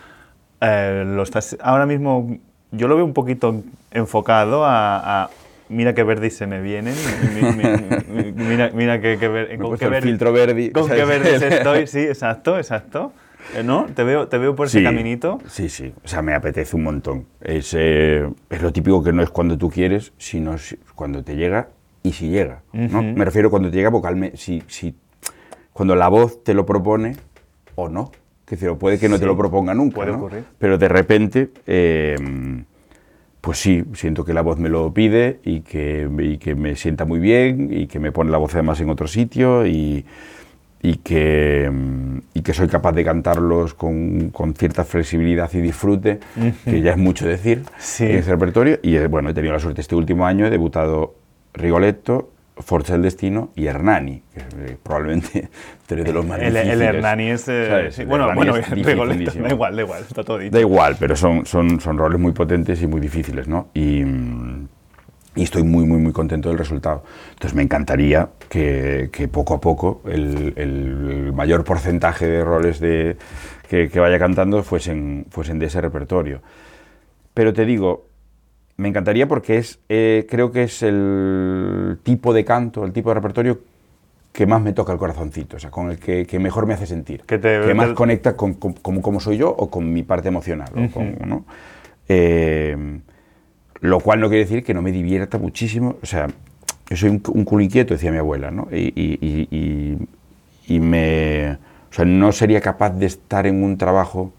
eh, 0.60 1.04
lo 1.06 1.22
estás 1.22 1.56
ahora 1.60 1.86
mismo, 1.86 2.38
yo 2.70 2.88
lo 2.88 2.96
veo 2.96 3.04
un 3.04 3.12
poquito 3.14 3.62
enfocado 3.90 4.64
a, 4.64 5.24
a, 5.24 5.30
mira 5.68 5.94
qué 5.94 6.02
verdes 6.02 6.36
se 6.36 6.46
me 6.46 6.60
vienen, 6.60 6.94
mi- 7.34 7.42
mi- 7.42 8.32
mi- 8.32 8.32
mira, 8.32 8.70
mira 8.72 9.00
qué, 9.00 9.16
qué 9.18 9.28
ver- 9.28 9.58
con 9.58 9.76
qué 9.76 9.84
el 9.84 9.90
verde- 9.90 10.08
filtro 10.08 10.32
verde, 10.32 10.72
con 10.72 10.88
qué 10.88 11.04
verdes 11.04 11.42
estoy, 11.52 11.86
sí, 11.86 12.00
exacto, 12.00 12.56
exacto. 12.58 13.12
Eh, 13.57 13.62
¿No? 13.62 13.86
Te 13.95 14.05
veo, 14.05 14.28
te 14.28 14.38
veo 14.38 14.55
por 14.55 14.66
ese 14.66 14.78
Sí, 14.78 14.84
caminito. 14.84 15.38
Sí, 15.49 15.68
sí. 15.68 15.93
O 16.05 16.09
sea, 16.09 16.22
me 16.22 16.34
apetece 16.34 16.76
un 16.76 16.84
montón. 16.84 17.26
Es, 17.40 17.74
eh, 17.78 18.28
es 18.51 18.62
lo 18.62 18.72
típico 18.72 19.03
que 19.03 19.12
no 19.12 19.22
es 19.22 19.30
cuando 19.30 19.59
tú 19.59 19.68
quieres, 19.70 20.12
sino 20.18 20.57
si- 20.59 20.76
cuando 20.95 21.22
te 21.22 21.36
llega 21.36 21.68
y 22.03 22.12
si 22.12 22.28
llega. 22.28 22.62
¿no? 22.72 23.01
Ujú. 23.01 23.03
Me 23.16 23.24
refiero 23.24 23.51
cuando 23.51 23.70
te 23.70 23.76
llega 23.76 23.90
vocalmente, 23.90 24.36
si, 24.36 24.62
si, 24.66 24.95
cuando 25.72 25.95
la 25.97 26.09
voz 26.09 26.43
te 26.45 26.55
lo 26.55 26.64
propone 26.66 27.16
o 27.74 27.88
no. 27.88 28.11
Que 28.47 28.57
decir, 28.57 28.72
puede 28.76 28.99
que 28.99 29.09
no 29.09 29.18
te 29.18 29.26
lo 29.26 29.36
proponga 29.36 29.72
nunca. 29.74 29.95
puede 29.97 30.11
¿no? 30.12 30.18
ocurrir. 30.18 30.45
Pero 30.59 30.76
de 30.78 30.88
repente, 30.88 31.51
eh, 31.66 32.16
pues 33.40 33.59
sí, 33.59 33.82
siento 33.95 34.24
que 34.24 34.34
la 34.34 34.43
voz 34.43 34.59
me 34.59 34.68
lo 34.68 34.93
pide 34.95 35.40
y 35.45 35.61
que, 35.61 36.09
y 36.20 36.38
que 36.38 36.55
me 36.55 36.76
sienta 36.76 37.05
muy 37.05 37.18
bien 37.18 37.68
y 37.72 37.86
que 37.86 37.99
me 37.99 38.12
pone 38.12 38.30
la 38.30 38.38
voz 38.38 38.55
además 38.55 38.80
en 38.80 38.90
otro 38.90 39.07
sitio 39.09 39.66
y, 39.66 40.05
y 40.84 40.96
que, 40.96 41.70
y 42.34 42.42
que 42.42 42.52
soy 42.54 42.66
capaz 42.68 42.92
de 42.92 43.04
cantarlos 43.04 43.74
con, 43.74 44.30
con 44.30 44.54
cierta 44.54 44.84
flexibilidad 44.84 45.48
y 45.54 45.60
disfrute, 45.60 46.18
que 46.64 46.80
ya 46.80 46.92
es 46.92 46.98
mucho 46.98 47.26
decir 47.26 47.62
Sí. 47.78 48.04
en 48.04 48.18
ese 48.18 48.32
repertorio. 48.32 48.78
Y 48.82 48.96
eh, 48.96 49.06
bueno, 49.06 49.30
he 49.30 49.34
tenido 49.34 49.52
la 49.52 49.60
suerte 49.60 49.80
este 49.80 49.94
último 49.94 50.26
año, 50.26 50.44
he 50.46 50.50
debutado 50.50 51.14
Rigoletto, 51.54 52.30
Forza 52.56 52.92
del 52.94 53.02
Destino 53.02 53.50
y 53.54 53.66
Hernani, 53.66 54.22
que 54.34 54.40
eh, 54.40 54.76
probablemente 54.82 55.48
tres 55.86 56.04
de 56.04 56.12
los 56.12 56.26
más 56.26 56.38
El, 56.40 56.48
el 56.48 56.52
difíciles. 56.64 56.80
Hernani 56.88 57.30
es... 57.30 57.48
eh, 57.48 57.88
sí, 57.90 58.02
El 58.02 58.08
bueno, 58.08 58.28
Hernani 58.28 58.50
bueno, 58.50 58.56
es 58.56 58.70
Rigoletto, 58.86 59.32
da 59.40 59.50
igual, 59.50 59.76
da 59.76 59.82
igual, 59.82 60.02
está 60.02 60.22
todo 60.24 60.38
dicho. 60.38 60.52
Da 60.52 60.60
igual, 60.60 60.96
pero 60.98 61.16
son, 61.16 61.46
son, 61.46 61.80
son 61.80 61.96
roles 61.96 62.20
muy 62.20 62.32
potentes 62.32 62.82
y 62.82 62.86
muy 62.86 63.00
difíciles, 63.00 63.46
¿no? 63.48 63.68
Y, 63.72 64.04
mm, 64.04 64.68
y 65.34 65.42
estoy 65.44 65.62
muy, 65.62 65.84
muy, 65.86 65.98
muy 65.98 66.12
contento 66.12 66.48
del 66.50 66.58
resultado. 66.58 67.02
Entonces 67.30 67.54
me 67.54 67.62
encantaría 67.62 68.28
que, 68.48 69.08
que 69.12 69.28
poco 69.28 69.54
a 69.54 69.60
poco 69.60 70.02
el, 70.06 70.52
el 70.56 71.32
mayor 71.32 71.64
porcentaje 71.64 72.26
de 72.26 72.44
roles 72.44 72.80
de, 72.80 73.16
que, 73.68 73.88
que 73.88 74.00
vaya 74.00 74.18
cantando 74.18 74.62
fuesen, 74.62 75.26
fuesen 75.30 75.58
de 75.58 75.66
ese 75.66 75.80
repertorio. 75.80 76.40
Pero 77.34 77.52
te 77.54 77.64
digo, 77.64 78.06
me 78.76 78.88
encantaría 78.88 79.26
porque 79.26 79.56
es, 79.58 79.78
eh, 79.88 80.26
creo 80.28 80.50
que 80.52 80.64
es 80.64 80.82
el 80.82 81.98
tipo 82.02 82.34
de 82.34 82.44
canto, 82.44 82.84
el 82.84 82.92
tipo 82.92 83.08
de 83.10 83.14
repertorio 83.14 83.60
que 84.32 84.46
más 84.46 84.62
me 84.62 84.72
toca 84.72 84.92
el 84.92 84.98
corazoncito, 84.98 85.56
o 85.56 85.60
sea, 85.60 85.70
con 85.70 85.90
el 85.90 85.98
que, 85.98 86.24
que 86.26 86.38
mejor 86.38 86.66
me 86.66 86.72
hace 86.72 86.86
sentir, 86.86 87.22
Que 87.26 87.38
te- 87.38 87.74
más 87.74 87.88
te- 87.88 87.94
conecta 87.94 88.34
con, 88.34 88.54
con- 88.54 88.72
como, 88.74 89.02
como 89.02 89.20
soy 89.20 89.36
yo 89.36 89.50
o 89.50 89.70
con 89.70 89.92
mi 89.92 90.02
parte 90.02 90.28
emocional. 90.28 90.70
o 90.74 90.90
con- 90.90 91.16
¿no? 91.26 91.44
Eh, 92.08 92.76
lo 93.82 94.00
cual 94.00 94.20
no 94.20 94.28
quiere 94.28 94.44
decir 94.44 94.64
que 94.64 94.72
no 94.74 94.80
me 94.80 94.92
divierta 94.92 95.38
muchísimo, 95.38 95.96
o 96.02 96.06
sea, 96.06 96.28
yo 96.88 96.96
soy 96.96 97.10
un, 97.10 97.22
un 97.34 97.44
culo 97.44 97.62
inquieto, 97.62 97.94
decía 97.94 98.10
mi 98.12 98.18
abuela, 98.18 98.50
¿no? 98.50 98.68
Y, 98.72 98.92
y- 98.94 99.18
y- 99.20 99.48
y- 99.50 100.74
y 100.74 100.80
me... 100.80 101.52
O 101.90 101.94
sea, 101.94 102.04
no 102.06 102.32
sería 102.32 102.60
capaz 102.60 102.90
de 102.90 103.06
estar 103.06 103.46
en 103.46 103.62
un 103.62 103.76
trabajo, 103.76 104.32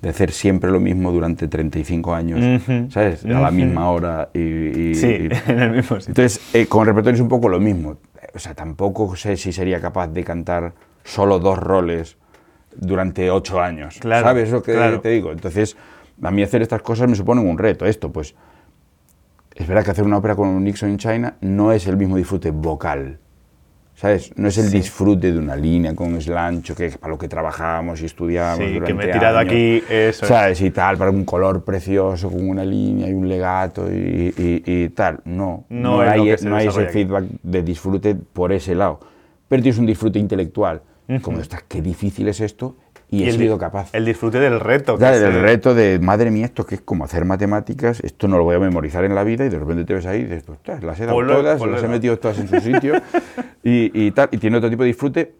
de 0.00 0.08
hacer 0.10 0.30
siempre 0.30 0.70
lo 0.70 0.78
mismo 0.80 1.10
durante 1.10 1.48
35 1.48 2.14
años, 2.14 2.40
Ujú, 2.62 2.90
¿sabes? 2.90 3.24
A 3.24 3.40
la 3.40 3.50
misma 3.50 3.90
hora 3.90 4.28
y... 4.32 4.94
Sí, 4.94 5.06
y- 5.06 5.28
en 5.50 5.60
el 5.60 5.70
mismo 5.72 5.96
sitio. 5.98 6.10
entonces, 6.10 6.40
eh, 6.54 6.66
con 6.66 6.82
el 6.82 6.86
repertorio 6.86 7.16
es 7.16 7.20
un 7.20 7.28
poco 7.28 7.48
lo 7.48 7.58
mismo. 7.60 7.96
O 8.34 8.38
sea, 8.38 8.54
tampoco 8.54 9.16
sé 9.16 9.36
si 9.36 9.52
sería 9.52 9.80
capaz 9.80 10.08
de 10.08 10.22
cantar 10.22 10.72
solo 11.04 11.38
dos 11.38 11.58
roles 11.58 12.16
durante 12.76 13.30
ocho 13.30 13.60
años. 13.60 13.98
Claro, 14.00 14.26
¿Sabes 14.26 14.50
lo 14.50 14.62
que 14.62 14.72
claro. 14.74 15.00
te 15.00 15.08
digo? 15.08 15.32
Entonces, 15.32 15.76
a 16.22 16.30
mí 16.30 16.42
hacer 16.42 16.62
estas 16.62 16.82
cosas 16.82 17.08
me 17.08 17.16
suponen 17.16 17.46
un 17.48 17.58
reto. 17.58 17.84
Esto, 17.86 18.12
pues, 18.12 18.34
es 19.56 19.66
verdad 19.66 19.84
que 19.84 19.90
hacer 19.90 20.04
una 20.04 20.18
ópera 20.18 20.34
con 20.36 20.62
Nixon 20.62 20.90
in 20.90 20.98
China 20.98 21.36
no 21.40 21.72
es 21.72 21.86
el 21.86 21.96
mismo 21.96 22.16
disfrute 22.16 22.50
vocal. 22.50 23.18
¿Sabes? 23.94 24.30
No 24.36 24.48
es 24.48 24.58
el 24.58 24.66
Sí. 24.66 24.76
disfrute 24.76 25.32
de 25.32 25.38
una 25.38 25.56
línea 25.56 25.94
con 25.94 26.20
slancho, 26.20 26.74
que 26.74 26.84
es 26.84 26.98
para 26.98 27.12
lo 27.12 27.18
que 27.18 27.28
trabajamos 27.28 28.02
y 28.02 28.04
estudiamos. 28.04 28.58
Sí, 28.58 28.78
que 28.84 28.92
me 28.92 29.04
he 29.04 29.10
tirado 29.12 29.38
años. 29.38 29.50
aquí, 29.50 29.82
eso 29.88 30.26
es. 30.26 30.28
¿Sabes? 30.28 30.60
Y 30.60 30.70
tal, 30.70 30.98
para 30.98 31.10
un 31.10 31.24
color 31.24 31.64
precioso, 31.64 32.30
con 32.30 32.46
una 32.46 32.62
línea 32.62 33.08
y 33.08 33.14
un 33.14 33.26
legato 33.26 33.90
y, 33.90 34.34
y- 34.36 34.62
y 34.66 34.88
tal. 34.90 35.20
No, 35.24 35.64
No 35.70 35.92
no, 35.96 36.00
hay, 36.02 36.36
se 36.36 36.46
no 36.46 36.56
hay 36.56 36.66
ese 36.66 36.82
aquí. 36.82 36.92
feedback 36.92 37.24
de 37.42 37.62
disfrute 37.62 38.14
por 38.14 38.52
ese 38.52 38.74
lado. 38.74 39.00
pero 39.48 39.62
tienes 39.62 39.78
un 39.78 39.86
disfrute 39.86 40.18
intelectual. 40.18 40.82
Como 41.22 41.38
estás, 41.38 41.62
qué 41.68 41.80
difícil 41.80 42.28
es 42.28 42.40
esto 42.40 42.76
y, 43.08 43.22
he 43.24 43.28
el, 43.28 43.36
sido 43.38 43.56
capaz. 43.58 43.90
El 43.92 44.04
disfrute 44.04 44.40
del 44.40 44.58
reto. 44.58 44.96
es, 44.96 45.02
el 45.22 45.40
reto 45.40 45.74
de, 45.74 45.98
madre 46.00 46.30
mía, 46.30 46.46
esto 46.46 46.66
que 46.66 46.74
es 46.76 46.80
como 46.80 47.04
hacer 47.04 47.24
matemáticas, 47.24 48.00
esto 48.00 48.26
no 48.26 48.36
lo 48.36 48.44
voy 48.44 48.56
a 48.56 48.58
memorizar 48.58 49.04
en 49.04 49.14
la 49.14 49.22
vida 49.22 49.44
y 49.44 49.48
de 49.48 49.58
repente 49.58 49.84
te 49.84 49.94
ves 49.94 50.06
ahí 50.06 50.20
y 50.20 50.24
dices, 50.24 50.48
"Ostras, 50.48 50.82
las 50.82 50.98
he 50.98 51.06
dado 51.06 51.24
todas, 51.24 51.60
las 51.60 51.82
he 51.84 51.88
metido 51.88 52.18
todas 52.18 52.38
en 52.38 52.48
su 52.48 52.58
sitio 52.60 52.94
y, 53.62 53.90
y 54.06 54.10
tal, 54.10 54.28
y 54.32 54.38
tiene 54.38 54.56
otro 54.56 54.68
tipo 54.70 54.82
de 54.82 54.88
disfrute 54.88 55.34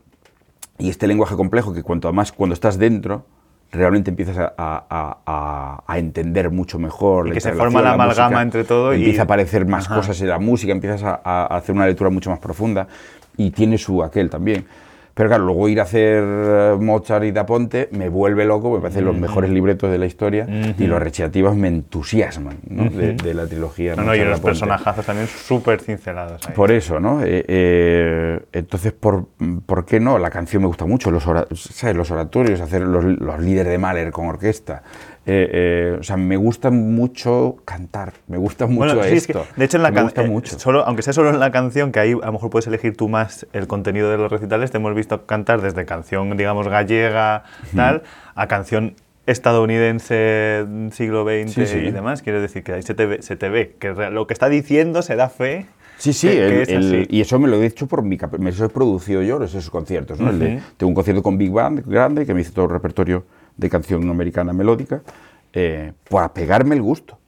y 0.78 0.90
este 0.90 1.06
lenguaje 1.06 1.34
complejo 1.34 1.72
que 1.74 1.82
cuanto 1.82 2.12
más 2.12 2.30
cuando 2.32 2.54
estás 2.54 2.78
dentro 2.78 3.26
realmente 3.72 4.10
empiezas 4.10 4.38
a, 4.38 4.54
a- 4.56 4.86
a- 4.88 5.18
a- 5.26 5.82
a 5.86 5.98
entender 5.98 6.50
mucho 6.50 6.78
mejor 6.78 7.28
Y 7.28 7.32
que 7.32 7.40
se 7.40 7.52
forma 7.52 7.82
la 7.82 7.94
amalgama 7.94 8.42
entre 8.42 8.62
todo 8.62 8.94
y- 8.94 8.98
empieza 8.98 9.22
a 9.22 9.24
aparecer 9.24 9.66
más 9.66 9.86
Ajá. 9.86 9.96
cosas 9.96 10.20
en 10.20 10.28
la 10.28 10.38
música 10.38 10.70
empiezas 10.72 11.02
a 11.02 11.46
hacer 11.46 11.74
una 11.74 11.84
lectura 11.86 12.10
mucho 12.10 12.30
más 12.30 12.38
profunda 12.38 12.86
y 13.36 13.50
tiene 13.50 13.76
su 13.76 14.04
aquel 14.04 14.30
también 14.30 14.66
pero 15.16 15.30
claro, 15.30 15.46
luego 15.46 15.66
ir 15.70 15.80
a 15.80 15.84
hacer 15.84 16.22
eh, 16.22 16.76
Mozart 16.78 17.24
y 17.24 17.32
Da 17.32 17.46
Ponte 17.46 17.88
me 17.92 18.10
vuelve 18.10 18.44
loco, 18.44 18.70
me 18.70 18.80
parecen 18.80 19.06
los 19.06 19.16
mejores 19.16 19.50
libretos 19.50 19.90
de 19.90 19.96
la 19.96 20.04
historia 20.04 20.46
y 20.78 20.86
los 20.86 21.02
recitativos 21.02 21.56
me 21.56 21.68
entusiasman 21.68 22.58
¿no? 22.68 22.84
de, 22.90 23.14
de 23.14 23.32
la 23.34 23.46
trilogía. 23.46 23.96
No, 23.96 24.02
no, 24.02 24.14
y 24.14 24.18
los 24.24 24.40
personajazos 24.40 25.06
también 25.06 25.26
súper 25.26 25.80
cincelados 25.80 26.46
ahí. 26.46 26.54
Por 26.54 26.70
eso, 26.70 27.00
¿no? 27.00 27.22
Eh, 27.22 27.44
eh, 27.48 28.40
entonces, 28.52 28.92
¿por, 28.92 29.26
por 29.64 29.86
qué 29.86 30.00
no? 30.00 30.18
La 30.18 30.28
canción 30.28 30.60
me 30.62 30.68
gusta 30.68 30.84
mucho, 30.84 31.10
los, 31.10 31.26
ora- 31.26 31.46
¿sabes? 31.54 31.96
los 31.96 32.10
oratorios, 32.10 32.60
hacer 32.60 32.82
los, 32.82 33.02
los 33.04 33.40
líderes 33.40 33.72
de 33.72 33.78
Mahler 33.78 34.10
con 34.10 34.26
orquesta. 34.26 34.82
Eh, 35.28 35.50
eh, 35.52 35.96
o 35.98 36.02
sea, 36.04 36.16
me 36.16 36.36
gusta 36.36 36.70
mucho 36.70 37.56
cantar, 37.64 38.12
me 38.28 38.36
gusta 38.38 38.66
mucho 38.66 38.94
Bueno, 38.94 39.02
sí, 39.02 39.16
es 39.16 39.26
que, 39.26 39.32
esto. 39.32 39.46
de 39.56 39.64
hecho, 39.64 39.76
en 39.76 39.82
la 39.82 39.90
me 39.90 40.02
gusta 40.02 40.22
eh, 40.22 40.28
mucho. 40.28 40.56
Solo, 40.58 40.84
aunque 40.86 41.02
sea 41.02 41.12
solo 41.12 41.30
en 41.30 41.40
la 41.40 41.50
canción, 41.50 41.90
que 41.90 41.98
ahí 41.98 42.12
a 42.12 42.26
lo 42.26 42.32
mejor 42.32 42.48
puedes 42.50 42.68
elegir 42.68 42.96
tú 42.96 43.08
más 43.08 43.44
el 43.52 43.66
contenido 43.66 44.08
de 44.10 44.18
los 44.18 44.30
recitales, 44.30 44.70
te 44.70 44.76
hemos 44.76 44.94
visto 44.94 45.26
cantar 45.26 45.60
desde 45.62 45.84
canción, 45.84 46.36
digamos, 46.36 46.68
gallega, 46.68 47.42
tal, 47.74 48.02
a 48.36 48.46
canción 48.46 48.94
estadounidense 49.26 50.64
mm, 50.68 50.88
siglo 50.90 51.24
XX 51.24 51.52
Sí, 51.52 51.66
sí. 51.66 51.78
y 51.78 51.90
demás. 51.90 52.22
Quiero 52.22 52.40
decir 52.40 52.62
que 52.62 52.72
ahí 52.74 52.82
se 52.82 52.94
te 52.94 53.06
ve, 53.06 53.22
se 53.22 53.36
te 53.36 53.48
ve 53.48 53.74
que 53.78 53.92
lo 54.10 54.26
que 54.26 54.32
está 54.32 54.48
diciendo 54.48 55.02
se 55.02 55.16
da 55.16 55.28
fe. 55.28 55.66
Sí, 55.98 56.12
sí, 56.12 56.28
que- 56.28 56.34
que 56.36 56.46
el- 56.46 56.60
es 56.62 56.68
el- 56.68 57.06
y 57.10 57.20
eso 57.22 57.38
me 57.38 57.48
lo 57.48 57.60
he 57.60 57.66
hecho 57.66 57.86
por 57.86 58.02
mi 58.02 58.18
me 58.38 58.50
los 58.50 58.60
he 58.60 58.68
producido 58.68 59.22
yo, 59.22 59.42
esos 59.42 59.70
conciertos. 59.70 60.20
¿no? 60.20 60.30
El 60.30 60.38
de- 60.38 60.60
tengo 60.76 60.88
un 60.90 60.94
concierto 60.94 61.22
con 61.22 61.38
Big 61.38 61.50
Band 61.50 61.84
grande 61.86 62.26
que 62.26 62.34
me 62.34 62.42
hizo 62.42 62.52
todo 62.52 62.66
el 62.66 62.70
repertorio 62.70 63.24
de 63.56 63.70
canción 63.70 64.08
americana 64.10 64.52
melódica 64.52 65.02
eh, 65.52 65.92
para 66.10 66.32
pegarme 66.34 66.74
el 66.74 66.82
gusto 66.82 67.18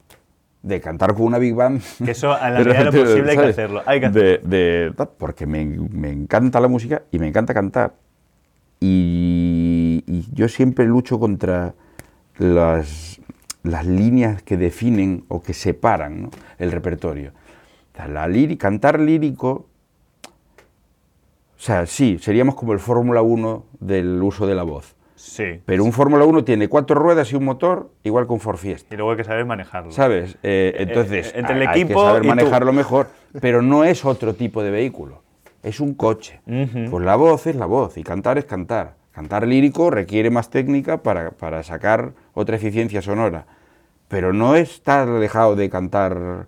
de 0.61 0.81
cantar 0.81 1.13
con 1.15 1.23
una 1.25 1.37
Big 1.37 1.55
Band. 1.55 1.81
Que 2.05 2.11
eso, 2.11 2.33
a 2.33 2.49
la 2.49 2.59
medida 2.63 2.79
de 2.79 2.83
lo 2.85 2.91
posible, 2.91 3.31
hay 3.31 3.37
que 3.37 3.43
hacerlo, 3.45 3.81
hay 3.85 3.99
que 4.01 4.09
De- 4.09 4.37
de- 4.43 4.93
ta- 4.95 5.09
porque 5.09 5.45
me, 5.45 5.65
me 5.65 6.11
encanta 6.11 6.59
la 6.59 6.67
música 6.67 7.03
y 7.11 7.19
me 7.19 7.27
encanta 7.27 7.53
cantar. 7.53 7.93
Y, 8.79 10.03
y 10.07 10.25
yo 10.33 10.47
siempre 10.47 10.85
lucho 10.85 11.19
contra 11.19 11.73
las, 12.37 13.19
las 13.63 13.85
líneas 13.85 14.41
que 14.43 14.57
definen 14.57 15.25
o 15.27 15.41
que 15.41 15.53
separan 15.53 16.23
¿no? 16.23 16.29
el 16.57 16.71
repertorio. 16.71 17.31
La 18.07 18.27
líri- 18.29 18.57
cantar 18.57 18.97
lírico, 18.99 19.65
o 21.57 21.61
sea, 21.61 21.85
sí, 21.85 22.17
seríamos 22.21 22.55
como 22.55 22.71
el 22.71 22.79
Fórmula 22.79 23.21
1 23.21 23.65
del 23.81 24.21
uso 24.23 24.47
de 24.47 24.55
la 24.55 24.63
voz. 24.63 24.95
Sí. 25.19 25.59
Pero 25.65 25.83
un 25.83 25.91
Fórmula 25.91 26.23
1 26.23 26.45
tiene 26.45 26.69
cuatro 26.69 26.95
ruedas 26.97 27.29
y 27.33 27.35
un 27.35 27.43
motor, 27.43 27.89
igual 28.03 28.25
que 28.25 28.31
un 28.31 28.39
Ford 28.39 28.55
Fiesta. 28.55 28.93
Y 28.93 28.97
luego 28.97 29.11
hay 29.11 29.17
que 29.17 29.25
saber 29.25 29.43
manejarlo. 29.45 29.91
¿Sabes? 29.91 30.37
Eh, 30.43 30.73
entonces, 30.77 31.27
eh, 31.35 31.39
entre 31.39 31.55
el 31.61 31.67
hay- 31.67 31.81
equipo 31.81 31.99
que 31.99 32.05
saber 32.07 32.23
y 32.23 32.29
tú. 32.29 32.35
manejarlo 32.35 32.71
mejor, 32.71 33.07
pero 33.41 33.61
no 33.61 33.83
es 33.83 34.05
otro 34.05 34.33
tipo 34.33 34.63
de 34.63 34.71
vehículo, 34.71 35.21
es 35.61 35.81
un 35.81 35.93
coche. 35.93 36.39
Pues 36.89 37.03
la 37.05 37.17
voz 37.17 37.47
es 37.47 37.55
la 37.57 37.65
voz 37.65 37.97
y 37.97 38.03
cantar 38.03 38.37
es 38.37 38.45
cantar. 38.45 38.93
Cantar 39.11 39.45
lírico 39.45 39.89
requiere 39.89 40.29
más 40.29 40.49
técnica 40.49 41.03
para, 41.03 41.31
para 41.31 41.63
sacar 41.63 42.13
otra 42.33 42.55
eficiencia 42.55 43.01
sonora, 43.01 43.45
pero 44.07 44.31
no 44.31 44.55
estar 44.55 45.09
dejado 45.19 45.57
de 45.57 45.69
cantar 45.69 46.47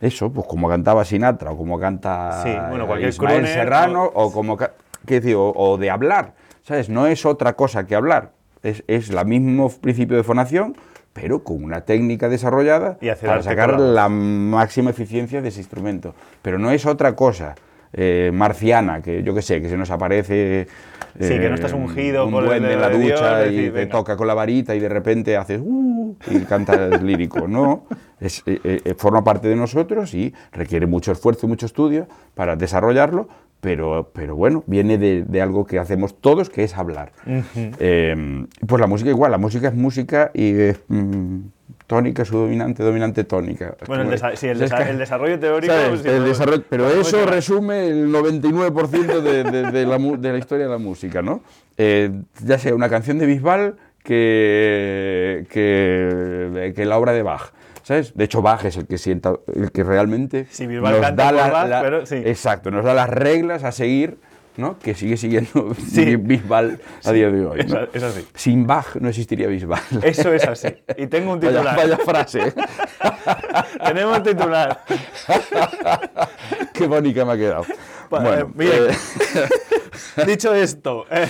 eso, 0.00 0.32
pues 0.32 0.48
como 0.48 0.68
cantaba 0.68 1.04
Sinatra 1.04 1.52
o 1.52 1.56
como 1.56 1.78
canta 1.78 2.42
Sí, 2.42 2.50
bueno, 2.70 2.88
cualquier 2.88 3.10
Ismael 3.10 3.46
Serrano 3.46 4.02
o- 4.06 4.24
o 4.24 4.32
como 4.32 4.58
decir, 5.04 5.36
o, 5.36 5.52
o 5.54 5.78
de 5.78 5.90
hablar, 5.90 6.34
¿sabes? 6.62 6.88
No 6.88 7.06
es 7.06 7.26
otra 7.26 7.54
cosa 7.54 7.86
que 7.86 7.94
hablar, 7.94 8.32
es, 8.62 8.84
es 8.86 9.10
el 9.10 9.26
mismo 9.26 9.70
principio 9.70 10.16
de 10.16 10.22
fonación, 10.22 10.76
pero 11.12 11.44
con 11.44 11.62
una 11.62 11.82
técnica 11.82 12.28
desarrollada 12.28 12.96
Y 13.00 13.10
para 13.10 13.42
sacar 13.42 13.78
la 13.78 14.08
máxima 14.08 14.90
eficiencia 14.90 15.42
de 15.42 15.48
ese 15.48 15.60
instrumento. 15.60 16.14
Pero 16.40 16.58
no 16.58 16.70
es 16.70 16.86
otra 16.86 17.14
cosa 17.14 17.54
eh, 17.92 18.30
marciana, 18.32 19.02
que 19.02 19.22
yo 19.22 19.34
qué 19.34 19.42
sé, 19.42 19.60
que 19.60 19.68
se 19.68 19.76
nos 19.76 19.90
aparece... 19.90 20.66
Sí, 21.20 21.28
que 21.28 21.50
no 21.50 21.56
estás 21.56 21.74
ungido 21.74 22.24
un 22.24 22.32
por 22.32 22.44
el 22.44 22.48
duende 22.48 22.72
en 22.72 22.80
la 22.80 22.88
de 22.88 22.98
Dios, 22.98 23.20
ducha 23.20 23.46
y 23.46 23.50
decir, 23.50 23.64
te 23.64 23.78
venga. 23.80 23.92
toca 23.92 24.16
con 24.16 24.26
la 24.26 24.32
varita 24.32 24.74
y 24.74 24.80
de 24.80 24.88
repente 24.88 25.36
haces 25.36 25.60
uh, 25.62 26.16
y 26.30 26.38
cantas 26.46 27.02
lírico. 27.02 27.46
No, 27.46 27.84
es, 28.22 28.42
eh, 28.46 28.60
eh, 28.84 28.94
forma 28.96 29.24
parte 29.24 29.48
de 29.48 29.56
nosotros 29.56 30.14
y 30.14 30.32
requiere 30.52 30.86
mucho 30.86 31.12
esfuerzo 31.12 31.46
y 31.46 31.48
mucho 31.48 31.66
estudio 31.66 32.06
para 32.34 32.56
desarrollarlo, 32.56 33.28
pero, 33.60 34.10
pero 34.12 34.34
bueno, 34.34 34.64
viene 34.66 34.98
de, 34.98 35.22
de 35.22 35.40
algo 35.42 35.66
que 35.66 35.78
hacemos 35.78 36.20
todos, 36.20 36.50
que 36.50 36.64
es 36.64 36.76
hablar. 36.76 37.12
Eh, 37.78 38.46
pues 38.66 38.80
la 38.80 38.86
música 38.86 39.10
igual, 39.10 39.30
la 39.30 39.38
música 39.38 39.68
es 39.68 39.74
música 39.74 40.30
y 40.34 40.52
es 40.52 40.80
mm, 40.88 41.38
tónica, 41.86 42.24
subdominante, 42.24 42.82
dominante, 42.82 43.24
tónica. 43.24 43.76
Bueno, 43.86 44.02
el, 44.04 44.10
desa- 44.10 44.34
sí, 44.34 44.48
el, 44.48 44.60
desa- 44.60 44.96
desarrollo 44.96 45.38
teórico. 45.38 45.72
pues, 45.90 46.02
desarrollo- 46.02 46.64
pero 46.68 46.88
eso 46.90 47.24
resume 47.26 47.86
el 47.88 48.08
99% 48.12 49.20
de, 49.20 49.86
la, 49.86 49.98
mu- 49.98 50.16
de 50.16 50.32
la 50.32 50.38
historia 50.38 50.64
de 50.66 50.72
la 50.72 50.78
música, 50.78 51.22
¿no? 51.22 51.42
Eh, 51.76 52.10
ya 52.44 52.58
sea 52.58 52.74
una 52.74 52.88
canción 52.88 53.18
de 53.18 53.26
Bisbal 53.26 53.76
que, 54.02 55.46
que, 55.50 56.72
que 56.74 56.84
la 56.84 56.98
obra 56.98 57.12
de 57.12 57.22
Bach. 57.22 57.52
¿Sabes? 57.82 58.14
De 58.16 58.24
hecho, 58.24 58.42
Bach 58.42 58.64
es 58.64 58.76
el 58.76 58.86
que 58.86 58.96
sienta, 58.98 59.32
el 59.54 59.72
que 59.72 59.82
realmente 59.82 60.46
Sí, 60.50 60.66
Bisbal 60.68 61.00
canta 61.00 61.30
por 61.30 61.50
Bach, 61.52 61.82
pero 61.82 62.06
sí. 62.06 62.16
Exacto, 62.24 62.70
nos 62.70 62.84
da 62.84 62.94
las 62.94 63.08
reglas 63.10 63.64
a 63.64 63.72
seguir, 63.72 64.18
¿no? 64.56 64.78
Que 64.78 64.94
sigue 64.94 65.16
siguiendo 65.16 65.74
Sí. 65.90 66.14
Bisbal 66.16 66.78
a 67.04 67.12
día 67.12 67.28
de 67.30 67.44
hoy. 67.44 67.64
¿no? 67.66 67.80
Es- 67.92 68.02
así. 68.04 68.26
Sin 68.34 68.66
Bach 68.68 68.94
no 69.00 69.08
existiría 69.08 69.48
Bisbal. 69.48 69.80
Eso 70.04 70.32
es 70.32 70.46
así. 70.46 70.68
Y 70.96 71.08
tengo 71.08 71.32
un 71.32 71.40
Vaya, 71.40 71.52
titular. 71.58 71.76
vaya 71.76 71.96
frase. 71.98 72.40
¿eh? 72.48 72.52
Tenemos 73.84 74.22
titular. 74.22 74.80
Qué 76.72 76.86
bonita 76.86 77.24
me 77.24 77.32
ha 77.32 77.36
quedado. 77.36 77.66
Bueno, 78.10 78.32
eh, 78.32 78.46
miren. 78.54 78.90
eh, 78.90 80.24
Dicho 80.26 80.54
esto, 80.54 81.06
eh, 81.10 81.26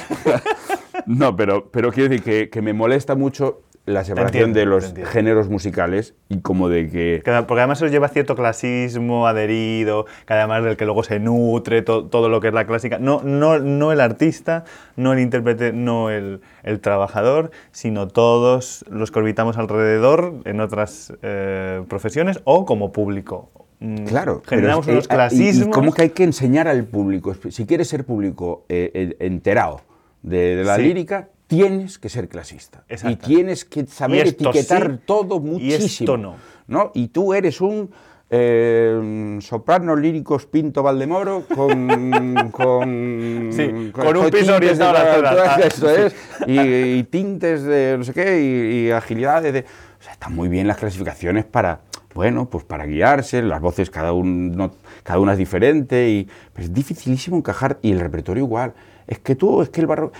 No, 1.16 1.36
pero, 1.36 1.68
pero 1.70 1.90
quiero 1.92 2.08
decir 2.10 2.24
que, 2.24 2.48
que 2.50 2.62
me 2.62 2.72
molesta 2.72 3.14
mucho 3.14 3.60
la 3.84 4.04
separación 4.04 4.50
entiendo, 4.50 4.60
de 4.60 4.66
los 4.66 5.08
géneros 5.10 5.48
musicales 5.48 6.14
y 6.28 6.38
como 6.38 6.68
de 6.68 6.88
que... 6.88 7.20
que- 7.24 7.42
porque 7.48 7.60
además 7.62 7.78
eso 7.82 7.88
lleva 7.90 8.06
cierto 8.06 8.36
clasismo 8.36 9.26
adherido, 9.26 10.06
que 10.24 10.34
además 10.34 10.62
del 10.62 10.76
que 10.76 10.84
luego 10.84 11.02
se 11.02 11.18
nutre 11.18 11.82
to- 11.82 12.04
todo 12.06 12.28
lo 12.28 12.40
que 12.40 12.46
es 12.48 12.54
la 12.54 12.64
clásica. 12.64 13.00
No, 13.00 13.22
no, 13.24 13.58
no 13.58 13.90
el 13.90 14.00
artista, 14.00 14.64
no 14.94 15.12
el 15.12 15.18
intérprete, 15.18 15.72
no 15.72 16.10
el, 16.10 16.42
el 16.62 16.78
trabajador, 16.80 17.50
sino 17.72 18.06
todos 18.06 18.84
los 18.88 19.10
que 19.10 19.18
orbitamos 19.18 19.58
alrededor 19.58 20.34
en 20.44 20.60
otras 20.60 21.12
eh, 21.22 21.82
profesiones 21.88 22.40
o 22.44 22.64
como 22.64 22.92
público. 22.92 23.50
Mm, 23.80 24.04
Claro, 24.04 24.42
pero 24.48 24.60
generamos 24.60 24.86
es- 24.86 24.92
unos 24.92 25.04
eh, 25.06 25.08
y- 25.10 25.14
clasismos. 25.16 25.66
Y, 25.66 25.70
como 25.72 25.92
que 25.92 26.02
hay 26.02 26.10
que 26.10 26.22
enseñar 26.22 26.68
al 26.68 26.84
público, 26.84 27.34
si 27.50 27.66
quieres 27.66 27.88
ser 27.88 28.04
público 28.04 28.64
eh, 28.68 29.16
enterado 29.18 29.80
de, 30.22 30.56
de 30.56 30.64
la 30.64 30.76
Sí. 30.76 30.82
lírica, 30.82 31.28
tienes 31.46 31.98
que 31.98 32.08
ser 32.08 32.28
clasista. 32.28 32.84
Y 33.08 33.16
tienes 33.16 33.64
que 33.64 33.86
saber 33.86 34.26
Y 34.26 34.30
etiquetar 34.30 34.92
sí, 34.92 35.00
todo 35.04 35.36
y 35.36 35.40
muchísimo. 35.40 35.84
esto 35.86 36.16
no. 36.16 36.36
¿no? 36.66 36.90
Y 36.94 37.08
tú 37.08 37.34
eres 37.34 37.60
un 37.60 37.90
eh, 38.34 39.36
soprano 39.42 39.94
lírico 39.94 40.38
Pinto 40.38 40.82
Valdemoro 40.82 41.44
con... 41.54 42.50
con 42.52 43.50
Sí, 43.52 43.90
con 43.92 44.16
un 44.16 44.30
piso 44.30 44.56
orientado 44.56 44.90
a 44.96 45.02
la 45.02 45.14
ciudad. 45.14 45.60
Eso 45.66 45.90
es. 45.90 46.14
Y, 46.46 46.58
y 46.98 47.02
tintes 47.04 47.62
de 47.64 47.96
no 47.98 48.04
sé 48.04 48.14
qué, 48.14 48.40
y, 48.40 48.86
y 48.86 48.90
agilidades 48.90 49.52
de... 49.52 49.60
O 50.00 50.02
sea, 50.02 50.12
están 50.14 50.34
muy 50.34 50.48
bien 50.48 50.66
las 50.66 50.78
clasificaciones 50.78 51.44
para, 51.44 51.80
bueno, 52.14 52.48
pues 52.48 52.64
para 52.64 52.86
guiarse, 52.86 53.42
las 53.42 53.60
voces 53.60 53.90
cada, 53.90 54.12
uno, 54.12 54.72
cada 55.04 55.18
una 55.20 55.32
es 55.32 55.38
diferente, 55.38 56.08
y, 56.08 56.28
pero 56.54 56.64
es 56.64 56.72
dificilísimo 56.72 57.36
encajar, 57.36 57.78
y 57.82 57.92
el 57.92 58.00
repertorio 58.00 58.42
igual. 58.44 58.72
Es 59.06 59.18
que 59.18 59.34
tú, 59.34 59.62
es 59.62 59.68
que 59.70 59.80
el 59.80 59.86
barroco... 59.86 60.12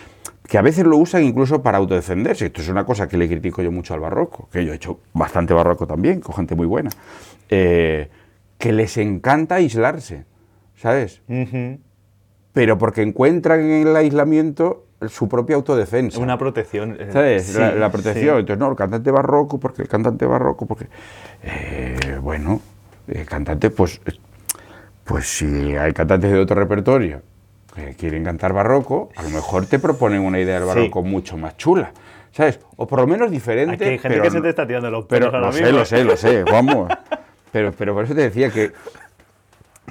Que 0.47 0.59
a 0.59 0.63
veces 0.63 0.85
lo 0.85 0.97
usan 0.97 1.23
incluso 1.23 1.63
para 1.63 1.79
autodefenderse. 1.79 2.47
Esto 2.47 2.61
es 2.61 2.69
una 2.69 2.85
cosa 2.85 3.09
que 3.09 3.17
le 3.17 3.29
critico 3.29 3.63
yo 3.63 3.71
mucho 3.71 3.95
al 3.95 4.01
barroco, 4.01 4.49
que 4.53 4.65
yo 4.65 4.73
he 4.73 4.77
hecho 4.77 5.01
bastante 5.15 5.55
barroco 5.55 5.87
también, 5.87 6.21
con 6.21 6.35
gente 6.35 6.55
muy 6.55 6.67
buena. 6.67 6.91
Eh, 7.49 8.11
que 8.59 8.73
les 8.73 8.97
encanta 8.99 9.55
aislarse, 9.57 10.25
¿sabes? 10.77 11.23
Pero 12.53 12.77
porque 12.77 13.03
encuentran 13.03 13.61
en 13.61 13.87
el 13.89 13.97
aislamiento 13.97 14.87
su 15.09 15.29
propia 15.29 15.57
autodefensa. 15.57 16.19
Una 16.21 16.37
protección. 16.39 16.97
eh, 17.01 17.09
¿Sabes? 17.13 17.47
sí, 17.47 17.59
la, 17.59 17.73
la 17.75 17.91
protección. 17.91 18.35
sí. 18.35 18.41
Entonces, 18.41 18.59
no, 18.59 18.71
el 18.71 18.77
cantante 18.77 19.11
barroco, 19.11 19.59
porque 19.59 19.83
el 19.83 19.89
cantante 19.89 20.27
barroco, 20.27 20.67
porque. 20.67 20.87
eh, 21.43 22.19
bueno, 22.21 22.61
el 23.07 23.25
cantante, 23.27 23.71
pues. 23.71 24.01
Pues 25.05 25.27
si 25.27 25.75
hay 25.77 25.93
cantantes 25.93 26.31
de 26.31 26.39
otro 26.39 26.55
repertorio 26.57 27.23
que 27.75 27.95
quieren 27.95 28.25
cantar 28.25 28.53
barroco, 28.53 29.11
a 29.17 29.23
lo 29.23 29.31
mejor 29.31 29.67
te 29.67 29.79
proponen 29.79 30.21
una 30.21 30.39
idea 30.39 30.57
del 30.59 30.67
barroco 30.67 31.03
mucho 31.03 31.37
más 31.37 31.57
chula, 31.57 31.93
¿sabes? 32.31 32.61
O 32.77 32.87
por 32.87 33.01
lo 33.01 33.07
menos 33.07 33.31
diferente. 33.31 33.75
Aquí 33.75 33.85
hay 33.85 33.99
gente 33.99 34.09
pero 34.09 34.23
que 34.25 34.31
se 34.31 34.41
te 34.41 34.49
está 34.51 34.67
tirando 34.67 34.91
los 34.91 35.07
pero 35.07 35.31
pelos 35.31 35.35
ahora 35.35 35.47
lo 35.47 35.53
sé, 35.53 35.73
lo 35.73 35.85
sé, 35.85 36.05
lo 36.05 36.17
sé, 36.17 36.45
vamos. 36.51 36.93
Pero, 37.51 37.73
pero 37.73 37.95
por 37.95 38.05
eso 38.05 38.15
te 38.15 38.23
decía 38.23 38.51
que 38.51 38.73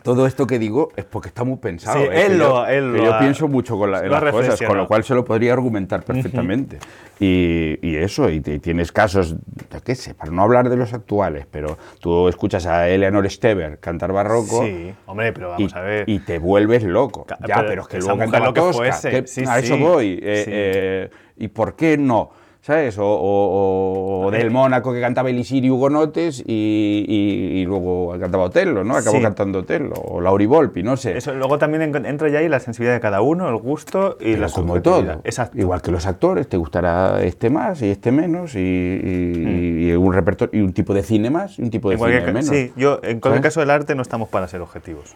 todo 0.03 0.25
esto 0.25 0.47
que 0.47 0.57
digo 0.57 0.89
es 0.95 1.05
porque 1.05 1.27
está 1.27 1.43
muy 1.43 1.57
pensado. 1.57 1.99
Sí, 1.99 2.03
¿eh? 2.11 2.25
él 2.25 2.31
Que 2.31 2.37
lo- 2.37 2.47
yo, 2.49 2.65
él 2.67 2.91
que 2.93 2.97
lo 2.99 3.03
yo 3.03 3.13
ha- 3.13 3.19
pienso 3.19 3.47
mucho 3.47 3.77
con 3.77 3.91
la- 3.91 3.99
en 3.99 4.09
las 4.11 4.23
cosas, 4.23 4.59
con 4.61 4.77
lo 4.77 4.87
cual 4.87 5.03
se 5.03 5.13
lo 5.13 5.23
podría 5.25 5.53
argumentar 5.53 6.03
perfectamente. 6.03 6.79
y, 7.19 7.77
y 7.87 7.97
eso, 7.97 8.29
y, 8.29 8.41
te- 8.41 8.57
tienes 8.59 8.91
casos, 8.91 9.35
yo 9.71 9.81
qué 9.83 9.93
sé, 9.93 10.15
para 10.15 10.31
no 10.31 10.41
hablar 10.41 10.69
de 10.69 10.75
los 10.77 10.91
actuales, 10.93 11.45
pero 11.51 11.77
tú 11.99 12.27
escuchas 12.29 12.65
a 12.65 12.89
Eleanor 12.89 13.29
Steber 13.29 13.79
cantar 13.79 14.11
barroco. 14.11 14.63
Sí, 14.63 14.91
hombre, 15.05 15.31
pero 15.33 15.49
Y, 15.49 15.51
vamos 15.51 15.75
a 15.75 15.81
ver. 15.81 16.09
y 16.09 16.19
te 16.19 16.39
vuelves 16.39 16.83
loco. 16.83 17.25
Ca- 17.25 17.37
ya, 17.47 17.55
pero 17.57 17.67
pero, 17.67 17.81
es 17.83 17.87
que 17.89 17.97
luego 17.99 18.17
cantaba 18.17 18.45
lo 18.47 18.53
que 18.53 18.61
tosca, 18.61 18.77
fuese, 18.77 19.09
que- 19.11 19.27
sí, 19.27 19.43
a 19.47 19.59
eso 19.59 19.77
voy. 19.77 20.13
eh, 20.13 20.45
eh, 20.47 21.09
¿Y 21.37 21.47
por 21.49 21.75
qué 21.75 21.97
no? 21.97 22.31
¿Sabes? 22.63 22.95
O, 22.99 23.03
o- 23.05 24.27
o 24.27 24.29
del 24.31 24.51
Mónaco 24.51 24.93
que 24.93 25.01
cantaba 25.01 25.31
Elisir 25.31 25.65
y 25.65 25.71
Hugonotes 25.71 26.43
y, 26.45 27.05
y- 27.07 27.59
y 27.61 27.65
luego 27.65 28.15
cantaba 28.19 28.43
Otello, 28.43 28.83
¿no? 28.83 28.95
Acabó 28.95 29.17
Sí. 29.17 29.23
cantando 29.23 29.59
Otello. 29.59 29.93
O 29.95 30.21
Lauri 30.21 30.45
Volpi, 30.45 30.83
no 30.83 30.95
sé. 30.95 31.17
Eso, 31.17 31.33
luego 31.33 31.57
también 31.57 31.81
en- 31.81 32.05
entra 32.05 32.29
ya 32.29 32.37
ahí 32.37 32.47
la 32.47 32.59
sensibilidad 32.59 32.93
de 32.93 32.99
cada 33.01 33.21
uno, 33.21 33.49
el 33.49 33.55
gusto 33.57 34.15
y 34.19 34.33
Pero 34.33 34.41
la 34.41 34.49
como 34.51 34.79
todo. 34.79 35.11
Exacto. 35.23 35.57
Igual 35.59 35.81
que 35.81 35.89
los 35.89 36.05
actores, 36.05 36.47
te 36.47 36.57
gustará 36.57 37.23
este 37.23 37.49
más 37.49 37.81
y 37.81 37.89
este 37.89 38.11
menos 38.11 38.53
y, 38.53 38.59
y- 38.59 39.87
y 39.89 39.93
un 39.93 40.13
repertorio 40.13 40.61
y 40.61 40.63
un 40.63 40.73
tipo 40.73 40.93
de 40.93 41.01
cine 41.01 41.31
más 41.31 41.57
y 41.57 41.63
un 41.63 41.71
tipo 41.71 41.89
de 41.89 41.95
En 41.95 42.01
cine 42.01 42.21
menos. 42.27 42.45
sí, 42.45 42.71
yo 42.75 42.99
en 43.01 43.19
cualquier 43.19 43.21
¿Sabes? 43.21 43.41
caso 43.41 43.59
del 43.61 43.71
arte 43.71 43.95
no 43.95 44.03
estamos 44.03 44.29
para 44.29 44.47
ser 44.47 44.61
objetivos. 44.61 45.15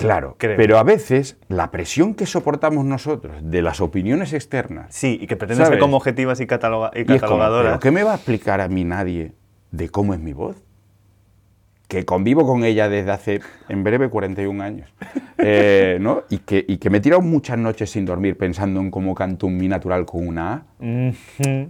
Claro, 0.00 0.36
Creo. 0.38 0.56
pero 0.56 0.78
a 0.78 0.82
veces 0.82 1.36
la 1.48 1.70
presión 1.70 2.14
que 2.14 2.26
soportamos 2.26 2.84
nosotros 2.84 3.36
de 3.42 3.62
las 3.62 3.80
opiniones 3.80 4.32
externas 4.32 4.94
Sí, 4.94 5.18
y 5.20 5.26
que 5.26 5.36
pretenden 5.36 5.66
ser 5.66 5.78
como 5.78 5.96
objetivas 5.96 6.40
y, 6.40 6.46
cataloga- 6.46 6.90
y 6.94 7.00
Y 7.00 7.04
como, 7.04 7.18
catalogadoras. 7.20 7.70
¿pero 7.72 7.80
qué 7.80 7.90
me 7.90 8.02
va 8.02 8.12
a 8.12 8.16
explicar 8.16 8.60
a 8.60 8.68
mí 8.68 8.84
nadie 8.84 9.32
de 9.70 9.88
cómo 9.88 10.14
es 10.14 10.20
mi 10.20 10.32
voz? 10.32 10.56
Que 11.88 12.04
convivo 12.04 12.46
con 12.46 12.62
ella 12.62 12.88
desde 12.88 13.10
hace, 13.10 13.40
en 13.68 13.82
breve, 13.82 14.08
41 14.08 14.62
años. 14.62 14.92
Eh, 15.42 15.96
¿no? 16.02 16.24
y, 16.28 16.36
que, 16.36 16.62
y 16.68 16.76
que 16.76 16.90
me 16.90 16.98
he 16.98 17.00
tirado 17.00 17.22
muchas 17.22 17.56
noches 17.56 17.90
sin 17.90 18.04
dormir 18.04 18.36
pensando 18.36 18.78
en 18.80 18.90
cómo 18.90 19.14
canto 19.14 19.46
un 19.46 19.56
mi 19.56 19.68
natural 19.68 20.04
con 20.04 20.28
una 20.28 20.52
A. 20.52 20.62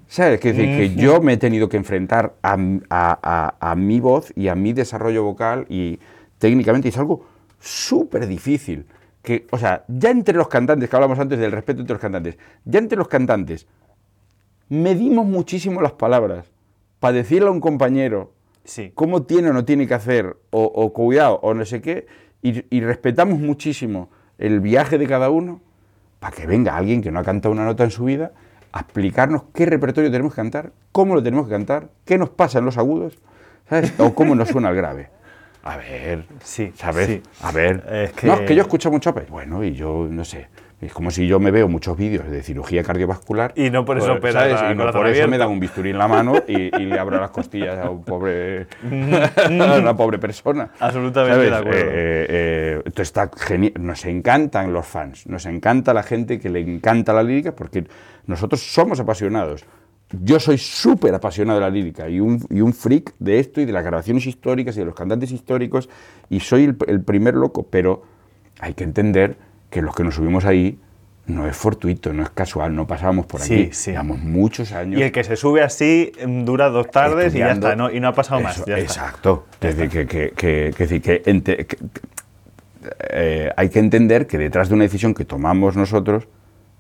¿Sabes? 0.09 0.45
Es 0.45 0.57
decir, 0.57 0.77
que 0.77 0.95
yo 0.97 1.21
me 1.21 1.35
he 1.35 1.37
tenido 1.37 1.69
que 1.69 1.77
enfrentar 1.77 2.35
a, 2.43 2.55
a- 2.91 3.19
a- 3.23 3.55
a 3.71 3.75
mi 3.77 4.01
voz 4.01 4.33
y 4.35 4.49
a 4.49 4.57
mi 4.57 4.73
desarrollo 4.73 5.23
vocal 5.23 5.67
y 5.69 6.01
técnicamente 6.39 6.89
es 6.89 6.99
algo 6.99 7.25
súper 7.61 8.27
difícil. 8.27 8.87
Que, 9.23 9.47
o 9.51 9.59
sea, 9.59 9.85
ya 9.87 10.11
entre 10.11 10.35
los 10.37 10.49
cantantes, 10.49 10.89
que 10.89 10.97
hablamos 10.97 11.19
antes 11.19 11.39
del 11.39 11.53
respeto 11.53 11.81
entre 11.83 11.95
los 11.95 12.01
cantantes, 12.01 12.39
ya 12.65 12.79
entre 12.79 12.97
los 12.99 13.07
cantantes 13.07 13.67
medimos 14.69 15.27
muchísimo 15.27 15.83
las 15.83 15.93
palabras 15.93 16.47
para 17.01 17.13
decirle 17.13 17.49
a 17.49 17.53
un 17.53 17.61
compañero 17.61 18.33
Sí. 18.65 18.93
cómo 18.95 19.23
tiene 19.23 19.51
o 19.51 19.53
no 19.53 19.65
tiene 19.65 19.87
que 19.87 19.95
hacer, 19.95 20.37
o, 20.51 20.63
o 20.65 20.93
cuidado, 20.93 21.41
o 21.43 21.55
no 21.55 21.65
sé 21.65 21.81
qué, 21.81 22.07
y, 22.43 22.65
y 22.75 22.81
respetamos 22.83 23.39
muchísimo 23.39 24.11
el 24.39 24.61
viaje 24.61 24.97
de 24.99 25.07
cada 25.07 25.31
uno 25.31 25.61
para 26.21 26.37
que 26.37 26.47
venga 26.47 26.77
alguien 26.77 27.03
que 27.03 27.11
no 27.11 27.19
ha 27.21 27.25
cantado 27.25 27.53
una 27.53 27.65
nota 27.65 27.85
en 27.85 27.91
su 27.91 28.05
vida 28.05 28.33
a 28.73 28.81
explicarnos 28.81 29.45
qué 29.55 29.67
repertorio 29.67 30.11
tenemos 30.11 30.35
que 30.35 30.37
cantar, 30.37 30.73
cómo 30.93 31.15
lo 31.15 31.23
tenemos 31.23 31.47
que 31.47 31.53
cantar, 31.53 31.89
qué 32.05 32.17
nos 32.19 32.31
pasa 32.31 32.59
en 32.61 32.67
los 32.67 32.79
agudos, 32.79 33.19
¿sabes? 33.69 33.93
O 33.99 34.15
cómo 34.15 34.35
nos 34.35 34.49
suena 34.49 34.69
el 34.71 34.77
grave. 34.77 35.09
A 35.63 35.77
ver, 35.77 36.25
Sí, 36.43 36.73
¿sabes? 36.75 37.07
sí. 37.07 37.23
A 37.43 37.53
ver. 37.53 37.85
Es 37.91 38.13
que- 38.13 38.27
No, 38.27 38.35
es 38.35 38.41
que 38.43 38.55
yo 38.55 38.63
escucho 38.63 38.91
mucho. 38.91 39.13
pues, 39.13 39.29
Bueno, 39.29 39.63
y 39.63 39.73
yo 39.73 40.07
no 40.11 40.25
sé. 40.25 40.49
Es 40.81 40.95
como 40.95 41.11
si 41.11 41.27
yo 41.27 41.39
me 41.39 41.51
veo 41.51 41.69
muchos 41.69 41.95
vídeos 41.95 42.27
de 42.31 42.43
cirugía 42.43 42.83
cardiovascular. 42.83 43.53
Y 43.55 43.69
no 43.69 43.85
por 43.85 43.99
eso 43.99 44.07
pues, 44.19 44.35
operas 44.35 44.59
¿sabes? 44.61 44.73
Y 44.73 44.75
no 44.79 44.91
por 44.91 45.07
eso 45.09 45.29
me 45.29 45.37
dan 45.37 45.51
un 45.51 45.61
bisturí 45.61 45.91
en 45.91 45.99
la 45.99 46.09
mano 46.09 46.37
y, 46.49 46.75
y 46.75 46.87
le 46.87 46.99
abro 46.99 47.21
las 47.21 47.29
costillas 47.33 47.79
a 47.85 47.91
un 47.91 48.03
pobre 48.03 48.67
a 48.91 49.77
una 49.79 49.95
pobre 49.95 50.19
persona. 50.19 50.71
Absolutamente 50.81 51.51
de 51.51 51.55
acuerdo. 51.55 51.77
Eh, 51.79 51.83
eh, 51.85 52.27
eh, 52.31 52.83
esto 52.87 53.03
está 53.03 53.31
genial. 53.37 53.75
Nos 53.79 54.07
encantan 54.07 54.73
los 54.73 54.87
fans, 54.87 55.27
nos 55.27 55.45
encanta 55.45 55.93
la 55.93 56.03
gente 56.03 56.39
que 56.41 56.49
le 56.49 56.61
encanta 56.61 57.13
la 57.13 57.23
lírica 57.23 57.53
porque 57.53 57.85
nosotros 58.27 58.63
somos 58.63 58.99
apasionados. 59.01 59.67
Yo 60.13 60.41
soy 60.41 60.59
súper 60.59 61.15
apasionado 61.15 61.61
de 61.61 61.65
la 61.67 61.71
lírica 61.71 62.09
y 62.09 62.19
un, 62.21 62.45
y 62.51 62.61
un 62.61 62.73
freak 62.73 63.15
de 63.21 63.39
esto 63.39 63.61
y 63.61 63.65
de 63.65 63.73
las 63.73 63.85
grabaciones 63.85 64.27
históricas 64.27 64.77
y 64.77 64.81
de 64.81 64.87
los 64.87 64.95
cantantes 64.95 65.31
históricos 65.31 65.89
y 66.29 66.41
soy 66.41 66.65
el, 66.65 66.77
el 66.89 67.01
primer 67.03 67.35
loco, 67.35 67.65
pero 67.71 68.03
hay 68.59 68.75
que 68.75 68.83
entender 68.85 69.37
que 69.71 69.83
los 69.83 69.95
que 69.95 70.03
nos 70.03 70.17
subimos 70.17 70.45
ahí 70.45 70.79
no 71.27 71.47
es 71.47 71.57
fortuito, 71.57 72.13
no 72.13 72.25
es 72.25 72.31
casual, 72.31 72.75
no 72.75 72.89
pasábamos 72.89 73.27
por 73.27 73.41
Sí, 73.41 73.55
aquí. 73.55 73.69
sí. 73.73 73.91
Llevamos 73.93 74.19
muchos 74.19 74.73
años. 74.73 74.99
Y 74.99 75.05
el 75.05 75.13
que 75.13 75.23
se 75.23 75.37
sube 75.37 75.63
así 75.63 76.11
mm, 76.27 76.43
dura 76.45 76.71
dos 76.71 76.91
tardes 76.91 77.33
y 77.37 77.39
ya 77.39 77.53
está, 77.53 77.77
¿no? 77.77 77.89
y 77.89 78.01
no 78.01 78.09
ha 78.09 78.13
pasado 78.15 78.41
más. 78.41 78.65
Ya 78.67 78.79
exacto. 78.81 79.47
Es 79.61 79.77
decir, 79.77 79.91
que, 79.91 80.07
que, 80.09 80.31
que- 80.33 80.75
que 80.77 80.83
decir, 80.89 81.01
que 81.03 81.23
ente- 81.25 81.67
que- 81.67 81.77
eh, 83.11 83.51
hay 83.57 83.69
que 83.69 83.79
entender 83.79 84.27
que 84.27 84.39
detrás 84.39 84.69
de 84.69 84.75
una 84.75 84.85
decisión 84.85 85.15
que 85.15 85.25
tomamos 85.25 85.77
nosotros 85.77 86.27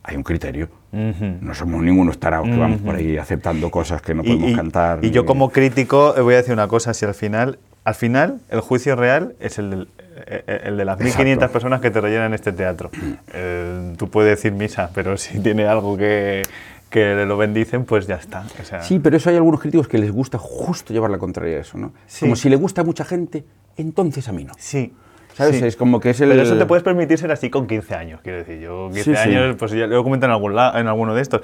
hay 0.02 0.16
un 0.16 0.22
criterio. 0.22 0.68
No 0.92 1.54
somos 1.54 1.82
ningunos 1.82 2.18
tarados 2.18 2.48
que 2.48 2.56
vamos 2.56 2.80
por 2.80 2.96
ahí 2.96 3.16
aceptando 3.16 3.70
cosas 3.70 4.02
que 4.02 4.14
no 4.14 4.22
Y- 4.22 4.26
podemos 4.28 4.50
y, 4.50 4.54
cantar. 4.56 5.04
y 5.04 5.10
yo 5.10 5.24
como 5.24 5.50
crítico 5.50 6.14
eh, 6.16 6.20
voy 6.20 6.34
a 6.34 6.38
decir 6.38 6.52
una 6.52 6.66
cosa, 6.68 6.94
si 6.94 7.04
al 7.06 7.14
final, 7.14 7.58
al 7.84 7.94
final 7.94 8.40
el 8.50 8.60
juicio 8.60 8.96
real 8.96 9.34
es 9.40 9.58
el, 9.58 9.70
del- 9.70 9.88
eh, 10.26 10.42
eh, 10.46 10.60
el 10.64 10.76
de 10.76 10.84
las 10.84 10.98
1.500 10.98 11.34
Exacto. 11.34 11.52
personas 11.52 11.80
que 11.80 11.90
te 11.90 12.00
rellenan 12.00 12.34
este 12.34 12.52
teatro. 12.52 12.90
Eh, 13.32 13.94
tú 13.96 14.08
puedes 14.10 14.36
decir 14.36 14.52
misa, 14.52 14.90
pero 14.94 15.16
si 15.16 15.38
tiene 15.38 15.66
algo 15.66 15.96
que, 15.96 16.42
que 16.88 17.14
lo 17.24 17.36
bendicen, 17.36 17.84
pues 17.84 18.06
ya 18.08 18.16
está. 18.16 18.44
O 18.60 18.64
sea, 18.64 18.82
Sí, 18.82 18.98
pero 18.98 19.16
eso 19.16 19.30
hay 19.30 19.36
algunos 19.36 19.60
críticos 19.60 19.86
que 19.86 19.98
les 19.98 20.10
gusta 20.10 20.38
justo 20.38 20.92
llevar 20.92 21.10
la 21.10 21.18
contraria 21.18 21.58
a 21.58 21.60
eso, 21.60 21.78
¿no? 21.78 21.92
Sí. 22.06 22.20
Como 22.24 22.34
si 22.36 22.48
le 22.48 22.56
gusta 22.56 22.80
a 22.80 22.84
mucha 22.84 23.04
gente, 23.04 23.44
entonces 23.76 24.28
a 24.28 24.32
mí 24.32 24.44
no. 24.44 24.54
sí. 24.58 24.92
¿Sabes? 25.34 25.58
sí. 25.58 25.64
Es 25.66 25.76
como 25.76 26.00
que 26.00 26.10
es 26.10 26.20
el... 26.20 26.28
Pero 26.30 26.42
eso 26.42 26.56
te 26.58 26.66
puedes 26.66 26.82
permitir 26.82 27.18
ser 27.18 27.30
así 27.32 27.50
con 27.50 27.66
15 27.66 27.94
años, 27.94 28.20
quiero 28.22 28.38
decir. 28.38 28.60
Yo 28.60 28.88
15 28.92 29.02
Sí, 29.02 29.10
sí. 29.14 29.16
años, 29.16 29.56
pues 29.58 29.72
ya 29.72 29.86
lo 29.86 30.00
he 30.00 30.02
comentado 30.02 30.30
en, 30.32 30.34
algún 30.34 30.52
en 30.58 30.86
alguno 30.88 31.14
de 31.14 31.22
estos, 31.22 31.40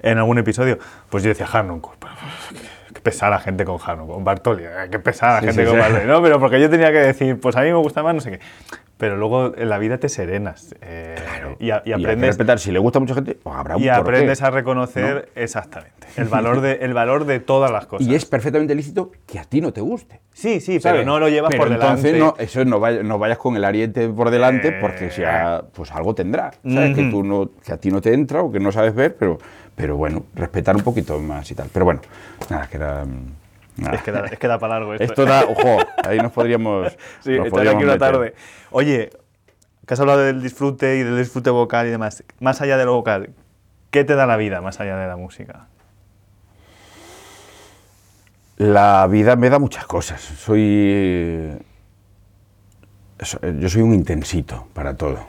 en 0.00 0.18
algún 0.18 0.38
episodio, 0.38 0.78
pues 1.08 1.22
yo 1.22 1.28
decía 1.28 1.46
pero, 1.52 2.12
Qué 2.94 3.00
pesada 3.00 3.38
gente 3.38 3.64
con 3.64 3.78
Harnoncourt, 3.80 4.16
con 4.16 4.24
Bartoli, 4.24 4.64
eh, 4.64 4.88
qué 4.90 4.98
pesada 4.98 5.40
Sí, 5.40 5.46
gente 5.46 5.62
sí, 5.62 5.66
con 5.68 5.76
sí. 5.76 5.80
Bartoli. 5.80 6.06
No, 6.06 6.22
pero 6.22 6.40
porque 6.40 6.60
yo 6.60 6.68
tenía 6.68 6.90
que 6.90 6.98
decir, 6.98 7.38
pues 7.40 7.54
a 7.56 7.60
mí 7.60 7.66
me 7.66 7.76
gusta 7.78 8.02
más, 8.02 8.14
no 8.14 8.20
sé 8.20 8.32
qué. 8.32 8.40
Pero 8.98 9.16
luego 9.16 9.54
en 9.56 9.68
la 9.68 9.78
vida 9.78 9.98
te 9.98 10.08
serenas 10.08 10.74
eh, 10.82 11.14
y, 11.60 11.70
a- 11.70 11.82
y 11.84 11.90
Y 11.90 11.92
hay 11.92 12.00
que 12.00 12.04
aprendes, 12.06 12.28
respetar, 12.30 12.58
si 12.58 12.72
le 12.72 12.80
gusta 12.80 12.98
a 12.98 13.00
mucha 13.00 13.14
gente, 13.14 13.36
pues 13.40 13.54
habrá 13.56 13.76
un 13.76 13.82
y 13.84 13.88
aprendes 13.88 14.42
a 14.42 14.50
reconocer 14.50 15.28
exactamente 15.36 16.08
el 16.16 16.24
valor, 16.26 16.60
de, 16.60 16.72
el 16.80 16.94
valor 16.94 17.24
de 17.24 17.38
todas 17.38 17.70
las 17.70 17.86
cosas. 17.86 18.06
Y 18.08 18.14
es 18.16 18.24
perfectamente 18.26 18.74
lícito 18.74 19.12
que 19.24 19.38
a 19.38 19.44
ti 19.44 19.60
no 19.60 19.72
te 19.72 19.80
guste. 19.80 20.20
sí, 20.32 20.60
sí, 20.60 20.80
¿sabes? 20.80 21.00
pero 21.02 21.04
no 21.06 21.20
lo 21.20 21.28
llevas 21.28 21.50
Pero 21.50 21.62
por 21.64 21.72
entonces 21.72 22.12
delante. 22.12 22.38
no, 22.38 22.44
eso 22.44 22.64
no, 22.64 22.80
vaya- 22.80 23.04
no 23.04 23.18
vayas 23.20 23.38
con 23.38 23.54
el 23.56 23.64
ariete 23.64 24.08
por 24.08 24.30
delante 24.30 24.68
Eh. 24.68 24.78
porque 24.80 25.10
si 25.12 25.22
a- 25.22 25.62
pues 25.72 25.92
algo 25.92 26.14
tendrá. 26.16 26.50
¿sabes? 26.68 26.96
que, 26.96 27.04
tú 27.04 27.22
no, 27.22 27.50
que 27.64 27.72
a 27.72 27.76
ti 27.76 27.90
no 27.92 28.00
te 28.00 28.12
entra 28.12 28.42
o 28.42 28.50
que 28.50 28.58
no 28.58 28.72
sabes 28.72 28.94
ver, 28.96 29.14
pero, 29.16 29.38
pero 29.76 29.96
bueno, 29.96 30.24
respetar 30.34 30.74
un 30.74 30.82
poquito 30.82 31.20
más 31.20 31.48
y 31.50 31.54
tal. 31.54 31.68
Pero 31.72 31.84
bueno, 31.84 32.00
nada, 32.50 32.66
que 32.68 32.76
era... 32.78 33.04
Es 33.92 34.02
que 34.02 34.10
da, 34.12 34.26
es 34.26 34.38
que 34.38 34.48
da 34.48 34.58
para 34.58 34.74
largo 34.74 34.92
esto. 34.94 35.04
Esto 35.04 35.24
da, 35.24 35.44
ojo, 35.44 35.78
ahí 36.04 36.18
nos 36.18 36.32
podríamos... 36.32 36.96
Sí, 37.20 37.36
nos 37.38 37.48
podríamos 37.48 37.76
aquí 37.76 37.84
una 37.84 37.92
meter. 37.94 37.98
tarde. 38.12 38.34
Oye, 38.70 39.10
que 39.86 39.94
has 39.94 40.00
hablado 40.00 40.20
del 40.20 40.42
disfrute 40.42 40.96
y 40.96 41.02
del 41.04 41.16
disfrute 41.16 41.50
vocal 41.50 41.86
y 41.86 41.90
demás. 41.90 42.24
Más 42.40 42.60
allá 42.60 42.76
de 42.76 42.84
lo 42.84 42.94
vocal, 42.94 43.30
¿qué 43.90 44.04
te 44.04 44.14
da 44.16 44.26
la 44.26 44.36
vida 44.36 44.60
más 44.60 44.80
allá 44.80 44.96
de 44.96 45.06
la 45.06 45.16
música? 45.16 45.66
La 48.56 49.06
vida 49.06 49.36
me 49.36 49.50
da 49.50 49.58
muchas 49.58 49.86
cosas. 49.86 50.20
Soy... 50.20 51.56
so- 53.20 53.40
Yo 53.60 53.68
soy 53.68 53.82
un 53.82 53.94
intensito 53.94 54.66
para 54.74 54.96
todo. 54.96 55.20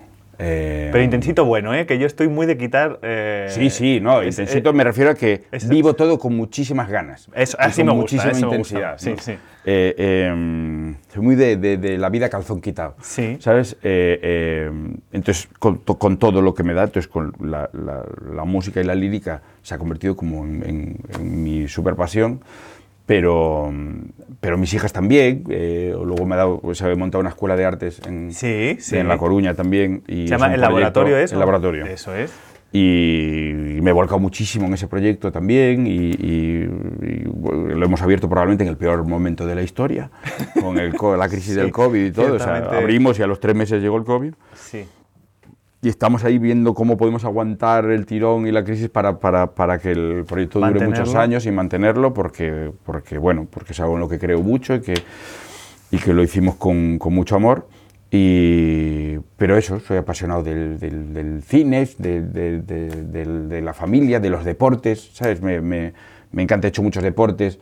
Eh, 0.42 0.88
Pero 0.94 1.04
intensito 1.04 1.44
bueno, 1.44 1.74
¿eh? 1.76 1.86
Que 1.86 2.00
yo 2.00 2.08
estoy 2.08 2.30
muy 2.30 2.46
de 2.48 2.58
quitar... 2.58 2.98
eh, 3.02 3.48
Sí, 3.50 3.70
sí, 3.70 4.00
no, 4.00 4.22
es- 4.22 4.40
intensito 4.40 4.70
eh, 4.70 4.74
me 4.74 4.86
refiero 4.86 5.12
a 5.12 5.16
que 5.16 5.44
es- 5.52 5.68
vivo 5.68 5.94
todo 5.96 6.18
con 6.18 6.34
muchísimas 6.36 6.90
ganas. 6.90 7.28
Eso, 7.36 7.58
así 7.60 7.82
con 7.82 7.88
me 7.88 8.02
gusta, 8.02 8.16
muchísima 8.16 8.32
eso 8.32 8.50
me 8.50 8.58
gusta. 8.58 8.76
intensidad. 8.78 8.98
Sí, 8.98 9.10
¿no? 9.12 9.18
sí. 9.18 9.32
Eh, 9.66 9.96
eh, 9.98 10.96
soy 11.14 11.22
muy 11.22 11.36
de, 11.36 11.58
de- 11.58 11.78
de 11.78 11.98
la 11.98 12.10
vida 12.10 12.30
calzón 12.30 12.62
quitado. 12.62 12.96
Sí. 13.02 13.36
¿Sabes? 13.42 13.74
Eh, 13.84 14.20
eh, 14.24 14.72
entonces, 15.12 15.50
con, 15.60 15.80
con 15.80 16.18
todo 16.18 16.42
lo 16.42 16.54
que 16.54 16.64
me 16.64 16.74
da, 16.74 16.84
entonces 16.86 17.10
con 17.12 17.34
la, 17.42 17.70
la- 17.74 18.06
la 18.34 18.46
música 18.46 18.80
y 18.80 18.86
la 18.86 18.96
lírica 18.96 19.42
se 19.62 19.76
ha 19.76 19.78
convertido 19.78 20.16
como 20.16 20.46
en, 20.46 20.64
en- 20.66 20.98
en 21.20 21.44
mi 21.44 21.68
super 21.68 21.96
pasión. 21.96 22.40
Pero, 23.10 23.74
pero 24.40 24.60
mis 24.60 24.72
hijas 24.76 24.94
también. 24.94 25.44
eh, 25.50 25.92
luego 25.96 26.28
me 26.28 26.36
ha 26.36 26.38
dado, 26.38 26.60
pues, 26.60 26.80
he 26.82 26.96
montado 26.96 27.20
una 27.22 27.32
escuela 27.32 27.56
de 27.56 27.66
artes 27.66 28.00
en, 28.08 28.32
Sí, 28.32 28.78
sí. 28.80 28.98
en 28.98 29.08
La 29.08 29.18
Coruña 29.18 29.56
también. 29.56 30.04
Y 30.08 30.14
Se 30.16 30.24
es 30.26 30.30
llama 30.30 30.54
El 30.54 30.62
Laboratorio, 30.62 31.18
¿eso? 31.18 31.34
El 31.34 31.40
laboratorio. 31.40 31.86
Eso 31.88 32.14
es. 32.16 32.32
Y, 32.72 33.78
y 33.78 33.82
me 33.82 33.90
he 33.90 33.94
volcado 33.94 34.20
muchísimo 34.20 34.68
en 34.68 34.76
ese 34.76 34.86
proyecto 34.86 35.32
también 35.32 35.88
y, 35.88 36.12
y- 36.12 36.70
y, 37.02 37.74
lo 37.74 37.84
hemos 37.84 38.00
abierto 38.04 38.30
probablemente 38.30 38.64
en 38.64 38.70
el 38.70 38.78
peor 38.78 39.04
momento 39.08 39.48
de 39.48 39.56
la 39.56 39.64
historia, 39.64 40.12
con 40.62 40.78
el 40.78 40.94
la 41.18 41.28
crisis 41.28 41.46
Sí, 41.56 41.60
del 41.60 41.72
COVID 41.72 42.06
y 42.06 42.12
todo. 42.12 42.36
O 42.36 42.40
sea, 42.40 42.58
abrimos 42.58 43.18
y 43.18 43.24
a 43.24 43.28
los 43.28 43.40
tres 43.40 43.56
meses 43.56 43.82
llegó 43.82 43.98
el 43.98 44.04
COVID. 44.04 44.34
Sí. 44.54 44.86
Y 45.82 45.88
estamos 45.90 46.24
ahí 46.26 46.38
viendo 46.40 46.74
cómo 46.74 46.98
podemos 46.98 47.24
aguantar 47.24 47.86
el 47.86 48.06
tirón 48.06 48.46
y 48.48 48.52
la 48.52 48.64
crisis 48.64 48.90
para, 48.90 49.20
para, 49.20 49.52
para 49.56 49.80
que 49.80 49.92
el 49.92 50.26
proyecto 50.28 50.60
dure 50.60 50.72
muchos 50.74 50.90
Mantenerlo. 50.90 51.22
años 51.22 51.46
y 51.46 51.52
mantenerlo, 51.52 52.14
porque, 52.14 52.72
porque, 52.86 53.18
bueno, 53.18 53.48
porque 53.50 53.72
es 53.74 53.80
algo 53.80 53.94
en 53.94 54.02
lo 54.02 54.10
que 54.10 54.20
creo 54.20 54.42
mucho 54.42 54.76
y 54.76 54.82
que, 54.82 54.96
y 55.92 55.98
que 55.98 56.14
lo 56.14 56.22
hicimos 56.22 56.56
con, 56.56 56.98
con 57.00 57.14
mucho 57.14 57.36
amor. 57.38 57.68
Y, 58.12 59.18
pero 59.38 59.56
eso, 59.56 59.80
soy 59.80 59.98
apasionado 59.98 60.44
del, 60.44 60.80
del, 60.80 61.14
del 61.14 61.42
cine, 61.44 61.88
de, 61.98 62.22
de, 62.24 62.62
de, 62.62 62.90
del- 63.04 63.48
de 63.48 63.62
la 63.62 63.74
familia, 63.74 64.20
de 64.20 64.30
los 64.32 64.44
deportes, 64.44 65.12
¿sabes? 65.14 65.42
Me, 65.42 65.62
me, 65.62 65.94
me 66.32 66.42
encanta, 66.44 66.68
he 66.68 66.70
hecho 66.70 66.84
muchos 66.84 67.04
deportes 67.04 67.60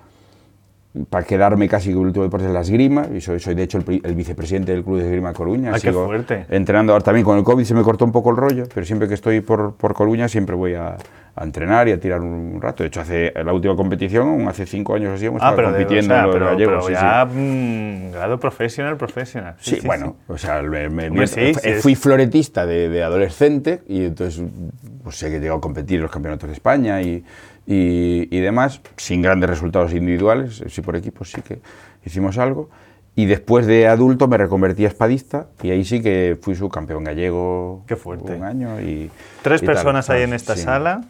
para 1.09 1.25
quedarme 1.25 1.67
casi 1.69 1.91
con 1.91 2.01
el 2.01 2.07
último 2.07 2.23
deporte 2.23 2.47
es 2.47 2.51
la 2.53 2.61
esgrima, 2.61 3.07
y 3.13 3.21
soy, 3.21 3.39
soy 3.39 3.55
de 3.55 3.63
hecho 3.63 3.77
el, 3.79 4.01
el 4.03 4.15
vicepresidente 4.15 4.71
del 4.71 4.83
Club 4.83 4.97
de 4.99 5.05
Esgrima 5.05 5.33
Coruña. 5.33 5.69
Ah, 5.71 5.73
qué 5.75 5.89
Sigo 5.89 6.05
fuerte. 6.05 6.45
Entrenando 6.49 6.93
ahora 6.93 7.03
también 7.03 7.25
con 7.25 7.37
el 7.37 7.43
COVID 7.43 7.63
se 7.63 7.73
me 7.73 7.83
cortó 7.83 8.05
un 8.05 8.11
poco 8.11 8.31
el 8.31 8.37
rollo, 8.37 8.63
pero 8.73 8.85
siempre 8.85 9.07
que 9.07 9.13
estoy 9.13 9.41
por, 9.41 9.75
por 9.75 9.93
Coruña 9.93 10.27
siempre 10.27 10.55
voy 10.55 10.73
a, 10.75 10.97
a 11.35 11.43
entrenar 11.43 11.87
y 11.87 11.91
a 11.91 11.99
tirar 11.99 12.21
un 12.21 12.59
rato. 12.61 12.83
De 12.83 12.87
hecho, 12.87 13.01
hace 13.01 13.31
la 13.43 13.53
última 13.53 13.75
competición, 13.75 14.47
hace 14.47 14.65
cinco 14.65 14.95
años 14.95 15.13
así, 15.15 15.25
hemos 15.27 15.41
Ah, 15.41 15.49
estado 15.51 15.55
pero, 15.55 15.67
de, 15.71 15.75
o 15.75 15.87
compitiendo 15.87 16.13
sea, 16.13 16.19
en 16.21 16.25
los 16.27 16.35
pero, 16.35 16.45
gallegos. 16.47 16.73
pero 16.73 16.81
sí, 16.87 16.93
sí. 16.95 17.01
ya 17.01 17.25
mm, 17.25 18.11
grado 18.11 18.39
profesional, 18.39 18.97
profesional. 18.97 19.55
Sí, 19.59 19.79
bueno, 19.85 20.15
o 20.27 20.37
sea, 20.37 20.61
me- 20.61 20.89
me- 20.89 21.07
Hombre, 21.09 21.27
sí, 21.27 21.53
sí, 21.53 21.73
fui 21.81 21.95
floretista 21.95 22.65
de, 22.65 22.89
de 22.89 23.03
adolescente 23.03 23.81
y 23.87 24.05
entonces 24.05 24.43
pues 25.03 25.15
sé 25.17 25.29
que 25.29 25.37
he 25.37 25.39
llegado 25.39 25.59
a 25.59 25.61
competir 25.61 25.97
en 25.97 26.01
los 26.03 26.11
campeonatos 26.11 26.47
de 26.49 26.53
España 26.53 27.01
y, 27.01 27.23
y, 27.67 28.27
y 28.35 28.39
demás, 28.39 28.81
sin 28.95 29.21
grandes 29.21 29.49
resultados 29.49 29.93
individuales, 29.93 30.63
sí 30.67 30.81
por 30.81 30.95
equipos 30.95 31.29
sí 31.31 31.41
que 31.41 31.59
hicimos 32.05 32.37
algo. 32.37 32.69
Y 33.15 33.25
después 33.25 33.65
de 33.65 33.87
adulto 33.87 34.27
me 34.27 34.37
reconvertí 34.37 34.85
a 34.85 34.87
espadista 34.89 35.47
y 35.63 35.71
ahí 35.71 35.83
sí 35.83 36.01
que 36.01 36.37
fui 36.41 36.55
subcampeón 36.55 37.03
gallego 37.03 37.83
Qué 37.87 37.95
fuerte. 37.95 38.33
un 38.33 38.43
año 38.43 38.79
y... 38.79 39.09
Tres 39.41 39.61
y 39.61 39.65
tal, 39.65 39.73
personas 39.75 40.07
hay 40.09 40.17
¿sabes? 40.17 40.27
en 40.29 40.33
esta 40.33 40.55
Sí. 40.55 40.61
sala. 40.61 41.01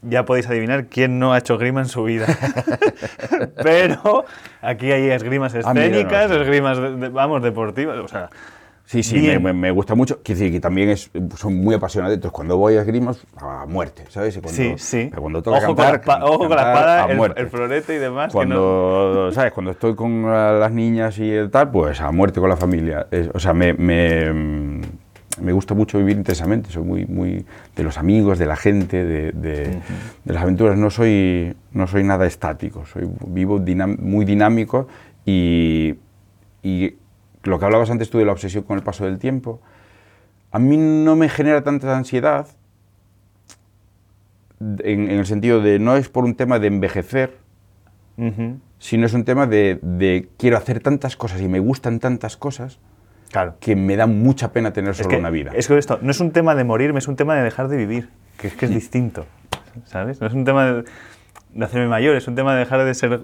Ya 0.00 0.24
podéis 0.24 0.48
adivinar 0.48 0.86
quién 0.86 1.18
no 1.20 1.32
ha 1.32 1.38
hecho 1.38 1.58
grima 1.58 1.80
en 1.82 1.88
su 1.88 2.02
vida. 2.04 2.26
Pero 3.62 4.24
aquí 4.60 4.90
hay 4.90 5.10
esgrimas 5.10 5.54
Ah, 5.54 5.72
mira, 5.74 5.86
no, 5.88 5.92
escénicas, 5.94 6.30
esgrimas, 6.30 6.78
de- 6.78 6.96
de- 6.96 7.08
vamos, 7.10 7.42
deportivas. 7.42 7.98
O 7.98 8.08
sea, 8.08 8.30
Sí, 8.84 9.02
sí, 9.02 9.20
me, 9.22 9.38
me- 9.38 9.52
me 9.54 9.70
gusta 9.70 9.94
mucho. 9.94 10.20
Quiero 10.22 10.38
decir 10.40 10.52
que 10.52 10.60
también 10.60 10.90
es, 10.90 11.10
son 11.36 11.54
muy 11.56 11.74
apasionados. 11.74 12.14
Entonces, 12.14 12.34
cuando 12.34 12.58
voy 12.58 12.74
a 12.76 12.80
esgrimas, 12.80 13.24
a 13.36 13.64
muerte, 13.66 14.04
¿sabes? 14.10 14.36
Y 14.36 14.40
Cuando, 14.40 14.56
sí, 14.62 14.74
sí. 14.76 15.06
pero 15.08 15.22
Cuando 15.22 15.42
toca 15.42 15.58
ojo, 15.58 15.66
con 15.68 15.76
cantar, 15.76 15.92
la, 16.06 16.14
espa- 16.14 16.22
ojo 16.28 16.38
con 16.40 16.50
la 16.50 16.56
espada, 16.56 17.32
el, 17.36 17.46
florete 17.48 17.94
y 17.94 17.98
demás. 17.98 18.28
que 18.28 18.32
Cuando, 18.34 19.30
¿sabes? 19.32 19.52
Cuando 19.52 19.70
estoy 19.70 19.94
con 19.94 20.22
la- 20.24 20.52
las 20.58 20.72
niñas 20.72 21.18
y 21.18 21.30
el 21.30 21.50
tal, 21.50 21.70
pues 21.70 22.00
a 22.02 22.10
muerte 22.10 22.38
con 22.40 22.50
la 22.50 22.56
familia. 22.56 23.06
Es- 23.10 23.30
o 23.32 23.38
sea, 23.38 23.54
me, 23.54 23.72
me, 23.72 24.30
mm, 24.30 24.80
me 25.40 25.52
gusta 25.52 25.72
mucho 25.74 25.96
vivir 25.96 26.16
intensamente. 26.18 26.68
Soy 26.70 26.82
muy, 26.82 27.06
muy 27.06 27.46
de 27.74 27.82
los 27.84 27.96
amigos, 27.96 28.38
de 28.38 28.46
la 28.46 28.56
gente, 28.56 29.04
de, 29.04 29.32
de- 29.32 29.80
de 30.24 30.32
las 30.34 30.42
aventuras. 30.42 30.76
No 30.76 30.90
soy, 30.90 31.54
no 31.72 31.86
soy 31.86 32.04
nada 32.04 32.26
estático. 32.26 32.84
Soy 32.84 33.08
vivo 33.28 33.58
dinam- 33.58 33.96
muy 33.98 34.26
dinámico 34.26 34.86
y, 35.24 35.94
y 36.62 36.96
lo 37.44 37.58
que 37.58 37.64
hablabas 37.64 37.90
antes 37.90 38.10
tú 38.10 38.18
de 38.18 38.24
la 38.24 38.32
obsesión 38.32 38.64
con 38.64 38.76
el 38.78 38.84
paso 38.84 39.04
del 39.04 39.18
tiempo, 39.18 39.60
a 40.50 40.58
mí 40.58 40.76
no 40.76 41.16
me 41.16 41.28
genera 41.28 41.62
tanta 41.62 41.96
ansiedad 41.96 42.46
en, 44.60 45.10
en 45.10 45.18
el 45.18 45.26
sentido 45.26 45.60
de 45.60 45.78
no 45.78 45.96
es 45.96 46.08
por 46.08 46.24
un 46.24 46.34
tema 46.34 46.58
de 46.58 46.68
envejecer, 46.68 47.36
no- 48.16 48.28
Ujú. 48.28 48.58
sino 48.78 49.06
es 49.06 49.14
un 49.14 49.24
tema 49.24 49.46
de, 49.46 49.78
de 49.82 50.28
quiero 50.38 50.56
hacer 50.56 50.80
tantas 50.80 51.16
cosas 51.16 51.40
y 51.40 51.48
me 51.48 51.58
gustan 51.60 51.98
tantas 52.00 52.36
cosas 52.36 52.78
Claro. 53.30 53.54
que 53.60 53.74
me 53.76 53.96
da 53.96 54.06
mucha 54.06 54.52
pena 54.52 54.72
tener 54.74 54.90
Es 54.90 54.98
solo 54.98 55.08
que, 55.08 55.16
una 55.16 55.30
vida. 55.30 55.52
es 55.54 55.66
que 55.66 55.78
esto 55.78 55.98
no 56.02 56.10
es 56.10 56.20
un 56.20 56.32
tema 56.32 56.54
de 56.54 56.64
morirme, 56.64 56.98
es 56.98 57.08
un 57.08 57.16
tema 57.16 57.34
de 57.34 57.42
dejar 57.42 57.68
de 57.68 57.78
vivir, 57.78 58.10
que 58.36 58.48
es 58.48 58.54
que 58.54 58.66
es 58.66 58.70
distinto, 58.74 59.24
¿sabes? 59.86 60.20
No 60.20 60.26
es 60.26 60.34
un 60.34 60.44
tema 60.44 60.66
de, 60.66 60.84
de 61.54 61.64
hacerme 61.64 61.88
mayor, 61.88 62.14
es 62.14 62.28
un 62.28 62.34
tema 62.34 62.52
de 62.52 62.58
dejar 62.60 62.84
de 62.84 62.92
ser 62.94 63.22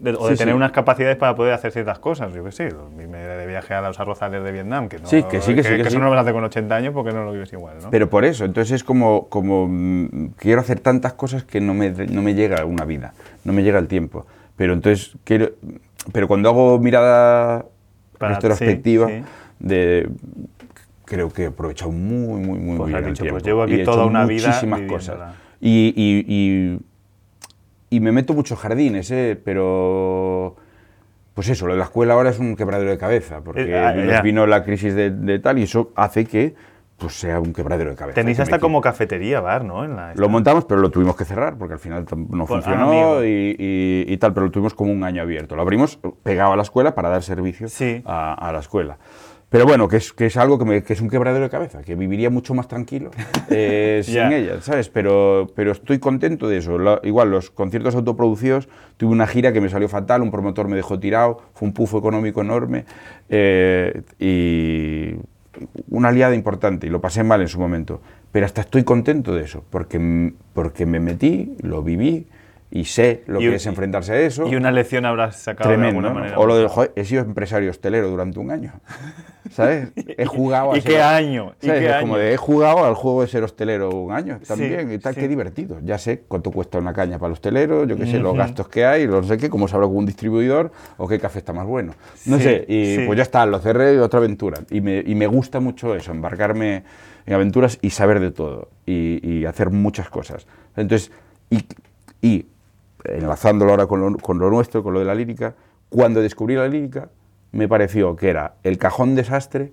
de- 0.00 0.14
o 0.14 0.28
de 0.28 0.34
Sí, 0.36 0.38
tener 0.38 0.54
sí. 0.54 0.56
unas 0.56 0.72
capacidades 0.72 1.16
para 1.16 1.34
poder 1.34 1.52
hacer 1.54 1.72
ciertas 1.72 1.98
cosas. 1.98 2.32
Yo 2.32 2.44
qué 2.44 2.52
sé, 2.52 2.72
irme 2.98 3.18
de 3.18 3.46
viaje 3.46 3.74
a 3.74 3.80
los 3.80 3.98
arrozales 4.00 4.42
de 4.44 4.52
Vietnam, 4.52 4.88
que, 4.88 4.98
no, 4.98 5.06
Sí, 5.06 5.22
que 5.24 5.40
sí, 5.40 5.54
que 5.54 5.62
sí, 5.62 5.70
que 5.76 5.80
eso 5.82 5.90
sí. 5.90 5.96
no 5.98 6.04
lo 6.04 6.10
vas 6.10 6.18
a 6.18 6.20
hacer 6.22 6.32
con 6.34 6.44
80 6.44 6.76
años 6.76 6.94
porque 6.94 7.12
no 7.12 7.24
lo 7.24 7.32
vives 7.32 7.52
igual, 7.52 7.76
¿no? 7.82 7.90
Pero 7.90 8.08
por 8.08 8.24
eso, 8.24 8.44
entonces 8.44 8.72
es 8.76 8.84
como, 8.84 9.28
como 9.28 9.66
mm, 9.68 10.30
quiero 10.36 10.60
hacer 10.60 10.80
tantas 10.80 11.14
cosas 11.14 11.44
que 11.44 11.60
no 11.60 11.74
me, 11.74 11.90
no 11.90 12.22
me 12.22 12.34
llega 12.34 12.64
una 12.64 12.84
vida, 12.84 13.12
no 13.44 13.52
me 13.52 13.62
llega 13.62 13.78
el 13.78 13.88
tiempo. 13.88 14.26
Pero 14.56 14.72
entonces 14.72 15.16
quiero, 15.24 15.50
pero 16.12 16.26
cuando 16.28 16.48
hago 16.48 16.78
mirada 16.78 17.66
Para- 18.18 18.34
retrospectiva, 18.34 19.08
de 19.58 20.08
creo 21.04 21.30
que 21.32 21.44
he 21.44 21.46
aprovechado 21.46 21.90
muy, 21.90 22.40
muy, 22.40 22.58
muy 22.58 22.76
Pues 22.76 22.88
bien 22.88 22.96
has 22.98 23.04
el 23.06 23.12
dicho, 23.14 23.22
tiempo. 23.22 23.34
pues 23.36 23.44
llevo 23.44 23.62
aquí 23.62 23.74
Y 23.76 23.80
he 23.80 23.84
toda 23.84 24.04
una 24.04 24.26
vida 24.26 24.48
muchísimas 24.48 24.82
cosas. 24.82 25.34
Y, 25.60 25.92
y- 25.96 26.24
y- 26.28 26.78
y 27.90 28.00
me 28.00 28.12
meto 28.12 28.34
muchos 28.34 28.58
jardines, 28.58 29.10
¿eh? 29.10 29.38
pero 29.44 30.56
pues 31.34 31.48
eso, 31.48 31.66
lo 31.66 31.72
de 31.74 31.78
la 31.78 31.84
escuela 31.84 32.14
ahora 32.14 32.30
es 32.30 32.38
un 32.38 32.56
quebradero 32.56 32.90
de 32.90 32.98
cabeza, 32.98 33.40
porque 33.42 33.62
Eh, 33.70 33.78
ah, 33.78 33.92
nos 33.94 34.22
vino 34.22 34.46
la 34.46 34.62
crisis 34.64 34.94
de, 34.94 35.10
de 35.10 35.38
tal 35.38 35.58
y 35.58 35.62
eso 35.62 35.92
hace 35.96 36.24
que 36.26 36.54
pues 36.96 37.12
sea 37.16 37.38
un 37.38 37.52
quebradero 37.52 37.90
de 37.90 37.96
cabeza. 37.96 38.16
Tenéis 38.16 38.40
hasta 38.40 38.58
como 38.58 38.80
cafetería, 38.80 39.40
bar, 39.40 39.64
¿no? 39.64 39.84
En 39.84 39.94
la, 39.94 40.14
lo 40.16 40.28
montamos, 40.28 40.64
pero 40.64 40.80
lo 40.80 40.90
tuvimos 40.90 41.14
que 41.14 41.24
cerrar 41.24 41.56
porque 41.56 41.74
al 41.74 41.78
final 41.78 42.04
no 42.10 42.44
Por- 42.44 42.58
ah, 42.58 42.62
funcionó 42.62 42.88
amigo. 42.90 43.24
y, 43.24 43.54
y- 43.56 44.04
y 44.12 44.16
tal, 44.16 44.34
pero 44.34 44.46
lo 44.46 44.50
tuvimos 44.52 44.74
como 44.74 44.90
un 44.90 45.04
año 45.04 45.22
abierto. 45.22 45.54
Lo 45.54 45.62
abrimos 45.62 46.00
pegado 46.24 46.52
a 46.54 46.56
la 46.56 46.62
escuela 46.62 46.96
para 46.96 47.08
dar 47.08 47.22
servicio 47.22 47.68
Sí. 47.68 48.02
a, 48.04 48.34
a 48.34 48.52
la 48.52 48.58
escuela. 48.58 48.98
Pero 49.50 49.64
bueno, 49.64 49.88
que 49.88 49.96
es, 49.96 50.12
que 50.12 50.26
es 50.26 50.36
algo 50.36 50.58
que, 50.58 50.64
me- 50.66 50.82
que 50.82 50.92
es 50.92 51.00
un 51.00 51.08
quebradero 51.08 51.44
de 51.44 51.50
cabeza, 51.50 51.82
que 51.82 51.94
viviría 51.94 52.28
mucho 52.28 52.52
más 52.52 52.68
tranquilo 52.68 53.10
eh, 53.50 54.02
sin 54.04 54.14
ella, 54.32 54.60
¿sabes? 54.60 54.90
Pero, 54.90 55.46
pero 55.54 55.72
estoy 55.72 55.98
contento 55.98 56.48
de 56.48 56.58
eso. 56.58 56.78
La- 56.78 57.00
igual, 57.02 57.30
los 57.30 57.50
conciertos 57.50 57.94
autoproducidos, 57.94 58.68
tuve 58.98 59.10
una 59.12 59.26
gira 59.26 59.52
que 59.52 59.60
me 59.62 59.68
salió 59.70 59.88
fatal, 59.88 60.20
un 60.22 60.30
promotor 60.30 60.68
me 60.68 60.76
dejó 60.76 60.98
tirado, 61.00 61.40
fue 61.54 61.66
un 61.68 61.72
pufo 61.74 61.98
económico 61.98 62.42
enorme 62.42 62.84
eh, 63.30 64.02
y 64.18 65.14
una 65.90 66.12
liada 66.12 66.34
importante 66.34 66.86
y 66.86 66.90
lo 66.90 67.00
pasé 67.00 67.24
mal 67.24 67.40
en 67.40 67.48
su 67.48 67.58
momento. 67.58 68.00
Pero 68.30 68.44
hasta 68.44 68.60
estoy 68.60 68.84
contento 68.84 69.34
de 69.34 69.44
eso, 69.44 69.64
porque, 69.70 70.32
porque 70.52 70.84
me 70.84 71.00
metí, 71.00 71.56
lo 71.62 71.82
viví 71.82 72.26
y 72.70 72.84
sé 72.84 73.22
lo 73.26 73.40
Y 73.40 73.44
que 73.48 73.54
es 73.54 73.66
enfrentarse 73.66 74.12
a 74.12 74.20
eso. 74.20 74.46
Y 74.46 74.54
una 74.54 74.70
lección 74.70 75.06
habrás 75.06 75.36
sacado 75.36 75.70
de 75.70 75.76
alguna 75.86 76.08
¿no? 76.10 76.14
manera. 76.14 76.38
O 76.38 76.46
lo 76.46 76.56
del, 76.56 76.68
joder, 76.68 76.92
he 76.96 77.04
sido 77.04 77.22
empresario 77.22 77.70
hostelero 77.70 78.08
durante 78.10 78.38
un 78.38 78.50
año. 78.50 78.72
¿Sabes? 79.50 79.88
He 79.96 80.26
jugado 80.26 80.72
a 80.74 80.76
¿Y 80.78 80.82
ser- 80.82 80.90
qué 80.92 81.00
año? 81.00 81.54
¿Y 81.62 81.66
¿sabes? 81.66 81.80
qué 81.80 81.86
Es 81.88 81.92
año? 81.94 82.00
como 82.02 82.18
de, 82.18 82.34
he 82.34 82.36
jugado 82.36 82.84
al 82.84 82.92
juego 82.94 83.22
de 83.22 83.28
ser 83.28 83.42
hostelero 83.42 83.88
un 83.90 84.12
año 84.12 84.38
también 84.46 84.88
Sí, 84.90 84.94
y 84.96 84.98
tal, 84.98 85.14
sí. 85.14 85.20
qué 85.20 85.28
divertido. 85.28 85.78
Ya 85.82 85.96
sé 85.96 86.24
cuánto 86.28 86.50
cuesta 86.50 86.76
una 86.76 86.92
caña 86.92 87.18
para 87.18 87.28
el 87.28 87.32
hostelero, 87.32 87.84
yo 87.86 87.96
qué 87.96 88.06
sé, 88.06 88.18
los 88.18 88.36
gastos 88.36 88.68
que 88.68 88.84
hay, 88.84 89.06
no 89.06 89.22
sé 89.22 89.38
qué, 89.38 89.48
cómo 89.48 89.66
se 89.66 89.74
habla 89.74 89.88
con 89.88 89.96
un 89.96 90.04
distribuidor 90.06 90.70
o 90.98 91.08
qué 91.08 91.18
café 91.18 91.38
está 91.38 91.54
más 91.54 91.66
bueno. 91.66 91.94
No 92.26 92.36
Sí, 92.36 92.42
sé, 92.42 92.64
y 92.68 93.06
pues 93.06 93.16
ya 93.16 93.22
está, 93.22 93.46
lo 93.46 93.58
cerré 93.60 93.94
y 93.94 93.96
otra 93.96 94.18
aventura. 94.18 94.58
Y 94.70 94.82
me, 94.82 95.02
y 95.06 95.14
me 95.14 95.26
gusta 95.26 95.60
mucho 95.60 95.94
eso, 95.94 96.10
embarcarme 96.12 96.82
en 97.24 97.32
aventuras 97.34 97.78
y 97.80 97.88
saber 97.88 98.20
de 98.20 98.30
todo 98.32 98.68
y, 98.84 99.26
y 99.26 99.46
hacer 99.46 99.70
muchas 99.70 100.10
cosas. 100.10 100.46
Entonces, 100.76 101.10
y, 101.48 101.64
y 102.20 102.46
enlazándolo 103.16 103.70
ahora 103.72 103.86
con 103.86 104.00
lo, 104.00 104.16
con 104.18 104.38
lo 104.38 104.50
nuestro, 104.50 104.82
con 104.82 104.92
lo 104.94 104.98
de 105.00 105.04
la 105.06 105.14
lírica, 105.14 105.54
cuando 105.88 106.20
descubrí 106.20 106.54
la 106.54 106.68
lírica, 106.68 107.08
me 107.52 107.66
pareció 107.68 108.14
que 108.16 108.28
era 108.30 108.54
el 108.62 108.76
cajón 108.78 109.14
desastre 109.14 109.72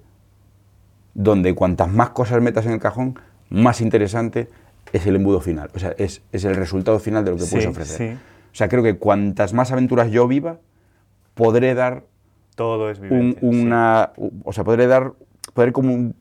donde 1.14 1.54
cuantas 1.56 1.90
más 1.92 2.10
cosas 2.12 2.42
metas 2.42 2.66
en 2.66 2.74
el 2.74 2.80
cajón, 2.80 3.18
más 3.50 3.82
interesante 3.82 4.50
es 4.94 5.06
el 5.08 5.16
embudo 5.16 5.40
final. 5.42 5.70
O 5.76 5.80
sea, 5.80 5.94
es, 5.98 6.22
es 6.32 6.44
el 6.46 6.56
resultado 6.56 7.00
final 7.00 7.24
de 7.26 7.32
lo 7.32 7.38
que 7.38 7.44
Sí, 7.44 7.52
puedes 7.52 7.68
ofrecer. 7.68 7.98
sí. 8.14 8.18
O 8.52 8.56
sea, 8.58 8.68
creo 8.70 8.84
que 8.84 8.98
cuantas 8.98 9.54
más 9.54 9.72
aventuras 9.72 10.10
yo 10.12 10.28
viva, 10.28 10.60
podré 11.34 11.74
dar 11.74 12.04
Todo 12.56 12.90
es 12.90 13.00
un- 13.00 13.10
vivencia. 13.10 13.40
sí. 13.42 13.46
una... 13.48 14.12
O 14.44 14.54
sea, 14.54 14.64
podré 14.64 14.88
dar... 14.88 15.14
Poder 15.54 15.72
comu- 15.74 16.14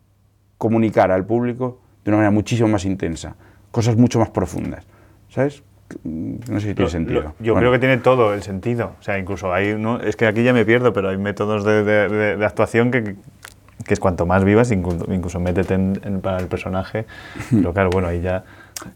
comunicar 0.58 1.10
al 1.10 1.24
público 1.26 1.80
de 2.04 2.10
una 2.10 2.18
manera 2.18 2.30
muchísimo 2.30 2.68
más 2.68 2.84
intensa. 2.84 3.36
Cosas 3.70 3.96
mucho 3.96 4.18
más 4.18 4.30
profundas. 4.30 4.84
¿Sabes? 5.28 5.62
No 6.02 6.60
sé 6.60 6.68
si 6.68 6.74
tiene 6.74 6.80
Lo- 6.82 6.88
sentido. 6.88 7.20
lo- 7.22 7.34
yo 7.40 7.52
Bueno. 7.52 7.58
creo 7.60 7.72
que 7.72 7.78
tiene 7.78 7.98
todo 7.98 8.34
el 8.34 8.42
sentido. 8.42 8.92
O 8.98 9.02
sea, 9.02 9.18
incluso 9.18 9.52
hay, 9.52 9.74
¿no? 9.74 10.00
es 10.00 10.16
que 10.16 10.26
aquí 10.26 10.42
ya 10.42 10.52
me 10.52 10.64
pierdo, 10.64 10.92
pero 10.92 11.08
hay 11.10 11.18
métodos 11.18 11.64
de, 11.64 11.84
de- 11.84 12.08
de- 12.08 12.36
de 12.36 12.44
actuación 12.46 12.90
que, 12.90 13.16
que 13.86 13.94
es 13.94 14.00
cuanto 14.00 14.24
más 14.26 14.44
vivas, 14.44 14.70
incluso, 14.72 15.06
incluso 15.12 15.40
métete 15.40 15.74
en, 15.74 16.00
en- 16.02 16.20
para 16.20 16.38
el 16.38 16.46
personaje. 16.46 17.04
Pero 17.50 17.72
claro, 17.72 17.90
bueno, 17.90 18.08
ahí 18.08 18.20
ya... 18.22 18.44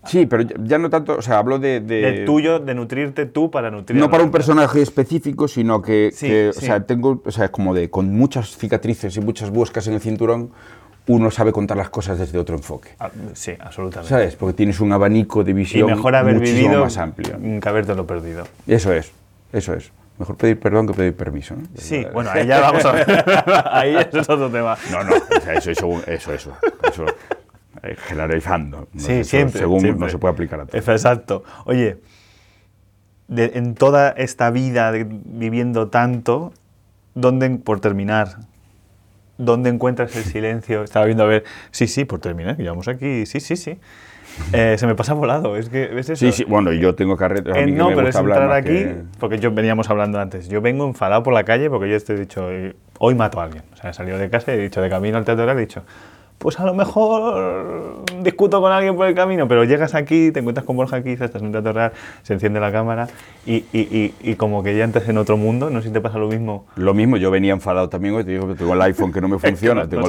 Sí, 0.07 0.26
pero 0.26 0.43
ya, 0.43 0.76
no 0.78 0.91
tanto... 0.91 1.16
O 1.16 1.22
sea, 1.22 1.39
hablo 1.39 1.59
de... 1.61 1.80
de- 1.80 2.01
De 2.12 2.24
tuyo, 2.24 2.59
de 2.59 2.74
nutrirte 2.74 3.26
tú 3.26 3.51
para 3.51 3.70
nutrir. 3.70 3.97
a 3.99 4.01
no 4.01 4.11
para 4.11 4.24
un 4.24 4.30
personaje 4.32 4.82
específico, 4.82 5.47
sino 5.47 5.80
que, 5.82 6.11
Sí, 6.12 6.26
que, 6.26 6.51
sí. 6.53 6.59
o 6.59 6.66
sea, 6.66 6.80
tengo, 6.84 7.22
o 7.24 7.30
sea, 7.30 7.45
es 7.47 7.51
como 7.51 7.74
de 7.74 7.89
con 7.91 8.12
muchas 8.12 8.57
cicatrices 8.57 9.16
y 9.16 9.20
muchas 9.20 9.51
buscas 9.51 9.86
en 9.86 9.95
el 9.95 10.01
cinturón, 10.01 10.51
uno 11.09 11.30
sabe 11.30 11.52
contar 11.52 11.76
las 11.76 11.90
cosas 11.90 12.18
desde 12.18 12.38
otro 12.38 12.54
enfoque. 12.56 12.90
Ah, 13.00 13.11
sí, 13.34 13.52
absolutamente. 13.59 14.09
¿Sabes? 14.09 14.36
Porque 14.36 14.52
tienes 14.54 14.78
un 14.80 14.92
abanico 14.92 15.42
de 15.42 15.50
Y 15.50 15.54
visión 15.54 15.86
mejor 15.90 16.14
haber 16.14 16.36
muchísimo 16.36 16.61
vivido 16.68 16.84
más 16.84 16.96
amplio. 16.98 17.36
que 17.61 17.68
habértelo 17.68 18.06
perdido. 18.06 18.44
Eso 18.66 18.92
es, 18.92 19.11
eso 19.52 19.74
es. 19.74 19.90
Mejor 20.18 20.36
pedir 20.36 20.59
perdón 20.59 20.86
que 20.88 20.94
pedir 20.94 21.14
permiso, 21.16 21.54
¿no? 21.56 21.62
Sí, 21.76 22.04
bueno, 22.12 22.30
ahí 22.32 22.46
ya 22.46 22.61
vamos 22.61 22.84
a 22.84 22.92
ver. 22.92 23.06
ahí 23.70 23.96
eso 23.96 24.20
es 24.20 24.28
otro 24.28 24.50
tema. 24.50 24.76
No, 24.90 25.04
no, 25.04 25.14
eso, 25.52 25.70
eso, 25.70 26.02
eso, 26.06 26.32
eso, 26.34 26.52
eso 26.82 27.06
generalizando. 28.06 28.88
¿no? 28.92 29.00
Sí, 29.00 29.12
Eso, 29.12 29.30
siempre. 29.30 29.61
Según 29.61 29.80
siempre. 29.80 30.06
no 30.06 30.11
se 30.11 30.18
puede 30.18 30.34
aplicar 30.34 30.61
a 30.61 30.66
todo. 30.66 30.76
Exacto. 30.78 31.44
Oye, 31.64 31.98
de- 33.28 33.52
en 33.54 33.74
toda 33.74 34.11
esta 34.11 34.50
vida 34.50 34.90
de- 34.92 35.06
viviendo 35.09 35.88
tanto, 35.88 36.52
¿dónde, 37.14 37.50
por 37.50 37.80
terminar, 37.80 38.38
dónde 39.39 39.70
encuentras 39.70 40.14
el 40.16 40.24
silencio? 40.24 40.82
Estaba 40.84 41.07
viendo 41.07 41.24
a 41.24 41.26
ver, 41.26 41.45
sí, 41.70 41.86
sí, 41.86 42.05
por 42.05 42.18
terminar, 42.20 42.57
que 42.57 42.62
llevamos 42.64 42.89
aquí, 42.89 43.24
sí, 43.26 43.41
sí, 43.41 43.57
sí. 43.57 43.78
Eh, 44.53 44.76
se 44.78 44.86
me 44.86 44.95
pasa 44.95 45.14
volado, 45.14 45.57
es 45.57 45.68
que, 45.68 45.86
¿ves 45.86 46.11
eso? 46.11 46.24
Sí, 46.26 46.30
sí, 46.32 46.45
bueno, 46.45 46.72
yo 46.72 46.95
tengo 46.95 47.16
carretas. 47.16 47.57
Eh, 47.57 47.66
no, 47.66 47.89
pero 47.89 48.09
es 48.09 48.14
entrar 48.14 48.53
aquí, 48.53 48.68
que- 48.68 49.03
porque 49.18 49.39
yo 49.39 49.51
veníamos 49.51 49.91
hablando 49.91 50.20
antes. 50.20 50.49
Yo 50.49 50.61
vengo 50.61 50.84
enfadado 50.86 51.22
por 51.24 51.32
la 51.34 51.43
calle 51.45 51.68
porque 51.70 51.89
yo 51.91 51.97
estoy 51.97 52.16
dicho, 52.16 52.49
eh, 52.51 52.76
hoy 52.99 53.14
mato 53.16 53.41
a 53.41 53.45
alguien. 53.45 53.64
O 53.72 53.76
sea, 53.76 53.91
he 53.91 53.95
salido 53.95 54.16
de 54.18 54.30
casa 54.30 54.53
y 54.55 54.59
he 54.59 54.62
dicho, 54.62 54.80
de 54.80 54.89
camino 54.91 55.16
al 55.18 55.24
teatro, 55.24 55.51
he 55.51 55.57
dicho, 55.57 55.82
pues 56.39 56.61
a 56.61 56.64
lo 56.64 56.72
mejor 56.72 58.05
discuto 58.22 58.61
con 58.61 58.70
alguien 58.70 58.95
por 58.95 59.09
el 59.09 59.14
camino, 59.14 59.49
pero 59.49 59.64
llegas 59.64 59.95
aquí, 59.97 60.30
te 60.30 60.39
encuentras 60.39 60.64
con 60.64 60.76
Borja 60.76 60.97
aquí, 60.97 61.11
estás 61.11 61.34
en 61.34 61.47
un 61.47 61.53
teatro 61.53 61.91
se 62.22 62.34
enciende 62.34 62.61
la 62.61 62.70
cámara 62.70 63.09
y, 63.49 64.14
y, 64.20 64.34
como 64.34 64.62
que 64.62 64.76
ya 64.76 64.84
entras 64.84 65.09
en 65.09 65.16
otro 65.16 65.36
mundo. 65.38 65.70
No 65.70 65.80
sé 65.80 65.88
si 65.88 65.94
te 65.94 66.01
pasa 66.01 66.18
lo 66.18 66.28
mismo. 66.28 66.66
Lo 66.76 66.92
mismo, 66.92 67.16
yo 67.16 67.30
venía 67.30 67.53
enfadado 67.53 67.88
también 67.88 68.14
hoy, 68.14 68.24
te 68.24 68.32
digo 68.32 68.46
que 68.46 68.55
tengo 68.55 68.74
el 68.74 68.82
iPhone 68.82 69.12
que 69.12 69.20
no 69.20 69.28
me 69.28 69.38
funciona, 69.38 69.88
tengo 69.88 70.07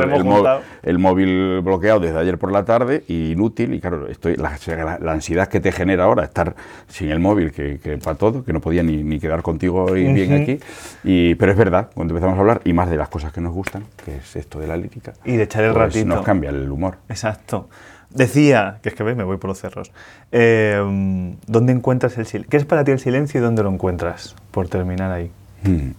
el, 0.84 1.00
móvil 1.00 1.62
bloqueado 1.62 2.02
desde 2.02 2.18
ayer 2.20 2.38
por 2.38 2.52
la 2.52 2.66
tarde 2.66 3.04
y 3.08 3.32
inútil, 3.32 3.74
y 3.74 3.80
claro, 3.80 4.08
estoy, 4.08 4.36
la, 4.36 4.58
la 5.00 5.12
ansiedad 5.14 5.48
que 5.48 5.60
te 5.60 5.72
genera 5.72 6.04
ahora 6.04 6.26
estar 6.26 6.56
sin 6.88 7.10
el 7.10 7.20
móvil, 7.20 7.52
que, 7.52 7.80
que 7.80 7.98
para 7.98 8.18
todo, 8.18 8.44
que 8.44 8.52
no 8.52 8.60
podía 8.60 8.84
ni, 8.84 9.04
ni 9.04 9.20
quedar 9.20 9.42
contigo 9.42 9.86
hoy 9.86 10.12
bien 10.12 10.34
aquí, 10.34 10.60
y, 11.04 11.36
pero 11.36 11.52
es 11.52 11.58
verdad, 11.58 11.90
cuando 11.94 12.14
empezamos 12.14 12.38
a 12.38 12.42
hablar, 12.42 12.62
y 12.66 12.74
más 12.74 12.90
de 12.90 12.98
las 12.98 13.08
cosas 13.08 13.32
que 13.32 13.40
nos 13.40 13.54
gustan, 13.54 13.86
que 14.04 14.18
es 14.18 14.36
esto 14.36 14.60
de 14.60 14.68
la 14.68 14.76
lírica, 14.76 15.14
Y 15.24 15.38
de 15.38 15.44
echar 15.44 15.64
el 15.64 15.72
pues 15.72 15.94
ratito. 15.94 16.06
nos 16.08 16.26
cambia 16.26 16.50
el 16.50 16.70
humor. 16.70 16.98
Exacto. 17.08 17.70
Decía, 18.12 18.80
que 18.82 18.90
es 18.90 18.96
que 18.96 19.04
ves, 19.04 19.16
me 19.16 19.24
voy 19.24 19.38
por 19.38 19.50
los 19.50 19.60
cerros. 19.60 19.92
Eh, 20.32 21.36
¿Dónde 21.48 21.74
encuentras 21.74 22.18
el 22.18 22.26
silencio? 22.26 22.50
¿Qué 22.50 22.58
es 22.58 22.66
para 22.66 22.84
ti 22.84 22.92
el 22.92 23.00
silencio 23.00 23.40
y 23.40 23.44
dónde 23.44 23.62
lo 23.64 23.70
encuentras? 23.72 24.36
Por 24.52 24.68
terminar 24.68 25.12
ahí. 25.12 25.32
Mm. 25.64 25.92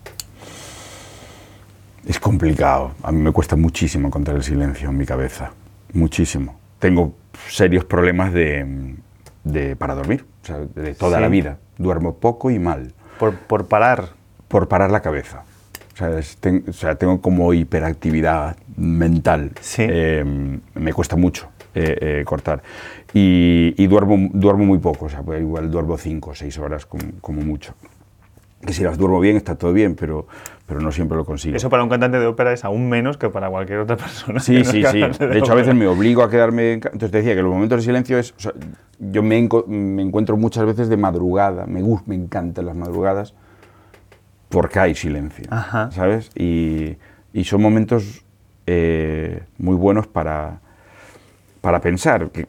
Es 2.06 2.18
complicado. 2.18 2.92
A 3.02 3.12
mí 3.12 3.20
me 3.20 3.30
cuesta 3.32 3.56
muchísimo 3.56 4.08
encontrar 4.08 4.36
el 4.36 4.42
silencio 4.42 4.88
en 4.88 4.96
mi 4.96 5.06
cabeza. 5.06 5.52
Muchísimo. 5.92 6.58
Tengo 6.78 7.14
serios 7.48 7.84
problemas 7.84 8.32
de, 8.32 8.94
de- 9.44 9.76
para 9.76 9.94
dormir, 9.94 10.24
o 10.42 10.46
sea, 10.46 10.58
de 10.58 10.94
toda 10.94 11.18
Sí. 11.18 11.22
la 11.22 11.28
vida. 11.28 11.58
Duermo 11.78 12.16
poco 12.16 12.50
y 12.50 12.58
mal, 12.58 12.92
Por, 13.18 13.34
por 13.36 13.66
parar. 13.68 14.10
por 14.48 14.66
parar 14.68 14.90
la 14.90 15.00
cabeza. 15.00 15.44
O 15.94 15.96
sea, 15.96 16.18
es- 16.18 16.36
ten- 16.38 16.64
o 16.68 16.72
sea, 16.72 16.94
tengo 16.96 17.20
como 17.20 17.52
hiperactividad 17.52 18.56
mental. 18.76 19.52
Sí. 19.60 19.84
Eh, 19.88 20.58
me 20.74 20.92
cuesta 20.92 21.16
mucho 21.16 21.48
eh, 21.74 21.98
eh, 22.00 22.24
cortar. 22.24 22.62
Y, 23.12 23.74
y 23.76 23.86
duermo, 23.86 24.28
duermo 24.32 24.64
muy 24.64 24.78
poco, 24.78 25.06
o 25.06 25.08
sea, 25.08 25.22
pues 25.22 25.40
igual 25.40 25.70
duermo 25.70 25.96
cinco 25.98 26.30
o 26.30 26.34
seis 26.34 26.58
horas 26.58 26.86
como, 26.86 27.04
como 27.20 27.42
mucho. 27.42 27.74
Que 28.64 28.72
si 28.74 28.82
las 28.82 28.98
duermo 28.98 29.20
bien 29.20 29.36
está 29.36 29.54
todo 29.56 29.72
bien, 29.72 29.94
pero, 29.94 30.26
pero 30.66 30.80
no 30.80 30.92
siempre 30.92 31.16
lo 31.16 31.24
consigo. 31.24 31.56
Eso 31.56 31.70
para 31.70 31.82
un 31.82 31.88
cantante 31.88 32.18
de 32.18 32.26
ópera 32.26 32.52
es 32.52 32.62
aún 32.62 32.90
menos 32.90 33.16
que 33.16 33.30
para 33.30 33.48
cualquier 33.48 33.78
otra 33.78 33.96
persona. 33.96 34.38
Sí, 34.40 34.62
sí, 34.64 34.82
sí. 34.84 35.00
cantante 35.00 35.28
De 35.28 35.38
hecho, 35.38 35.52
a 35.52 35.54
veces 35.54 35.74
me 35.74 35.86
obligo 35.86 36.22
a 36.22 36.28
quedarme. 36.30 36.72
en 36.74 36.80
Entonces 36.84 37.10
te 37.10 37.16
decía 37.18 37.34
que 37.34 37.42
los 37.42 37.52
momentos 37.52 37.78
de 37.78 37.84
silencio 37.84 38.18
es. 38.18 38.32
o 38.36 38.40
sea, 38.40 38.52
yo 38.98 39.22
me, 39.22 39.38
enco- 39.42 39.66
me 39.66 40.02
encuentro 40.02 40.36
muchas 40.36 40.66
veces 40.66 40.90
de 40.90 40.98
madrugada. 40.98 41.64
Me 41.66 41.80
gusta, 41.80 42.04
me 42.06 42.16
encantan 42.16 42.66
las 42.66 42.76
madrugadas 42.76 43.32
porque 44.50 44.78
hay 44.78 44.94
silencio. 44.94 45.46
Ajá. 45.50 45.90
¿Sabes? 45.92 46.30
Y, 46.36 46.96
y 47.32 47.44
son 47.44 47.62
momentos 47.62 48.26
eh, 48.66 49.42
muy 49.56 49.74
buenos 49.76 50.06
para, 50.06 50.60
para 51.60 51.80
pensar. 51.80 52.30
Que, 52.30 52.46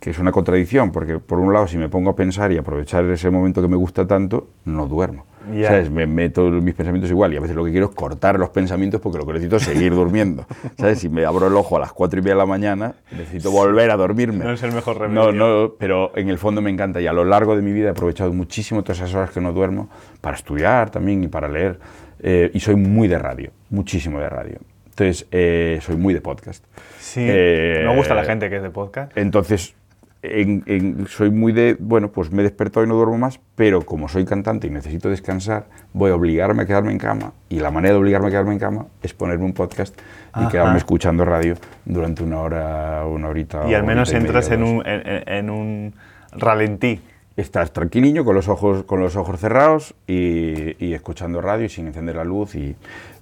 que 0.00 0.10
es 0.10 0.18
una 0.18 0.32
contradicción, 0.32 0.92
porque 0.92 1.18
por 1.18 1.38
un 1.38 1.52
lado, 1.52 1.66
si 1.66 1.78
me 1.78 1.88
pongo 1.88 2.10
a 2.10 2.16
pensar 2.16 2.52
y 2.52 2.58
aprovechar 2.58 3.04
ese 3.06 3.30
momento 3.30 3.62
que 3.62 3.68
me 3.68 3.76
gusta 3.76 4.06
tanto, 4.06 4.48
no 4.64 4.86
duermo. 4.86 5.24
Ya. 5.54 5.68
¿Sabes? 5.68 5.90
Me 5.90 6.06
meto 6.06 6.48
en 6.48 6.62
mis 6.62 6.74
pensamientos 6.74 7.10
igual 7.10 7.32
y 7.32 7.38
a 7.38 7.40
veces 7.40 7.56
lo 7.56 7.64
que 7.64 7.70
quiero 7.70 7.86
es 7.86 7.94
cortar 7.94 8.38
los 8.38 8.50
pensamientos 8.50 9.00
porque 9.00 9.16
lo 9.16 9.24
que 9.24 9.32
necesito 9.32 9.56
es 9.56 9.62
seguir 9.62 9.94
durmiendo. 9.94 10.44
¿Sabes? 10.78 10.98
Si 10.98 11.08
me 11.08 11.24
abro 11.24 11.46
el 11.46 11.56
ojo 11.56 11.76
a 11.76 11.80
las 11.80 11.92
cuatro 11.92 12.18
y 12.18 12.22
media 12.22 12.34
de 12.34 12.38
la 12.38 12.46
mañana, 12.46 12.96
necesito 13.10 13.50
volver 13.50 13.90
a 13.90 13.96
dormirme. 13.96 14.44
No 14.44 14.52
es 14.52 14.62
el 14.62 14.72
mejor 14.72 14.98
remedio. 14.98 15.32
No, 15.32 15.62
no, 15.62 15.72
pero 15.78 16.12
en 16.16 16.28
el 16.28 16.36
fondo 16.36 16.60
me 16.60 16.68
encanta 16.70 17.00
y 17.00 17.06
a 17.06 17.14
lo 17.14 17.24
largo 17.24 17.56
de 17.56 17.62
mi 17.62 17.72
vida 17.72 17.88
he 17.88 17.90
aprovechado 17.92 18.30
muchísimo 18.34 18.82
todas 18.82 18.98
esas 18.98 19.14
horas 19.14 19.30
que 19.30 19.40
no 19.40 19.54
duermo 19.54 19.88
para 20.20 20.36
estudiar 20.36 20.90
también 20.90 21.24
y 21.24 21.28
para 21.28 21.48
leer. 21.48 21.78
Eh, 22.20 22.50
y 22.52 22.60
soy 22.60 22.74
muy 22.74 23.08
de 23.08 23.18
radio, 23.18 23.50
muchísimo 23.70 24.20
de 24.20 24.28
radio. 24.28 24.58
Entonces, 25.00 25.26
eh, 25.30 25.78
soy 25.82 25.96
muy 25.96 26.12
de 26.12 26.20
podcast. 26.20 26.64
Sí, 26.98 27.20
Eh, 27.24 27.84
me 27.86 27.94
gusta 27.94 28.14
la 28.14 28.24
gente 28.24 28.50
que 28.50 28.56
es 28.56 28.62
de 28.62 28.70
podcast. 28.70 29.16
Entonces, 29.16 29.74
en- 30.22 30.64
en- 30.66 31.06
soy 31.06 31.30
muy 31.30 31.52
de, 31.52 31.76
bueno, 31.78 32.10
pues 32.10 32.32
me 32.32 32.40
he 32.40 32.42
despertado 32.42 32.84
y 32.84 32.88
no 32.88 32.96
duermo 32.96 33.16
más, 33.16 33.38
pero 33.54 33.82
como 33.82 34.08
soy 34.08 34.24
cantante 34.24 34.66
y 34.66 34.70
necesito 34.70 35.08
descansar, 35.08 35.66
voy 35.92 36.10
a 36.10 36.16
obligarme 36.16 36.64
a 36.64 36.66
quedarme 36.66 36.90
en 36.90 36.98
cama. 36.98 37.32
Y 37.48 37.60
la 37.60 37.70
manera 37.70 37.94
de 37.94 38.00
obligarme 38.00 38.26
a 38.26 38.30
quedarme 38.30 38.54
en 38.54 38.58
cama 38.58 38.86
es 39.00 39.14
ponerme 39.14 39.44
un 39.44 39.52
podcast 39.52 39.96
y 40.34 40.40
Ajá. 40.40 40.48
quedarme 40.48 40.78
escuchando 40.78 41.24
radio 41.24 41.54
durante 41.84 42.24
una 42.24 42.40
hora, 42.40 43.04
una 43.06 43.28
horita. 43.28 43.68
Y 43.68 43.74
al 43.74 43.84
menos 43.84 44.12
entras 44.12 44.50
en 44.50 44.64
un, 44.64 44.84
en- 44.84 45.28
en 45.28 45.50
un 45.50 45.94
ralentí. 46.32 47.00
Estás 47.38 47.72
tranquiliño, 47.72 48.24
con 48.24 48.34
los 48.34 48.48
ojos, 48.48 48.82
con 48.82 48.98
los 49.00 49.14
ojos 49.14 49.38
cerrados 49.38 49.94
y, 50.08 50.84
y 50.84 50.92
escuchando 50.92 51.40
radio 51.40 51.66
y 51.66 51.68
sin 51.68 51.86
encender 51.86 52.16
la 52.16 52.24
luz 52.24 52.56
y, 52.56 52.74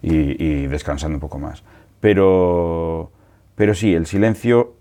y- 0.03 0.43
y 0.43 0.67
descansando 0.69 1.17
un 1.17 1.21
poco 1.21 1.39
más. 1.39 1.63
Pero, 2.01 3.11
pero 3.57 3.75
sí, 3.75 3.93
el 3.95 4.07
silencio, 4.07 4.73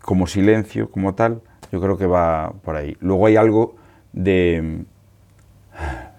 como 0.00 0.26
silencio, 0.26 0.90
como 0.90 1.14
tal, 1.14 1.42
yo 1.70 1.80
creo 1.82 1.98
que 1.98 2.06
va 2.06 2.52
por 2.64 2.76
ahí. 2.76 2.96
Luego 3.00 3.26
hay 3.26 3.36
algo 3.36 3.76
de, 4.14 4.84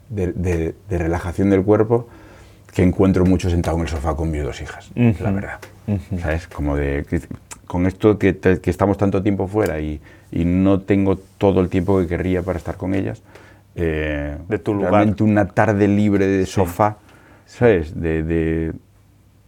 de, 0.09 0.31
de- 0.33 0.75
de 0.89 0.97
relajación 0.99 1.49
del 1.49 1.63
cuerpo 1.63 2.07
que 2.73 2.83
encuentro 2.83 3.25
mucho 3.25 3.49
sentado 3.49 3.77
en 3.77 3.83
el 3.83 3.89
sofá 3.89 4.15
con 4.15 4.29
mis 4.29 4.43
dos 4.43 4.61
hijas, 4.61 4.91
la 4.95 5.31
verdad. 5.31 5.59
¿Sabes? 6.21 6.47
Como 6.47 6.75
de, 6.77 7.03
con 7.71 7.87
esto 7.87 8.19
que, 8.19 8.37
que 8.37 8.69
estamos 8.69 8.97
tanto 8.97 9.23
tiempo 9.23 9.47
fuera 9.47 9.79
y, 9.79 10.01
y 10.29 10.43
no 10.43 10.81
tengo 10.81 11.15
todo 11.37 11.61
el 11.61 11.69
tiempo 11.69 11.97
que 11.99 12.05
querría 12.07 12.41
para 12.43 12.57
estar 12.57 12.75
con 12.75 12.93
ellas. 12.93 13.23
eh, 13.75 14.37
De 14.49 14.59
tu 14.59 14.73
lugar. 14.73 14.91
Realmente 14.91 15.23
una 15.23 15.47
tarde 15.47 15.87
libre 15.87 16.27
de 16.27 16.45
sofá, 16.45 16.97
¿sabes? 17.45 17.93
De, 17.97 18.23
de, 18.23 18.73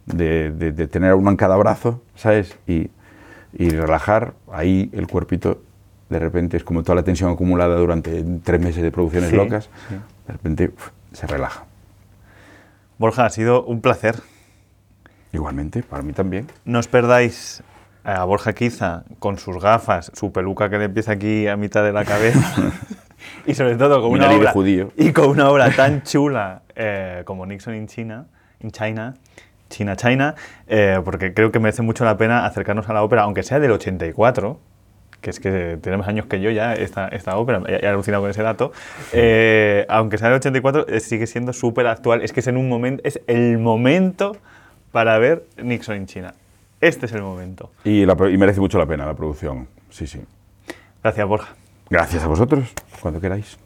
de- 0.06 0.50
de- 0.52 0.72
de 0.72 0.86
tener 0.88 1.10
a 1.10 1.16
uno 1.16 1.28
en 1.30 1.36
cada 1.36 1.54
brazo, 1.56 2.00
¿sabes? 2.16 2.56
Y, 2.66 2.88
y 3.52 3.68
relajar, 3.68 4.32
ahí 4.50 4.88
el 4.94 5.06
cuerpito 5.06 5.60
de 6.08 6.18
repente 6.18 6.56
es 6.56 6.64
como 6.64 6.82
toda 6.82 6.96
la 6.96 7.02
tensión 7.02 7.30
acumulada 7.30 7.76
durante 7.76 8.24
tres 8.42 8.58
meses 8.58 8.82
de 8.82 8.90
producciones 8.90 9.28
Sí, 9.30 9.36
locas, 9.36 9.68
sí. 9.90 9.96
de 10.26 10.32
repente 10.32 10.70
uf, 10.74 10.88
se 11.12 11.26
relaja. 11.26 11.66
Borja, 12.96 13.26
ha 13.26 13.30
sido 13.30 13.64
un 13.64 13.82
placer. 13.82 14.14
Igualmente, 15.32 15.82
para 15.82 16.02
mí 16.02 16.14
también. 16.14 16.46
No 16.64 16.78
os 16.78 16.88
perdáis 16.88 17.62
a 18.04 18.24
Borja 18.24 18.52
Quiza 18.52 19.04
con 19.18 19.38
sus 19.38 19.60
gafas, 19.60 20.12
su 20.14 20.30
peluca 20.30 20.68
que 20.68 20.78
le 20.78 20.84
empieza 20.84 21.12
aquí 21.12 21.48
a 21.48 21.56
mitad 21.56 21.82
de 21.82 21.92
la 21.92 22.04
cabeza. 22.04 22.72
y 23.46 23.54
sobre 23.54 23.76
todo 23.76 24.02
con 24.02 24.12
una 24.12 24.30
obra, 24.30 24.52
judío. 24.52 24.92
y 24.96 25.12
con 25.12 25.28
una 25.28 25.48
obra 25.48 25.70
tan 25.70 26.02
chula 26.02 26.62
eh, 26.76 27.22
como 27.24 27.46
Nixon 27.46 27.74
in 27.74 27.86
China, 27.86 28.26
in 28.60 28.70
China, 28.70 29.14
China 29.70 29.96
China, 29.96 30.34
eh, 30.66 31.00
porque 31.04 31.34
creo 31.34 31.50
que 31.50 31.58
merece 31.58 31.82
mucho 31.82 32.04
la 32.04 32.16
pena 32.16 32.46
acercarnos 32.46 32.88
a 32.88 32.92
la 32.92 33.02
ópera, 33.02 33.22
aunque 33.22 33.42
sea 33.42 33.58
del 33.58 33.72
84, 33.72 34.60
que 35.20 35.30
es 35.30 35.40
que 35.40 35.78
tiene 35.80 35.96
más 35.96 36.06
años 36.06 36.26
que 36.26 36.40
yo 36.40 36.50
ya 36.50 36.74
esta, 36.74 37.08
esta 37.08 37.38
ópera, 37.38 37.62
he, 37.66 37.84
he 37.84 37.88
alucinado 37.88 38.22
con 38.22 38.30
ese 38.30 38.42
dato, 38.42 38.72
eh, 39.12 39.86
aunque 39.88 40.18
sea 40.18 40.28
del 40.28 40.36
84, 40.36 40.86
eh, 40.88 41.00
sigue 41.00 41.26
siendo 41.26 41.52
súper 41.54 41.86
actual, 41.86 42.22
es 42.22 42.32
que 42.32 42.40
es 42.40 42.46
en 42.46 42.58
un 42.58 42.68
momento, 42.68 43.02
es 43.04 43.20
el 43.26 43.58
momento 43.58 44.36
para 44.92 45.18
ver 45.18 45.46
Nixon 45.56 45.96
in 45.96 46.06
China. 46.06 46.34
Este 46.80 47.06
es 47.06 47.12
el 47.12 47.22
momento. 47.22 47.70
Y, 47.84 48.04
la 48.04 48.16
y 48.30 48.36
merece 48.36 48.60
mucho 48.60 48.78
la 48.78 48.86
pena 48.86 49.06
la 49.06 49.14
producción. 49.14 49.68
Sí, 49.90 50.06
sí. 50.06 50.20
Gracias, 51.02 51.26
Borja. 51.26 51.54
Gracias 51.90 52.22
a 52.22 52.26
vosotros, 52.26 52.72
cuando 53.00 53.20
queráis. 53.20 53.58